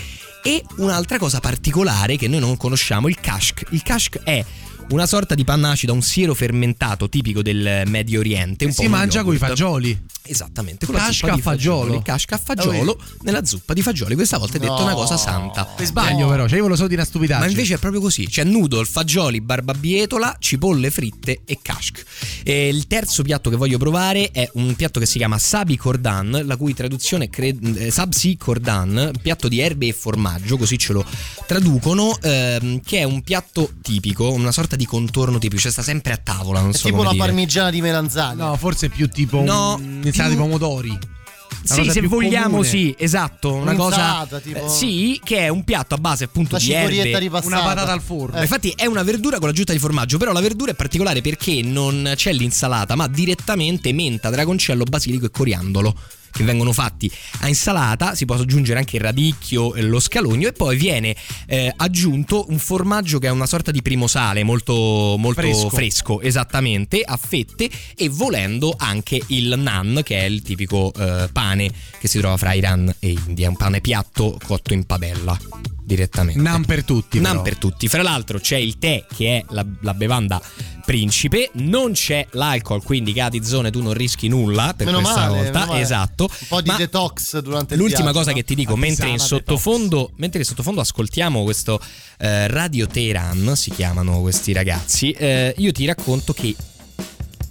e 0.43 0.63
un'altra 0.77 1.17
cosa 1.17 1.39
particolare 1.39 2.17
che 2.17 2.27
noi 2.27 2.39
non 2.39 2.55
conosciamo, 2.55 3.07
il 3.07 3.19
kashk. 3.19 3.65
Il 3.71 3.81
kashk 3.81 4.21
è 4.23 4.45
una 4.89 5.05
sorta 5.07 5.35
di 5.35 5.43
panna 5.43 5.71
acida, 5.71 5.93
un 5.93 6.01
siero 6.01 6.33
fermentato 6.33 7.09
tipico 7.09 7.41
del 7.41 7.83
Medio 7.87 8.19
Oriente. 8.19 8.65
Un 8.65 8.73
po' 8.73 8.81
si 8.81 8.87
mangia 8.87 9.23
con 9.23 9.33
i 9.33 9.37
fagioli. 9.37 10.13
Esattamente, 10.27 10.87
con 10.87 10.95
la 10.95 11.01
Casca 11.01 11.13
zuppa 11.13 11.33
di 11.35 11.39
a 11.39 11.43
fagiolo. 11.43 12.01
Casca 12.01 12.35
a 12.35 12.41
fagiolo 12.43 12.99
nella 13.21 13.45
zuppa 13.45 13.73
di 13.73 13.83
fagioli. 13.83 14.15
Questa 14.15 14.39
volta 14.39 14.55
hai 14.55 14.59
detto 14.59 14.73
No. 14.73 14.83
una 14.83 14.93
cosa 14.93 15.17
santa. 15.17 15.65
Per 15.65 15.85
sbaglio, 15.85 16.27
però, 16.27 16.47
cioè 16.47 16.55
io 16.55 16.61
volevo 16.61 16.75
solo 16.75 16.87
dire 16.87 17.01
una 17.01 17.09
stupidaggine. 17.09 17.45
Ma 17.45 17.51
invece 17.51 17.75
è 17.75 17.77
proprio 17.77 18.01
così: 18.01 18.27
c'è 18.27 18.43
noodle, 18.43 18.85
fagioli, 18.85 19.39
barbabietola, 19.41 20.37
cipolle 20.39 20.89
fritte 20.89 21.41
e 21.45 21.59
kashk. 21.61 22.03
E 22.43 22.69
il 22.69 22.87
terzo 22.87 23.21
piatto 23.21 23.51
che 23.51 23.55
voglio 23.55 23.77
provare 23.77 24.31
è 24.31 24.49
un 24.53 24.73
piatto 24.75 24.99
che 24.99 25.05
si 25.05 25.19
chiama 25.19 25.37
Sabi 25.37 25.77
Kordan, 25.77 26.41
la 26.43 26.57
cui 26.57 26.73
traduzione 26.73 27.29
è 27.29 27.55
eh, 27.75 27.91
Sabzi 27.91 28.35
Kordan, 28.35 29.11
piatto 29.21 29.47
di 29.47 29.59
erbe 29.59 29.87
e 29.87 29.93
formaggio, 29.93 30.57
così 30.57 30.79
ce 30.79 30.93
lo 30.93 31.05
traducono, 31.45 32.17
ehm, 32.19 32.81
che 32.83 32.97
è 32.99 33.03
un 33.03 33.21
piatto 33.21 33.73
tipico, 33.79 34.31
una 34.31 34.51
sorta 34.51 34.74
di 34.75 34.85
contorno 34.85 35.37
tipico, 35.37 35.61
cioè 35.61 35.71
sta 35.71 35.81
sempre 35.81 36.13
a 36.13 36.17
tavola, 36.17 36.61
non 36.61 36.69
È 36.71 36.73
so 36.73 36.87
tipo 36.87 37.03
la 37.03 37.11
dire. 37.11 37.23
parmigiana 37.23 37.69
di 37.69 37.81
melanzane. 37.81 38.35
No, 38.35 38.55
forse 38.57 38.87
è 38.87 38.89
più 38.89 39.07
tipo 39.09 39.41
No, 39.41 39.79
di 39.81 40.11
più- 40.11 40.35
pomodori. 40.35 40.89
Una 40.89 41.73
Sì, 41.73 41.79
cosa 41.79 41.91
se 41.93 42.01
vogliamo, 42.01 42.49
comune. 42.49 42.67
sì, 42.67 42.95
esatto. 42.97 43.53
Una 43.53 43.73
cosa. 43.73 43.95
Un'insalata, 43.95 44.39
tipo- 44.39 44.65
eh, 44.65 44.69
sì, 44.69 45.19
che 45.23 45.37
è 45.39 45.47
un 45.47 45.63
piatto 45.63 45.95
a 45.95 45.97
base 45.97 46.25
appunto 46.25 46.57
La 46.57 46.61
di 46.61 46.71
erbe. 46.71 47.17
ripassata. 47.17 47.47
Una 47.55 47.63
patata 47.65 47.91
al 47.91 48.01
forno. 48.01 48.35
Ma 48.35 48.41
Infatti 48.43 48.71
è 48.75 48.85
una 48.85 49.01
verdura 49.01 49.39
con 49.39 49.47
l'aggiunta 49.47 49.73
di 49.73 49.79
formaggio, 49.79 50.19
però 50.19 50.31
la 50.31 50.41
verdura 50.41 50.71
è 50.71 50.75
particolare 50.75 51.21
perché 51.21 51.61
non 51.63 52.11
c'è 52.15 52.33
l'insalata, 52.33 52.93
ma 52.95 53.07
direttamente 53.07 53.91
menta, 53.93 54.29
dragoncello, 54.29 54.83
basilico 54.83 55.25
e 55.25 55.31
coriandolo 55.31 55.95
che 56.35 56.43
vengono 56.43 56.73
fatti 56.73 57.09
a 57.39 57.47
insalata, 57.47 58.13
si 58.13 58.25
può 58.25 58.35
aggiungere 58.35 58.79
anche 58.79 58.97
il 58.97 59.01
radicchio, 59.01 59.73
lo 59.77 60.01
scalogno 60.01 60.49
e 60.49 60.51
poi 60.51 60.75
viene 60.75 61.15
eh, 61.47 61.71
aggiunto 61.75 62.45
un 62.49 62.59
formaggio 62.59 63.19
che 63.19 63.27
è 63.27 63.31
una 63.31 63.45
sorta 63.45 63.71
di 63.71 63.81
primo 63.81 64.07
sale 64.07 64.43
molto, 64.43 65.15
molto 65.17 65.41
Fresco. 65.41 65.69
fresco. 65.69 66.21
esattamente, 66.21 67.01
a 67.01 67.17
fette 67.17 67.69
e 67.95 68.09
volendo 68.09 68.75
anche 68.77 69.21
il 69.27 69.53
naan 69.57 70.01
che 70.03 70.19
è 70.19 70.23
il 70.25 70.41
tipico 70.41 70.91
eh, 70.97 71.29
pane 71.31 71.71
che 71.99 72.07
si 72.09 72.19
trova 72.19 72.35
fra 72.35 72.51
Iran 72.53 72.93
e 72.99 73.15
India, 73.25 73.47
un 73.47 73.55
pane 73.55 73.79
piatto 73.79 74.37
cotto 74.43 74.73
in 74.73 74.85
padella 74.85 75.39
direttamente. 75.85 76.41
Nan 76.41 76.65
per 76.65 76.83
tutti. 76.83 77.19
Nan 77.19 77.31
però. 77.31 77.43
per 77.43 77.57
tutti. 77.57 77.87
Fra 77.87 78.01
l'altro 78.01 78.39
c'è 78.39 78.57
il 78.57 78.77
tè 78.77 79.05
che 79.13 79.37
è 79.37 79.45
la, 79.49 79.65
la 79.81 79.93
bevanda 79.93 80.41
principe, 80.85 81.49
non 81.53 81.93
c'è 81.93 82.27
l'alcol, 82.31 82.83
quindi 82.83 83.11
Catizone 83.11 83.71
tu 83.71 83.81
non 83.81 83.93
rischi 83.93 84.27
nulla 84.27 84.73
per 84.75 84.85
Meno 84.85 84.99
questa 85.01 85.29
male, 85.29 85.51
volta. 85.51 85.79
Esatto. 85.79 86.23
Un 86.29 86.47
po' 86.47 86.61
di 86.61 86.69
Ma 86.69 86.77
detox 86.77 87.39
durante 87.39 87.73
il 87.73 87.79
L'ultima 87.79 88.03
viaggio, 88.03 88.17
cosa 88.19 88.29
no? 88.31 88.37
che 88.37 88.43
ti 88.43 88.55
dico, 88.55 88.75
mentre 88.75 89.09
in, 89.09 89.19
sottofondo, 89.19 90.11
mentre 90.17 90.39
in 90.39 90.45
sottofondo 90.45 90.81
ascoltiamo 90.81 91.43
questo 91.43 91.79
eh, 92.19 92.47
Radio 92.47 92.87
Teheran, 92.87 93.55
si 93.55 93.71
chiamano 93.71 94.21
questi 94.21 94.53
ragazzi, 94.53 95.11
eh, 95.11 95.53
io 95.57 95.71
ti 95.71 95.85
racconto 95.85 96.33
che 96.33 96.55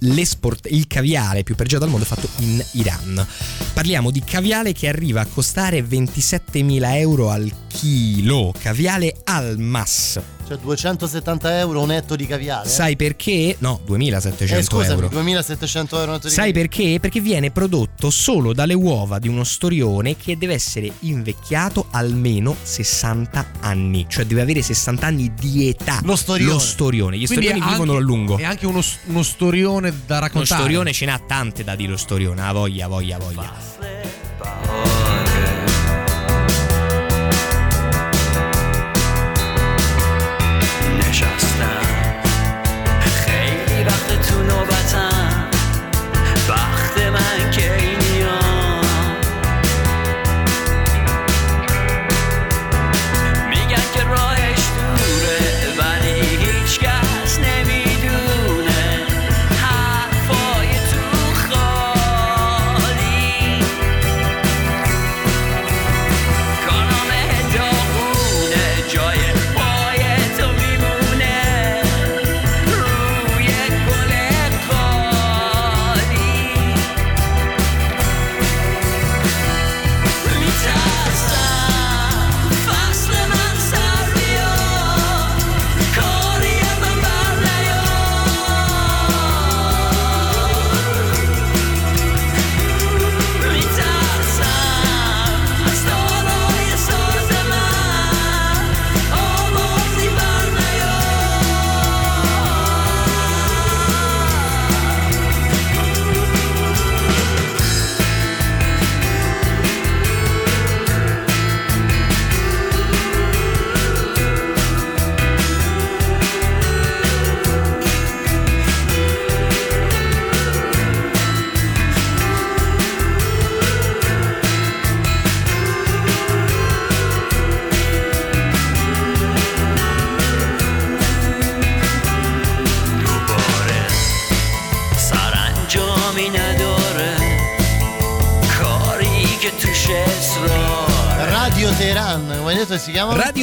il 0.00 0.86
caviale 0.86 1.42
più 1.42 1.54
pregiato 1.54 1.84
al 1.84 1.90
mondo 1.90 2.04
è 2.04 2.08
fatto 2.08 2.28
in 2.38 2.62
Iran. 2.72 3.26
Parliamo 3.72 4.10
di 4.10 4.22
caviale 4.24 4.72
che 4.72 4.88
arriva 4.88 5.20
a 5.20 5.26
costare 5.26 5.80
27.000 5.80 6.96
euro 6.96 7.30
al 7.30 7.50
chilo, 7.68 8.52
caviale 8.58 9.16
al 9.24 9.58
mas. 9.58 10.33
Cioè 10.46 10.58
270 10.58 11.58
euro 11.58 11.80
un 11.80 11.90
etto 11.92 12.16
di 12.16 12.26
caviale. 12.26 12.68
Sai 12.68 12.96
perché? 12.96 13.56
No, 13.60 13.80
2.700 13.86 14.56
eh, 14.56 14.62
scusami, 14.62 14.92
euro. 14.94 15.08
2700 15.08 15.98
euro 15.98 16.10
un 16.10 16.16
etto 16.18 16.28
di 16.28 16.34
Sai 16.34 16.52
caviale. 16.52 16.68
perché? 16.68 17.00
Perché 17.00 17.20
viene 17.20 17.50
prodotto 17.50 18.10
solo 18.10 18.52
dalle 18.52 18.74
uova 18.74 19.18
di 19.18 19.28
uno 19.28 19.42
storione 19.44 20.16
che 20.16 20.36
deve 20.36 20.54
essere 20.54 20.92
invecchiato 21.00 21.86
almeno 21.90 22.54
60 22.62 23.46
anni, 23.60 24.04
cioè 24.08 24.26
deve 24.26 24.42
avere 24.42 24.60
60 24.62 25.06
anni 25.06 25.32
di 25.34 25.68
età. 25.68 26.00
Lo 26.02 26.16
storione. 26.16 26.52
Lo 26.52 26.58
storione. 26.58 27.16
Gli 27.16 27.26
Quindi 27.26 27.46
storioni 27.46 27.66
è 27.66 27.70
vivono 27.72 27.92
a 27.92 27.94
anche- 27.96 28.06
lungo. 28.06 28.36
È 28.36 28.44
anche 28.44 28.66
uno, 28.66 28.82
uno 29.06 29.22
storione 29.22 29.92
da 30.06 30.16
Lo 30.16 30.20
raccontare. 30.20 30.60
storione 30.60 30.92
ce 30.92 31.06
n'ha 31.06 31.20
tante 31.26 31.64
da 31.64 31.74
dire 31.74 31.90
lo 31.92 31.96
storione, 31.96 32.42
ha 32.42 32.52
voglia, 32.52 32.86
voglia, 32.86 33.16
voglia. 33.18 33.52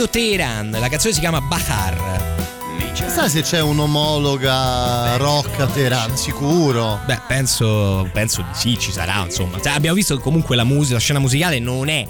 Radio 0.01 0.19
Teheran, 0.19 0.71
la 0.71 0.89
canzone 0.89 1.13
si 1.13 1.19
chiama 1.19 1.39
Bahar. 1.41 2.39
Sai 3.05 3.29
se 3.29 3.43
c'è 3.43 3.61
un'omologa 3.61 5.15
rock 5.17 5.59
a 5.59 5.67
Teheran? 5.67 6.17
Sicuro. 6.17 6.99
Beh, 7.05 7.19
penso, 7.27 8.09
penso 8.11 8.41
di 8.41 8.57
sì, 8.57 8.79
ci 8.79 8.91
sarà, 8.91 9.23
insomma. 9.23 9.61
Cioè, 9.61 9.73
abbiamo 9.73 9.95
visto 9.95 10.15
che 10.15 10.23
comunque 10.23 10.55
la 10.55 10.63
musica, 10.63 10.95
la 10.95 10.99
scena 11.01 11.19
musicale 11.19 11.59
non 11.59 11.87
è 11.87 12.03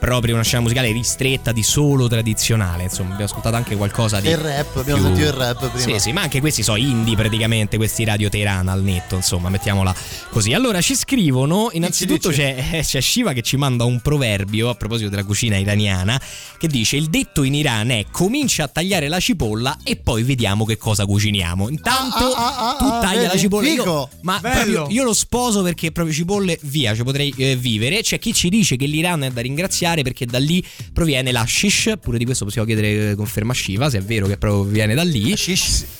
proprio 0.00 0.34
una 0.34 0.42
scena 0.42 0.62
musicale 0.62 0.90
ristretta 0.90 1.52
di 1.52 1.62
solo 1.62 2.08
tradizionale. 2.08 2.84
Insomma, 2.84 3.10
abbiamo 3.12 3.30
ascoltato 3.30 3.54
anche 3.56 3.76
qualcosa 3.76 4.18
di. 4.20 4.28
Il 4.28 4.36
rap, 4.38 4.76
abbiamo 4.76 4.98
più- 5.00 5.06
sentito 5.08 5.26
il 5.28 5.32
rap 5.34 5.70
prima. 5.70 5.98
Sì, 5.98 6.00
sì, 6.00 6.12
ma 6.12 6.22
anche 6.22 6.40
questi 6.40 6.62
sono 6.62 6.78
indie 6.78 7.14
praticamente, 7.14 7.76
questi 7.76 8.04
Radio 8.04 8.28
Teheran 8.28 8.66
al 8.68 8.82
netto, 8.82 9.14
insomma, 9.16 9.48
mettiamola 9.50 9.94
così. 10.30 10.52
Allora 10.54 10.80
ci 10.80 10.94
scrivono, 10.96 11.68
innanzitutto 11.72 12.30
c'è, 12.30 12.80
c'è 12.82 13.00
Shiva 13.00 13.32
che 13.32 13.42
ci 13.42 13.56
manda 13.56 13.84
un 13.84 14.00
proverbio 14.00 14.70
a 14.70 14.74
proposito 14.74 15.10
della 15.10 15.24
cucina 15.24 15.56
iraniana 15.58 16.20
che 16.58 16.66
dice 16.68 16.96
il 16.96 17.06
detto 17.08 17.42
in 17.42 17.54
Iran 17.54 17.90
è 17.90 18.06
comincia 18.10 18.64
a 18.64 18.68
tagliare 18.68 19.08
la 19.08 19.20
cipolla 19.20 19.76
e 19.84 19.96
poi 19.96 20.22
vediamo 20.22 20.64
che 20.64 20.78
cosa 20.78 21.04
cuciniamo. 21.04 21.68
Intanto 21.68 22.32
Ah, 22.34 22.56
ah, 22.56 22.70
ah, 22.70 22.76
tu 22.78 22.84
ah, 22.84 23.00
taglia 23.00 23.22
la 23.22 23.28
vedi? 23.28 23.38
cipolla. 23.40 23.68
Io- 23.68 24.08
ma 24.22 24.40
io 24.88 25.04
lo 25.04 25.12
sposo 25.12 25.62
perché 25.62 25.92
proprio 25.92 26.14
cipolle 26.14 26.58
via, 26.62 26.94
ci 26.94 27.02
potrei 27.02 27.32
eh, 27.36 27.56
vivere. 27.56 28.00
C'è 28.02 28.18
chi 28.18 28.32
ci 28.32 28.48
dice 28.48 28.76
che 28.76 28.86
l'Iran 28.86 29.24
è 29.24 29.30
da 29.30 29.40
ringraziare 29.40 29.88
perché 30.02 30.26
da 30.26 30.38
lì 30.38 30.64
proviene 30.92 31.32
la 31.32 31.44
shish, 31.46 31.94
pure 32.00 32.18
di 32.18 32.24
questo 32.24 32.44
possiamo 32.44 32.66
chiedere 32.66 33.10
eh, 33.10 33.14
conferma 33.14 33.52
a 33.52 33.54
Shiva 33.54 33.90
se 33.90 33.98
è 33.98 34.02
vero 34.02 34.26
che 34.26 34.36
proprio 34.36 34.64
viene 34.64 34.94
da 34.94 35.02
lì. 35.02 35.30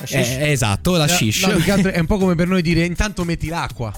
Eh, 0.09 0.51
esatto, 0.51 0.93
la 0.97 1.07
No, 1.07 1.13
shish. 1.13 1.45
no, 1.45 1.73
altro 1.73 1.91
è 1.91 1.99
un 1.99 2.07
po' 2.07 2.19
come 2.19 2.35
per 2.35 2.47
noi 2.49 2.63
dire 2.63 2.85
intanto 2.85 3.25
metti 3.25 3.49
l'acqua. 3.49 3.93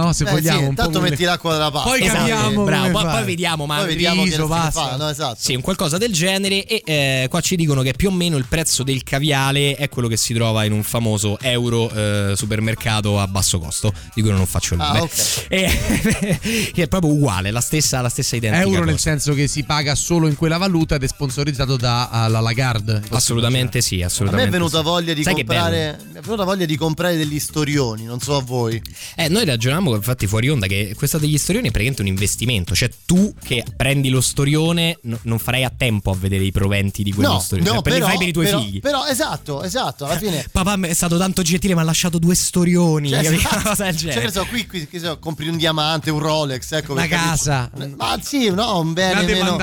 No, 0.00 0.12
se 0.12 0.24
Eh, 0.24 0.30
vogliamo. 0.30 0.58
sì, 0.58 0.64
un 0.64 0.64
po' 0.64 0.70
intanto 0.82 0.98
come- 0.98 1.10
metti 1.10 1.24
l'acqua 1.24 1.52
della 1.52 1.70
pasta. 1.70 1.88
Poi 1.88 2.00
Esatto, 2.02 2.18
capiamo 2.18 2.64
bravo, 2.64 2.90
come 2.90 3.02
poi, 3.04 3.12
poi 3.12 3.24
vediamo, 3.24 3.66
ma 3.66 3.76
Poi 3.78 3.86
vediamo 3.86 4.22
che 4.24 4.30
riso, 4.30 4.46
pasta. 4.46 4.88
fa, 4.88 4.96
no, 4.96 5.08
esatto. 5.08 5.36
Sì, 5.38 5.54
un 5.54 5.60
qualcosa 5.60 5.98
del 5.98 6.12
genere. 6.12 6.64
E 6.66 6.82
eh, 6.84 7.26
qua 7.30 7.40
ci 7.40 7.56
dicono 7.56 7.82
che 7.82 7.92
più 7.94 8.08
o 8.08 8.12
meno 8.12 8.36
il 8.36 8.46
prezzo 8.48 8.82
del 8.82 9.02
caviale 9.02 9.74
è 9.76 9.88
quello 9.88 10.08
che 10.08 10.16
si 10.16 10.34
trova 10.34 10.64
in 10.64 10.72
un 10.72 10.82
famoso 10.82 11.38
euro 11.40 11.90
eh, 11.90 12.32
supermercato 12.36 13.18
a 13.20 13.26
basso 13.26 13.58
costo, 13.58 13.92
di 14.14 14.20
cui 14.22 14.30
non 14.30 14.44
faccio 14.46 14.74
il 14.74 14.80
Ah, 14.80 14.86
nome. 14.88 15.00
ok. 15.00 15.46
E- 15.54 16.70
che 16.72 16.82
è 16.82 16.88
proprio 16.88 17.12
uguale, 17.12 17.50
la 17.50 17.60
stessa, 17.60 18.00
la 18.00 18.08
stessa 18.08 18.36
identica. 18.36 18.62
Euro 18.64 18.78
cosa. 18.80 18.90
nel 18.90 18.98
senso 18.98 19.34
che 19.34 19.46
si 19.48 19.62
paga 19.64 19.94
solo 19.94 20.26
in 20.26 20.36
quella 20.36 20.56
valuta 20.58 20.94
ed 20.96 21.02
è 21.02 21.06
sponsorizzato 21.08 21.76
dalla 21.76 22.40
Lagarde. 22.40 23.02
Assolutamente 23.10 23.80
sì, 23.80 23.94
A 23.94 23.98
me 23.98 24.04
assolutamente. 24.04 24.48
è 24.48 24.50
venuta 24.52 24.78
sì. 24.78 24.84
voglia 24.84 25.12
di 25.14 25.22
Sai 25.22 25.34
che 25.34 25.44
comprare. 25.44 25.98
Mi 26.12 26.18
è 26.18 26.20
venuta 26.20 26.44
voglia 26.44 26.64
di 26.64 26.76
comprare 26.76 27.16
degli 27.16 27.38
storioni, 27.38 28.04
non 28.04 28.20
so 28.20 28.36
a 28.36 28.42
voi. 28.42 28.80
Eh, 29.16 29.28
noi 29.28 29.44
ragionavamo 29.84 29.94
infatti 29.96 30.26
fuori 30.26 30.48
onda 30.48 30.66
che 30.66 30.94
questa 30.96 31.18
degli 31.18 31.36
storioni 31.38 31.68
è 31.68 31.70
praticamente 31.70 32.02
un 32.02 32.08
investimento, 32.08 32.74
cioè 32.74 32.90
tu 33.04 33.34
che 33.42 33.64
prendi 33.76 34.08
lo 34.08 34.20
storione 34.20 34.98
no- 35.02 35.18
non 35.22 35.38
farai 35.38 35.64
a 35.64 35.72
tempo 35.76 36.10
a 36.10 36.14
vedere 36.18 36.44
i 36.44 36.52
proventi 36.52 37.02
di 37.02 37.12
quello 37.12 37.32
No, 37.34 37.38
storione, 37.40 37.70
no, 37.70 37.76
cioè, 37.82 37.92
li 37.92 37.98
però, 37.98 38.06
fai 38.08 38.18
per 38.18 38.28
i 38.28 38.32
tuoi 38.32 38.44
però, 38.46 38.60
figli. 38.60 38.80
però 38.80 39.06
esatto, 39.06 39.62
esatto, 39.62 40.04
alla 40.06 40.16
fine 40.18 40.46
Papà 40.50 40.78
è 40.86 40.92
stato 40.92 41.18
tanto 41.18 41.42
gentile, 41.42 41.74
mi 41.74 41.80
ha 41.80 41.84
lasciato 41.84 42.18
due 42.18 42.34
storioni, 42.34 43.10
Cioè, 43.10 43.22
capito? 43.22 43.40
esatto. 43.40 43.54
una 43.60 43.68
cosa 43.68 43.84
del 43.84 43.96
Cioè, 43.96 44.08
genere. 44.08 44.26
che 44.26 44.32
so, 44.32 44.46
qui, 44.46 44.66
qui 44.66 44.86
che 44.88 44.98
so, 44.98 45.18
compri 45.18 45.48
un 45.48 45.56
diamante, 45.56 46.10
un 46.10 46.18
Rolex, 46.18 46.72
ecco 46.72 46.92
Una 46.92 47.06
casa. 47.06 47.70
Ma 47.96 48.18
sì, 48.22 48.50
no, 48.50 48.78
un 48.78 48.92
bene 48.92 49.22
meno. 49.22 49.56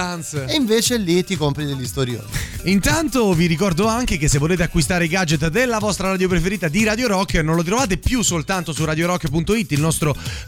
E 0.48 0.56
invece 0.56 0.98
lì 0.98 1.24
ti 1.24 1.36
compri 1.36 1.66
degli 1.66 1.86
storioni. 1.86 2.26
Intanto 2.66 3.34
vi 3.34 3.48
ricordo 3.48 3.88
anche 3.88 4.18
che 4.18 4.28
se 4.28 4.38
volete 4.38 4.64
acquistare 4.64 5.06
i 5.06 5.08
gadget 5.08 5.48
della 5.48 5.80
vostra 5.80 6.10
radio 6.10 6.28
preferita 6.28 6.68
di 6.68 6.84
Radio 6.84 7.08
Rock 7.08 7.36
non 7.36 7.56
lo 7.56 7.64
trovate 7.64 7.98
più 7.98 8.22
soltanto 8.22 8.72
su 8.72 8.86
radiorock.it, 8.86 9.72
il 9.72 9.80
nostro 9.80 10.01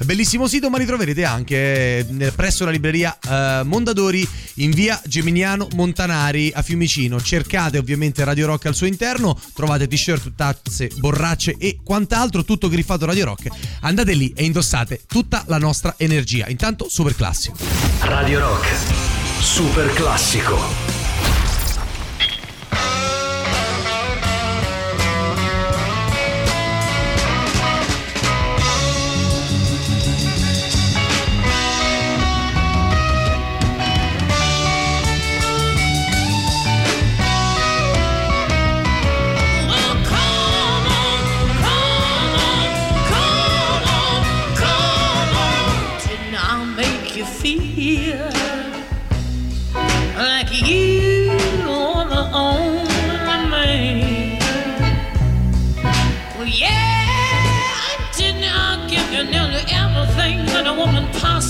bellissimo 0.04 0.48
sito, 0.48 0.70
ma 0.70 0.78
li 0.78 0.86
troverete 0.86 1.24
anche 1.24 2.00
eh, 2.00 2.32
presso 2.36 2.66
la 2.66 2.72
libreria 2.72 3.18
eh, 3.20 3.62
Mondadori 3.64 4.28
in 4.56 4.72
via 4.72 5.00
Geminiano 5.06 5.68
Montanari 5.76 6.52
a 6.54 6.62
Fiumicino. 6.62 7.22
Cercate 7.22 7.78
ovviamente 7.78 8.24
Radio 8.24 8.48
Rock 8.48 8.66
al 8.66 8.76
suo 8.76 8.88
interno, 8.88 9.40
trovate 9.54 9.88
t-shirt, 9.88 10.34
tazze, 10.36 10.90
borracce 10.98 11.56
e 11.58 11.80
quant'altro, 11.84 12.44
tutto 12.44 12.68
griffato 12.68 13.06
Radio 13.06 13.26
Rock. 13.26 13.48
Andate 13.82 14.14
lì 14.14 14.34
e 14.36 14.44
indossate 14.46 15.02
tutta 15.08 15.44
la 15.48 15.58
nostra 15.58 15.96
energia. 15.98 16.48
Intanto 16.48 16.88
super 16.90 17.16
classico. 17.16 17.58
Radio 18.00 18.40
Rock. 18.40 18.68
Super 19.40 19.92
classico. 19.94 20.83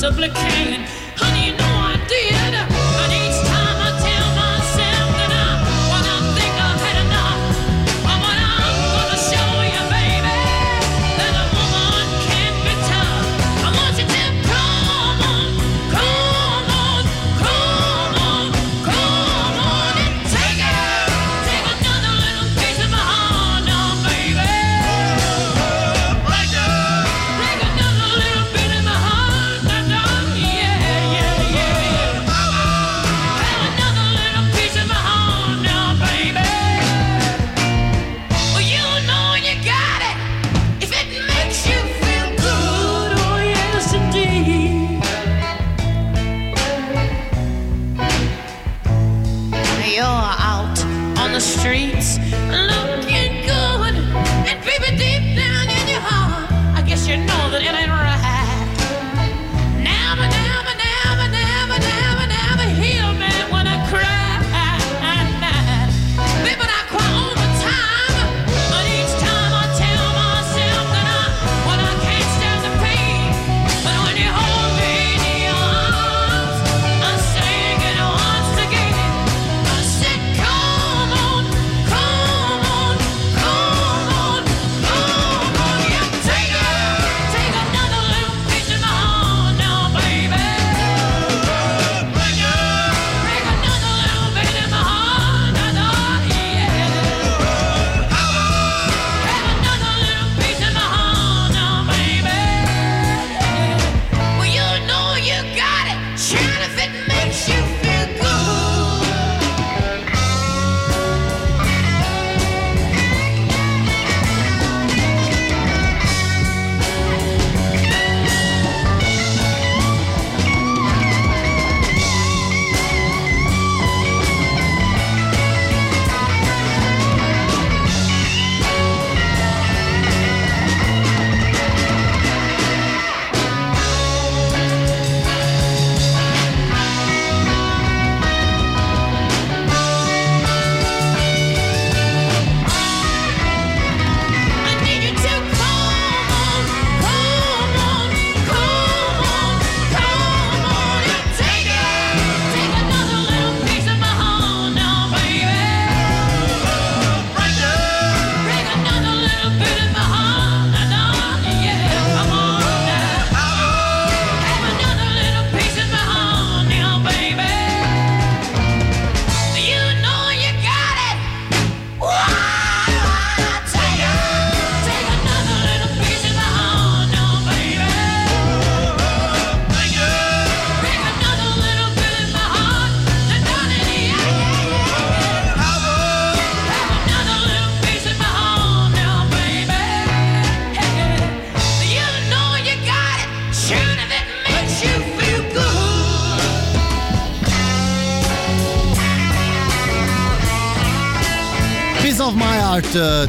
supplicating, 0.04 0.84
honey. 1.16 1.63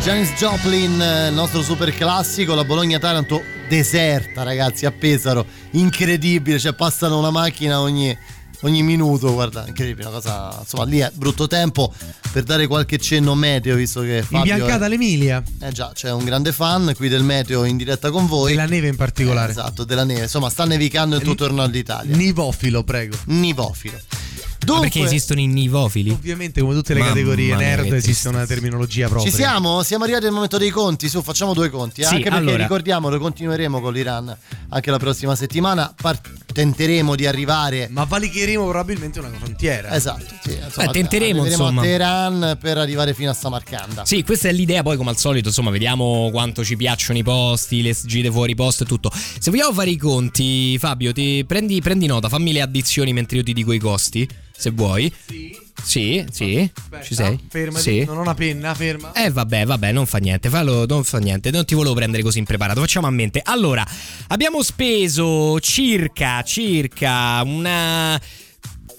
Janis 0.04 0.32
Joplin, 0.36 1.00
eh, 1.00 1.28
il 1.28 1.34
nostro 1.34 1.62
super 1.62 1.90
classico, 1.94 2.54
la 2.54 2.64
Bologna-Taranto 2.64 3.42
deserta 3.68 4.42
ragazzi 4.42 4.84
a 4.84 4.92
Pesaro, 4.92 5.46
incredibile, 5.70 6.58
cioè 6.58 6.74
passano 6.74 7.18
una 7.18 7.30
macchina 7.30 7.80
ogni, 7.80 8.14
ogni 8.60 8.82
minuto, 8.82 9.32
guarda, 9.32 9.64
incredibile, 9.66 10.08
una 10.08 10.16
cosa, 10.20 10.58
insomma 10.60 10.84
lì 10.84 10.98
è 10.98 11.10
brutto 11.14 11.46
tempo 11.46 11.90
per 12.30 12.42
dare 12.42 12.66
qualche 12.66 12.98
cenno 12.98 13.34
meteo 13.34 13.76
visto 13.76 14.02
che 14.02 14.22
Fabio 14.22 14.52
Imbiancata 14.52 14.84
è- 14.84 14.88
l'Emilia. 14.90 15.42
Eh 15.62 15.72
già, 15.72 15.90
c'è 15.94 16.12
un 16.12 16.24
grande 16.24 16.52
fan 16.52 16.92
qui 16.94 17.08
del 17.08 17.22
meteo 17.22 17.64
in 17.64 17.78
diretta 17.78 18.10
con 18.10 18.26
voi. 18.26 18.50
Della 18.50 18.66
neve 18.66 18.88
in 18.88 18.96
particolare. 18.96 19.48
Eh, 19.48 19.52
esatto, 19.52 19.84
della 19.84 20.04
neve, 20.04 20.22
insomma 20.24 20.50
sta 20.50 20.66
nevicando 20.66 21.16
in 21.16 21.22
tutto 21.22 21.46
il 21.46 21.54
nord 21.54 21.70
d'Italia. 21.70 22.14
Nivofilo, 22.14 22.84
prego. 22.84 23.16
Nivofilo. 23.26 23.98
Ma 24.72 24.80
perché 24.80 25.00
esistono 25.02 25.40
i 25.40 25.46
nivofili? 25.46 26.10
Ovviamente, 26.10 26.60
come 26.60 26.74
tutte 26.74 26.94
le 26.94 27.00
Mamma 27.00 27.12
categorie 27.12 27.54
nerd, 27.56 27.92
esiste 27.92 28.28
una 28.28 28.46
terminologia 28.46 29.08
propria. 29.08 29.30
Ci 29.30 29.36
siamo? 29.36 29.82
Siamo 29.82 30.04
arrivati 30.04 30.26
al 30.26 30.32
momento 30.32 30.58
dei 30.58 30.70
conti. 30.70 31.08
Su, 31.08 31.22
facciamo 31.22 31.52
due 31.54 31.70
conti. 31.70 32.00
eh? 32.00 32.04
Sì, 32.04 32.14
anche 32.14 32.24
perché 32.24 32.38
allora. 32.38 32.56
ricordiamolo, 32.62 33.18
continueremo 33.18 33.80
con 33.80 33.92
l'Iran 33.92 34.36
anche 34.68 34.90
la 34.90 34.98
prossima 34.98 35.34
settimana. 35.36 35.92
Par- 36.00 36.20
tenteremo 36.54 37.16
di 37.16 37.26
arrivare. 37.26 37.88
Ma 37.90 38.04
valicheremo 38.04 38.62
probabilmente 38.62 39.18
una 39.18 39.28
frontiera. 39.30 39.92
Esatto, 39.94 40.34
sì, 40.42 40.52
insomma, 40.52 40.88
Eh, 40.88 40.92
tenteremo, 40.92 41.44
insomma. 41.44 41.80
a 41.80 41.84
Teheran 41.84 42.58
per 42.60 42.78
arrivare 42.78 43.12
fino 43.12 43.30
a 43.30 43.34
Samarcanda. 43.34 44.06
Sì, 44.06 44.22
questa 44.22 44.48
è 44.48 44.52
l'idea, 44.52 44.82
poi 44.82 44.96
come 44.96 45.10
al 45.10 45.18
solito, 45.18 45.48
insomma, 45.48 45.70
vediamo 45.70 46.30
quanto 46.30 46.64
ci 46.64 46.76
piacciono 46.76 47.18
i 47.18 47.24
posti, 47.24 47.82
le 47.82 47.94
gite 48.04 48.30
fuori 48.30 48.54
posto 48.54 48.84
e 48.84 48.86
tutto. 48.86 49.10
Se 49.12 49.50
vogliamo 49.50 49.72
fare 49.72 49.90
i 49.90 49.96
conti, 49.96 50.78
Fabio, 50.78 51.12
ti 51.12 51.44
prendi, 51.46 51.80
prendi 51.80 52.06
nota, 52.06 52.28
fammi 52.28 52.52
le 52.52 52.60
addizioni 52.60 53.12
mentre 53.12 53.38
io 53.38 53.42
ti 53.42 53.52
dico 53.52 53.72
i 53.72 53.78
costi, 53.78 54.26
se 54.56 54.70
vuoi. 54.70 55.12
Sì. 55.26 55.63
Sì, 55.82 56.24
sì. 56.30 56.70
Ci 57.02 57.14
sei? 57.14 57.38
Fermati, 57.48 57.82
Sì. 57.82 58.04
non 58.04 58.18
ho 58.18 58.20
una 58.22 58.34
penna, 58.34 58.74
ferma. 58.74 59.12
Eh 59.12 59.30
vabbè, 59.30 59.66
vabbè, 59.66 59.92
non 59.92 60.06
fa 60.06 60.18
niente, 60.18 60.48
fallo, 60.48 60.86
non 60.86 61.04
fa 61.04 61.18
niente, 61.18 61.50
non 61.50 61.64
ti 61.64 61.74
volevo 61.74 61.94
prendere 61.94 62.22
così 62.22 62.38
impreparato, 62.38 62.80
facciamo 62.80 63.06
a 63.06 63.10
mente. 63.10 63.40
Allora, 63.44 63.84
abbiamo 64.28 64.62
speso 64.62 65.58
circa, 65.60 66.42
circa 66.42 67.42
una 67.44 68.18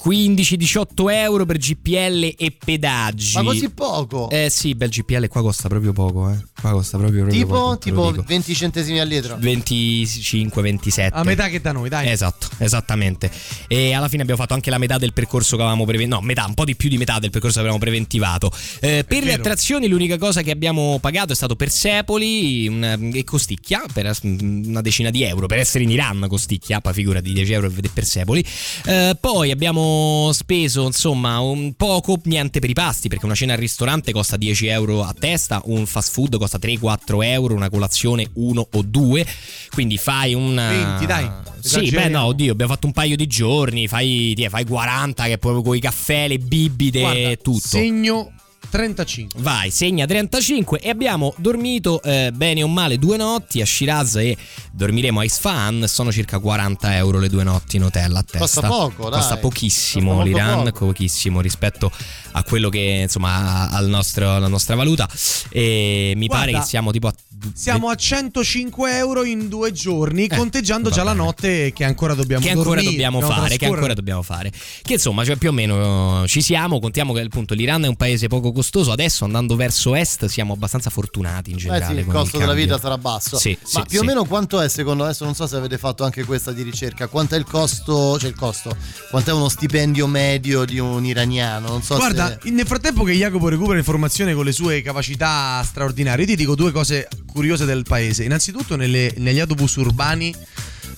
15-18 0.04 1.10
euro 1.12 1.46
per 1.46 1.58
GPL 1.58 2.36
e 2.38 2.56
pedaggi. 2.64 3.34
Ma 3.36 3.44
così 3.44 3.70
poco? 3.72 4.30
Eh 4.30 4.50
sì, 4.52 4.76
bel 4.76 4.90
GPL 4.90 5.28
qua 5.28 5.42
costa 5.42 5.68
proprio 5.68 5.94
poco, 5.94 6.30
eh. 6.30 6.38
Qua 6.66 6.74
costa 6.74 6.98
proprio, 6.98 7.22
proprio 7.26 7.42
tipo 7.44 7.54
poco, 7.54 7.78
tipo 7.78 8.12
dico. 8.12 8.24
20 8.26 8.56
centesimi 8.56 9.00
al 9.00 9.08
litro. 9.08 9.36
25-27. 9.38 11.10
A 11.12 11.24
metà 11.24 11.48
che 11.48 11.62
da 11.62 11.72
noi, 11.72 11.90
dai. 11.90 12.10
Esatto, 12.10 12.48
esattamente. 12.58 13.30
E 13.68 13.94
alla 13.94 14.08
fine 14.08 14.24
abbiamo 14.24 14.42
fatto 14.42 14.56
anche 14.56 14.72
la 14.72 14.80
metà 14.80 14.98
del 14.98 15.14
percorso 15.14 15.58
che 15.58 15.62
avevamo 15.62 15.86
preventivato. 15.86 16.22
No, 16.22 16.28
metà, 16.28 16.46
un 16.48 16.56
po' 16.56 16.66
di 16.66 16.76
più 16.76 16.90
di 16.90 16.98
metà 16.98 17.20
del 17.20 17.30
percorso 17.30 17.56
che 17.56 17.60
avevamo 17.62 17.80
preventivato. 17.80 18.52
Eh, 18.80 19.06
per 19.08 19.24
le 19.24 19.34
attrazioni, 19.34 19.88
l'unica 19.88 20.18
cosa 20.18 20.42
che 20.42 20.50
abbiamo 20.50 20.98
pagato 21.00 21.34
è 21.34 21.36
stato 21.36 21.56
Persepoli 21.56 22.68
una- 22.68 22.98
e 23.14 23.24
costicchia 23.24 23.84
per 23.94 24.12
una 24.24 24.82
decina 24.82 25.12
di 25.12 25.22
euro. 25.24 25.46
Per 25.46 25.60
essere 25.60 25.84
in 25.84 25.92
Iran, 25.92 26.26
costicchia, 26.28 26.82
poi 26.82 26.94
figura 26.94 27.22
di 27.22 27.32
10 27.34 27.52
euro 27.54 27.68
per 27.68 27.76
vedere 27.76 27.94
Persepoli. 27.94 28.44
Eh, 28.86 29.18
poi 29.20 29.52
abbiamo 29.52 30.32
speso, 30.34 30.88
insomma, 30.88 31.40
un 31.40 31.74
poco, 31.76 32.20
niente 32.24 32.60
per 32.60 32.72
i 32.72 32.74
pasti, 32.74 33.08
perché 33.08 33.26
una 33.26 33.36
cena 33.36 33.54
al 33.54 33.60
ristorante 33.60 34.12
costa 34.12 34.36
10 34.36 34.66
euro 34.68 35.04
a 35.04 35.14
testa, 35.18 35.62
un 35.66 35.86
fast 35.86 36.12
food 36.12 36.38
costa 36.38 36.55
3-4 36.60 37.24
euro, 37.24 37.54
una 37.54 37.70
colazione 37.70 38.28
1 38.34 38.68
o 38.72 38.82
2. 38.82 39.26
Quindi 39.72 39.98
fai 39.98 40.34
un. 40.34 40.56
20, 40.56 41.06
dai, 41.06 41.30
Sì, 41.60 41.90
beh, 41.90 42.10
no, 42.10 42.26
oddio, 42.26 42.52
abbiamo 42.52 42.74
fatto 42.74 42.88
un 42.88 42.94
paio 42.94 43.16
di 43.16 43.28
giorni. 43.28 43.88
Fai, 43.88 44.34
ti- 44.36 44.48
fai 44.50 44.66
40, 44.66 45.26
che 45.26 45.38
poi 45.38 45.62
con 45.64 45.76
i 45.76 45.80
caffè, 45.80 46.28
le 46.28 46.38
bibite 46.40 47.00
Guarda, 47.00 47.36
tutto. 47.36 47.68
Segno 47.68 48.32
35. 48.70 49.40
Vai, 49.42 49.70
segna 49.72 50.06
35 50.06 50.80
e 50.80 50.90
abbiamo 50.90 51.34
dormito 51.38 52.02
eh, 52.02 52.32
bene 52.34 52.62
o 52.64 52.68
male 52.68 52.98
due 52.98 53.16
notti 53.16 53.62
a 53.62 53.66
Shiraz 53.66 54.16
e 54.16 54.36
dormiremo 54.72 55.20
a 55.20 55.24
Isfahan. 55.24 55.86
Sono 55.88 56.12
circa 56.12 56.40
40 56.40 56.96
euro 56.98 57.20
le 57.20 57.30
due 57.30 57.44
notti 57.44 57.78
in 57.78 57.84
hotel 57.84 58.14
a 58.16 58.24
testa. 58.24 58.40
Costa 58.40 58.68
poco, 58.68 59.10
dai. 59.10 59.20
Costa 59.20 59.38
pochissimo 59.38 60.12
Costa 60.16 60.26
l'Iran, 60.26 60.64
poco. 60.66 60.86
pochissimo 60.88 61.40
rispetto 61.42 61.92
a 62.38 62.44
quello 62.44 62.70
che 62.70 63.00
insomma 63.04 63.70
al 63.70 63.88
nostro- 63.88 64.36
alla 64.36 64.48
nostra 64.48 64.76
valuta. 64.76 65.08
E 65.50 66.14
mi 66.16 66.28
Guarda, 66.28 66.46
pare 66.52 66.58
che 66.60 66.66
siamo 66.68 66.92
tipo 66.92 67.08
a 67.08 67.14
Siamo 67.54 67.90
a 67.90 67.96
105 67.96 68.98
euro 68.98 69.24
in 69.24 69.50
due 69.50 69.72
giorni, 69.72 70.26
Eh, 70.26 70.36
conteggiando 70.36 70.90
già 70.90 71.04
la 71.04 71.14
notte 71.14 71.74
che 71.74 71.84
ancora 71.84 72.16
dobbiamo 72.16 72.42
che 72.44 72.50
ancora 72.50 72.70
dormire, 72.70 72.90
dobbiamo 72.92 73.20
dobbiamo 73.20 73.42
fare, 73.42 73.58
che 73.58 73.66
ancora 73.66 73.94
dobbiamo 73.94 74.22
fare. 74.24 74.52
Che 74.82 74.94
insomma, 74.94 75.24
cioè 75.24 75.36
più 75.36 75.50
o 75.50 75.52
meno 75.52 76.24
ci 76.28 76.42
siamo. 76.42 76.80
Contiamo 76.80 77.14
che 77.14 77.20
appunto 77.22 77.54
l'Iran 77.54 77.84
è 77.84 77.88
un 77.88 77.98
paese 77.98 78.28
poco 78.28 78.52
costoso. 78.52 78.92
Adesso 78.94 79.26
andando 79.26 79.56
verso 79.56 79.94
est 79.96 80.26
siamo 80.26 80.54
abbastanza 80.54 80.90
fortunati 80.90 81.52
in 81.52 81.58
Eh 81.58 81.60
generale. 81.60 81.94
sì, 81.94 82.00
il 82.00 82.06
costo 82.08 82.38
della 82.38 82.54
cambio. 82.54 82.66
vita 82.66 82.80
sarà 82.80 82.98
basso. 82.98 83.38
Sì, 83.38 83.56
Ma 83.74 83.82
sì, 83.82 83.84
più 83.90 84.00
o 84.00 84.04
meno 84.04 84.24
quanto 84.26 84.60
è 84.62 84.68
secondo 84.70 85.04
adesso 85.04 85.24
non 85.26 85.36
so 85.36 85.46
se 85.46 85.56
avete 85.58 85.78
fatto 85.78 86.04
anche 86.04 86.24
questa 86.24 86.52
di 86.52 86.64
ricerca, 86.64 87.08
quanto 87.08 87.36
è 87.36 87.38
il 87.38 87.46
costo, 87.46 88.18
cioè 88.18 88.30
il 88.30 88.36
costo, 88.36 88.76
quanto 89.12 89.30
è 89.30 89.34
uno 89.34 89.50
stipendio 89.50 90.08
medio 90.08 90.66
di 90.66 90.80
un 90.80 91.06
iraniano? 91.06 91.68
Non 91.68 91.84
so 91.84 91.96
Guarda, 91.98 92.25
se 92.25 92.25
nel 92.44 92.66
frattempo 92.66 93.04
che 93.04 93.14
Jacopo 93.14 93.50
recupera 93.50 93.78
informazione 93.78 94.34
con 94.34 94.46
le 94.46 94.52
sue 94.52 94.82
capacità 94.82 95.62
straordinarie, 95.64 96.24
io 96.26 96.32
ti 96.32 96.36
dico 96.38 96.56
due 96.56 96.72
cose 96.72 97.08
curiose 97.32 97.66
del 97.66 97.84
paese. 97.84 98.24
Innanzitutto, 98.24 98.76
nelle- 98.76 99.14
negli 99.18 99.40
autobus 99.40 99.76
urbani, 99.76 100.34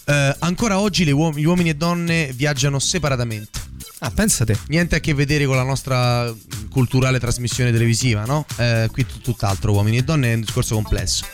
eh, 0.06 0.36
ancora 0.40 0.80
oggi 0.80 1.04
le 1.04 1.12
uom- 1.12 1.38
gli 1.38 1.46
uomini 1.46 1.70
e 1.70 1.76
donne 1.76 2.32
viaggiano 2.34 2.80
separatamente. 2.80 3.60
Ah, 4.00 4.12
pensate. 4.12 4.58
Niente 4.68 4.96
a 4.96 5.00
che 5.00 5.14
vedere 5.16 5.46
con 5.46 5.56
la 5.56 5.64
nostra 5.64 6.32
culturale 6.70 7.20
trasmissione 7.20 7.72
televisiva, 7.72 8.26
no? 8.26 8.46
Eh, 8.58 8.90
qui 8.92 9.06
t- 9.06 9.22
tutt'altro, 9.22 9.72
uomini 9.74 9.98
e 9.98 10.04
donne, 10.04 10.32
è 10.32 10.36
un 10.36 10.42
discorso 10.42 10.76
complesso. 10.76 11.26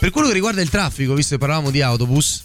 Per 0.00 0.10
quello 0.10 0.26
che 0.26 0.34
riguarda 0.34 0.60
il 0.60 0.68
traffico, 0.68 1.14
visto 1.14 1.34
che 1.34 1.38
parlavamo 1.40 1.70
di 1.70 1.80
autobus, 1.80 2.44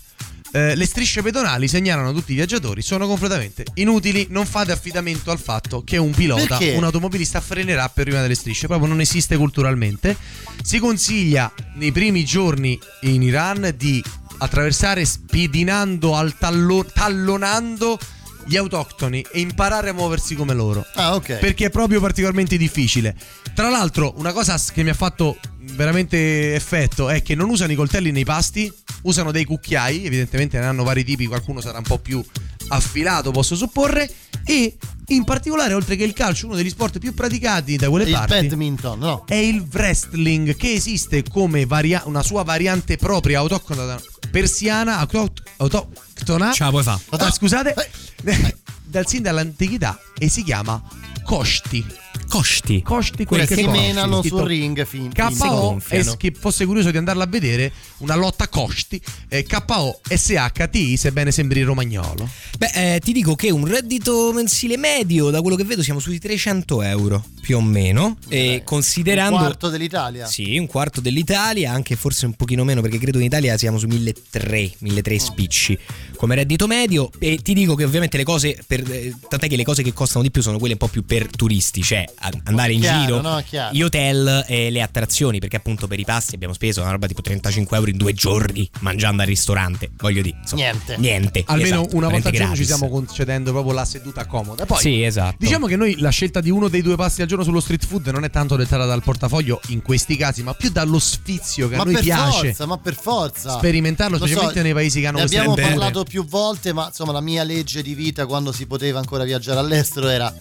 eh, 0.55 0.75
le 0.75 0.85
strisce 0.85 1.23
pedonali 1.23 1.67
segnalano 1.67 2.09
a 2.09 2.13
tutti 2.13 2.31
i 2.33 2.35
viaggiatori 2.35 2.83
sono 2.83 3.07
completamente 3.07 3.65
inutili. 3.75 4.27
Non 4.29 4.45
fate 4.45 4.71
affidamento 4.71 5.31
al 5.31 5.39
fatto 5.39 5.83
che 5.83 5.97
un 5.97 6.11
pilota, 6.11 6.57
Perché? 6.57 6.75
un 6.75 6.83
automobilista 6.83 7.41
frenerà 7.41 7.89
per 7.89 8.05
prima 8.05 8.21
delle 8.21 8.35
strisce. 8.35 8.67
Proprio 8.67 8.87
non 8.87 9.01
esiste 9.01 9.35
culturalmente. 9.35 10.15
Si 10.61 10.77
consiglia 10.77 11.51
nei 11.75 11.91
primi 11.91 12.23
giorni 12.23 12.79
in 13.01 13.23
Iran 13.23 13.73
di 13.75 14.03
attraversare 14.37 15.05
spedinando 15.05 16.15
al 16.15 16.37
tallo- 16.37 16.85
tallonando 16.85 17.97
gli 18.45 18.57
autoctoni 18.57 19.25
e 19.31 19.39
imparare 19.39 19.89
a 19.89 19.93
muoversi 19.93 20.35
come 20.35 20.53
loro. 20.53 20.85
Ah, 20.95 21.15
ok. 21.15 21.37
Perché 21.37 21.65
è 21.65 21.69
proprio 21.69 21.99
particolarmente 21.99 22.57
difficile. 22.57 23.15
Tra 23.55 23.69
l'altro, 23.69 24.13
una 24.17 24.33
cosa 24.33 24.59
che 24.71 24.83
mi 24.83 24.89
ha 24.89 24.93
fatto 24.93 25.37
veramente 25.71 26.53
effetto 26.55 27.09
è 27.09 27.21
che 27.21 27.35
non 27.35 27.49
usano 27.49 27.71
i 27.71 27.75
coltelli 27.75 28.11
nei 28.11 28.25
pasti, 28.25 28.71
usano 29.03 29.31
dei 29.31 29.45
cucchiai, 29.45 30.05
evidentemente 30.05 30.59
ne 30.59 30.65
hanno 30.65 30.83
vari 30.83 31.03
tipi, 31.03 31.27
qualcuno 31.27 31.61
sarà 31.61 31.77
un 31.77 31.83
po' 31.83 31.99
più 31.99 32.23
affilato, 32.69 33.31
posso 33.31 33.55
supporre, 33.55 34.09
e 34.45 34.77
in 35.07 35.23
particolare, 35.23 35.73
oltre 35.73 35.95
che 35.95 36.03
il 36.03 36.13
calcio, 36.13 36.47
uno 36.47 36.55
degli 36.55 36.69
sport 36.69 36.99
più 36.99 37.13
praticati 37.13 37.75
da 37.75 37.89
quelle 37.89 38.05
il 38.05 38.11
parti 38.11 38.47
badminton, 38.47 38.99
no? 38.99 39.23
è 39.27 39.35
il 39.35 39.67
wrestling 39.71 40.55
che 40.55 40.73
esiste 40.73 41.23
come 41.23 41.65
varia- 41.65 42.03
una 42.05 42.23
sua 42.23 42.43
variante 42.43 42.97
propria 42.97 43.39
autoctona 43.39 43.99
persiana 44.31 44.97
auto- 44.97 45.33
autoctona 45.57 46.51
Ce 46.51 46.63
la 46.63 46.69
puoi 46.69 46.83
fa. 46.83 46.99
Ah, 47.09 47.31
scusate 47.31 47.75
dal 48.83 49.07
sin 49.07 49.21
dall'antichità 49.21 49.99
e 50.17 50.29
si 50.29 50.43
chiama 50.43 50.81
Koshti 51.23 52.02
Costi. 52.27 52.81
Quelli 52.81 53.25
quel 53.25 53.41
che 53.41 53.47
che 53.47 53.55
si 53.55 53.63
costi, 53.63 53.79
menano 53.79 54.19
scritto 54.19 54.37
sul 54.37 54.47
ring 54.47 54.85
fin- 54.85 55.11
KO 55.13 55.81
e 55.89 56.17
chi 56.17 56.31
fosse 56.31 56.65
curioso 56.65 56.91
di 56.91 56.97
andarla 56.97 57.23
a 57.23 57.27
vedere 57.27 57.71
una 57.97 58.15
lotta 58.15 58.47
Koshti 58.47 59.01
eh, 59.29 59.43
KO 59.43 59.99
SHT 60.07 60.95
sebbene 60.95 61.31
sembri 61.31 61.61
romagnolo 61.61 62.29
Beh, 62.57 62.95
eh, 62.95 62.99
ti 62.99 63.11
dico 63.11 63.35
che 63.35 63.51
un 63.51 63.65
reddito 63.65 64.31
mensile 64.33 64.77
medio, 64.77 65.29
da 65.29 65.41
quello 65.41 65.55
che 65.55 65.63
vedo, 65.63 65.81
siamo 65.81 65.99
sui 65.99 66.19
300 66.19 66.81
euro 66.81 67.23
più 67.41 67.57
o 67.57 67.61
meno. 67.61 68.17
E 68.29 68.61
considerando. 68.63 69.35
Un 69.35 69.41
quarto 69.41 69.69
dell'Italia. 69.69 70.25
Sì, 70.27 70.57
un 70.57 70.67
quarto 70.67 71.01
dell'Italia, 71.01 71.71
anche 71.71 71.95
forse 71.95 72.25
un 72.25 72.33
pochino 72.33 72.63
meno, 72.63 72.81
perché 72.81 72.99
credo 72.99 73.17
in 73.17 73.25
Italia 73.25 73.57
siamo 73.57 73.77
su 73.77 73.87
1300, 73.87 74.77
1300 74.79 75.31
spicci 75.31 75.77
come 76.15 76.35
reddito 76.35 76.67
medio. 76.67 77.09
E 77.19 77.39
ti 77.41 77.53
dico 77.53 77.75
che 77.75 77.83
ovviamente 77.83 78.17
le 78.17 78.23
cose, 78.23 78.57
per, 78.65 78.83
eh, 78.89 79.13
tant'è 79.27 79.47
che 79.47 79.55
le 79.55 79.63
cose 79.63 79.83
che 79.83 79.93
costano 79.93 80.23
di 80.23 80.31
più 80.31 80.41
sono 80.41 80.57
quelle 80.57 80.73
un 80.73 80.79
po' 80.79 80.87
più 80.87 81.03
per 81.05 81.27
turisti, 81.27 81.81
cioè 81.81 82.02
andare 82.43 82.73
in 82.73 82.81
Chiaro, 82.81 83.01
giro, 83.01 83.21
no, 83.21 83.43
gli 83.71 83.81
hotel 83.81 84.45
e 84.47 84.69
le 84.69 84.81
attrazioni, 84.81 85.39
perché 85.39 85.57
appunto 85.57 85.87
per 85.87 85.99
i 85.99 86.05
pasti 86.05 86.35
abbiamo 86.35 86.53
speso 86.53 86.81
una 86.81 86.91
roba 86.91 87.07
tipo 87.07 87.21
35 87.21 87.77
euro 87.77 87.89
in 87.89 87.97
due 87.97 88.13
giorni 88.13 88.69
mangiando 88.79 89.21
al 89.21 89.27
ristorante. 89.27 89.91
Voglio 89.97 90.21
dire, 90.21 90.37
insomma, 90.41 90.61
Niente. 90.63 90.97
Niente. 90.97 91.43
almeno 91.47 91.81
esatto, 91.81 91.95
una 91.95 92.07
volta 92.09 92.29
al 92.29 92.35
giorno 92.35 92.55
ci 92.55 92.63
stiamo 92.63 92.89
concedendo 92.89 93.51
proprio 93.51 93.73
la 93.73 93.85
seduta 93.85 94.25
comoda 94.25 94.65
poi 94.65 94.79
Sì, 94.79 95.03
esatto. 95.03 95.37
Diciamo 95.39 95.67
che 95.67 95.75
noi 95.75 95.97
la 95.99 96.09
scelta 96.09 96.41
di 96.41 96.49
uno 96.49 96.67
dei 96.67 96.81
due 96.81 96.95
pasti 96.95 97.21
al 97.21 97.27
giorno 97.27 97.43
sullo 97.43 97.59
street 97.59 97.85
food 97.85 98.07
non 98.07 98.23
è 98.23 98.29
tanto 98.29 98.55
dettata 98.55 98.85
dal 98.85 99.03
portafoglio 99.03 99.59
in 99.67 99.81
questi 99.81 100.15
casi, 100.15 100.43
ma 100.43 100.53
più 100.53 100.69
dallo 100.69 100.99
sfizio 100.99 101.69
che 101.69 101.75
ma 101.75 101.81
a 101.81 101.85
noi 101.85 101.93
per 101.95 102.03
piace 102.03 102.47
forza, 102.47 102.65
ma 102.65 102.77
per 102.77 102.95
forza. 102.95 103.57
sperimentarlo, 103.57 104.17
Lo 104.17 104.25
so, 104.25 104.25
specialmente 104.25 104.61
nei 104.63 104.73
paesi 104.73 104.99
che 104.99 105.07
hanno 105.07 105.17
ne 105.17 105.23
queste 105.23 105.39
abbiamo 105.39 105.55
parlato 105.55 106.03
più 106.03 106.25
volte, 106.25 106.73
ma 106.73 106.87
insomma 106.87 107.11
la 107.11 107.21
mia 107.21 107.43
legge 107.43 107.81
di 107.81 107.93
vita 107.93 108.25
quando 108.25 108.51
si 108.51 108.65
poteva 108.65 108.99
ancora 108.99 109.23
viaggiare 109.23 109.59
all'estero 109.59 110.07
era 110.07 110.33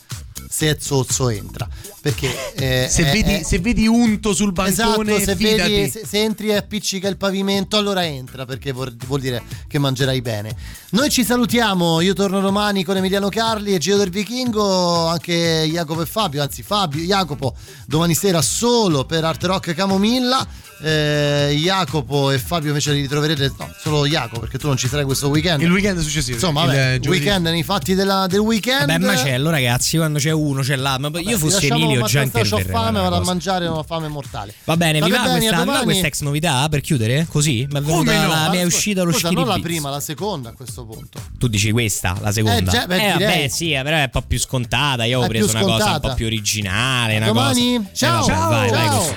se 0.52 0.68
è 0.68 0.76
zozzo 0.78 1.30
entra. 1.30 1.66
Perché 2.02 2.52
eh, 2.56 2.86
Se 2.90 3.06
è- 3.08 3.12
vedi, 3.12 3.32
è- 3.36 3.42
se 3.42 3.58
vedi 3.58 3.86
unto 3.86 4.34
sul 4.34 4.52
bancone, 4.52 5.14
Esatto, 5.14 5.24
se, 5.24 5.34
vedi, 5.36 5.88
se, 5.88 6.02
se 6.06 6.22
entri 6.22 6.48
e 6.48 6.56
appiccica 6.56 7.08
il 7.08 7.16
pavimento, 7.16 7.78
allora 7.78 8.04
entra 8.04 8.44
perché 8.44 8.70
vuol, 8.72 8.94
vuol 9.06 9.20
dire 9.20 9.42
che 9.66 9.78
mangerai 9.78 10.20
bene. 10.20 10.54
Noi 10.90 11.08
ci 11.08 11.24
salutiamo, 11.24 12.00
io 12.02 12.12
torno 12.12 12.40
domani 12.40 12.84
con 12.84 12.96
Emiliano 12.98 13.28
Carli 13.30 13.72
e 13.74 13.78
Gio 13.78 13.96
del 13.96 14.10
Vichingo, 14.10 15.06
anche 15.06 15.66
Jacopo 15.70 16.02
e 16.02 16.06
Fabio, 16.06 16.42
anzi 16.42 16.62
Fabio, 16.62 17.02
Jacopo 17.02 17.54
domani 17.86 18.14
sera 18.14 18.42
solo 18.42 19.04
per 19.06 19.24
Art 19.24 19.42
Rock 19.44 19.72
Camomilla. 19.74 20.46
Eh, 20.84 21.54
Jacopo 21.58 22.30
e 22.32 22.38
Fabio 22.38 22.68
invece 22.68 22.92
li 22.92 23.02
ritroverete, 23.02 23.52
no, 23.56 23.72
solo 23.80 24.04
Jacopo 24.06 24.40
perché 24.40 24.58
tu 24.58 24.66
non 24.66 24.76
ci 24.76 24.88
sarai 24.88 25.04
questo 25.04 25.28
weekend. 25.28 25.62
Il 25.62 25.70
weekend 25.70 26.00
successivo. 26.00 26.34
Insomma, 26.34 26.62
il 26.62 26.66
vabbè, 26.66 26.98
giovedì. 26.98 27.08
weekend 27.08 27.46
nei 27.46 27.62
fatti 27.62 27.94
della- 27.94 28.26
del 28.26 28.40
weekend. 28.40 28.86
Beh, 28.86 28.98
macello, 28.98 29.50
ragazzi, 29.50 29.96
quando 29.96 30.18
c'è 30.18 30.32
uno, 30.32 30.62
c'è 30.62 30.74
l'altro. 30.76 31.10
Ma 31.10 31.20
io 31.20 31.38
fossi 31.38 31.68
lasciamo 31.68 31.84
Emilio 31.84 32.04
già 32.06 32.22
interverrei. 32.22 32.64
fame, 32.72 32.98
una 32.98 33.08
vado 33.08 33.16
a 33.22 33.24
mangiare 33.24 33.66
una 33.66 33.82
fame 33.84 34.08
mortale. 34.08 34.54
Va 34.64 34.76
bene, 34.76 35.00
vi 35.00 35.06
State 35.08 35.16
va, 35.16 35.22
questa, 35.30 35.38
vi 35.38 35.56
va 35.56 35.64
domani. 35.64 35.84
questa 35.84 36.06
ex 36.08 36.20
novità 36.22 36.68
per 36.68 36.80
chiudere? 36.80 37.26
Così? 37.30 37.66
Mi 37.70 37.78
è 37.78 37.82
venuta 37.82 38.12
no? 38.22 38.28
la 38.28 38.48
mia 38.50 38.60
Ma 38.60 38.66
uscita 38.66 39.02
lo 39.04 39.12
scusa, 39.12 39.30
non 39.30 39.46
la 39.46 39.58
prima, 39.60 39.88
la 39.90 40.00
seconda 40.00 40.48
a 40.48 40.52
questo 40.52 40.84
punto. 40.84 41.20
Tu 41.38 41.46
dici 41.46 41.70
questa, 41.70 42.16
la 42.20 42.32
seconda? 42.32 42.70
Eh, 42.70 42.74
già, 42.74 42.86
beh, 42.86 42.96
vabbè, 42.96 43.16
direi. 43.18 43.50
sì, 43.50 43.72
eh, 43.72 43.82
però 43.82 43.96
è 43.98 44.02
un 44.02 44.10
po' 44.10 44.22
più 44.22 44.38
scontata. 44.40 45.04
Io 45.04 45.20
ho 45.20 45.24
È 45.24 45.28
preso 45.28 45.50
una 45.50 45.60
cosa 45.60 45.92
un 45.92 46.00
po' 46.00 46.14
più 46.14 46.26
originale. 46.26 47.18
Una 47.18 47.26
domani? 47.26 47.76
cosa. 47.76 47.88
Eh, 47.90 47.94
Ciao. 47.94 48.26
vabbè, 48.26 48.48
vai, 48.48 48.70
vai 48.70 48.86
Ciao. 48.88 49.16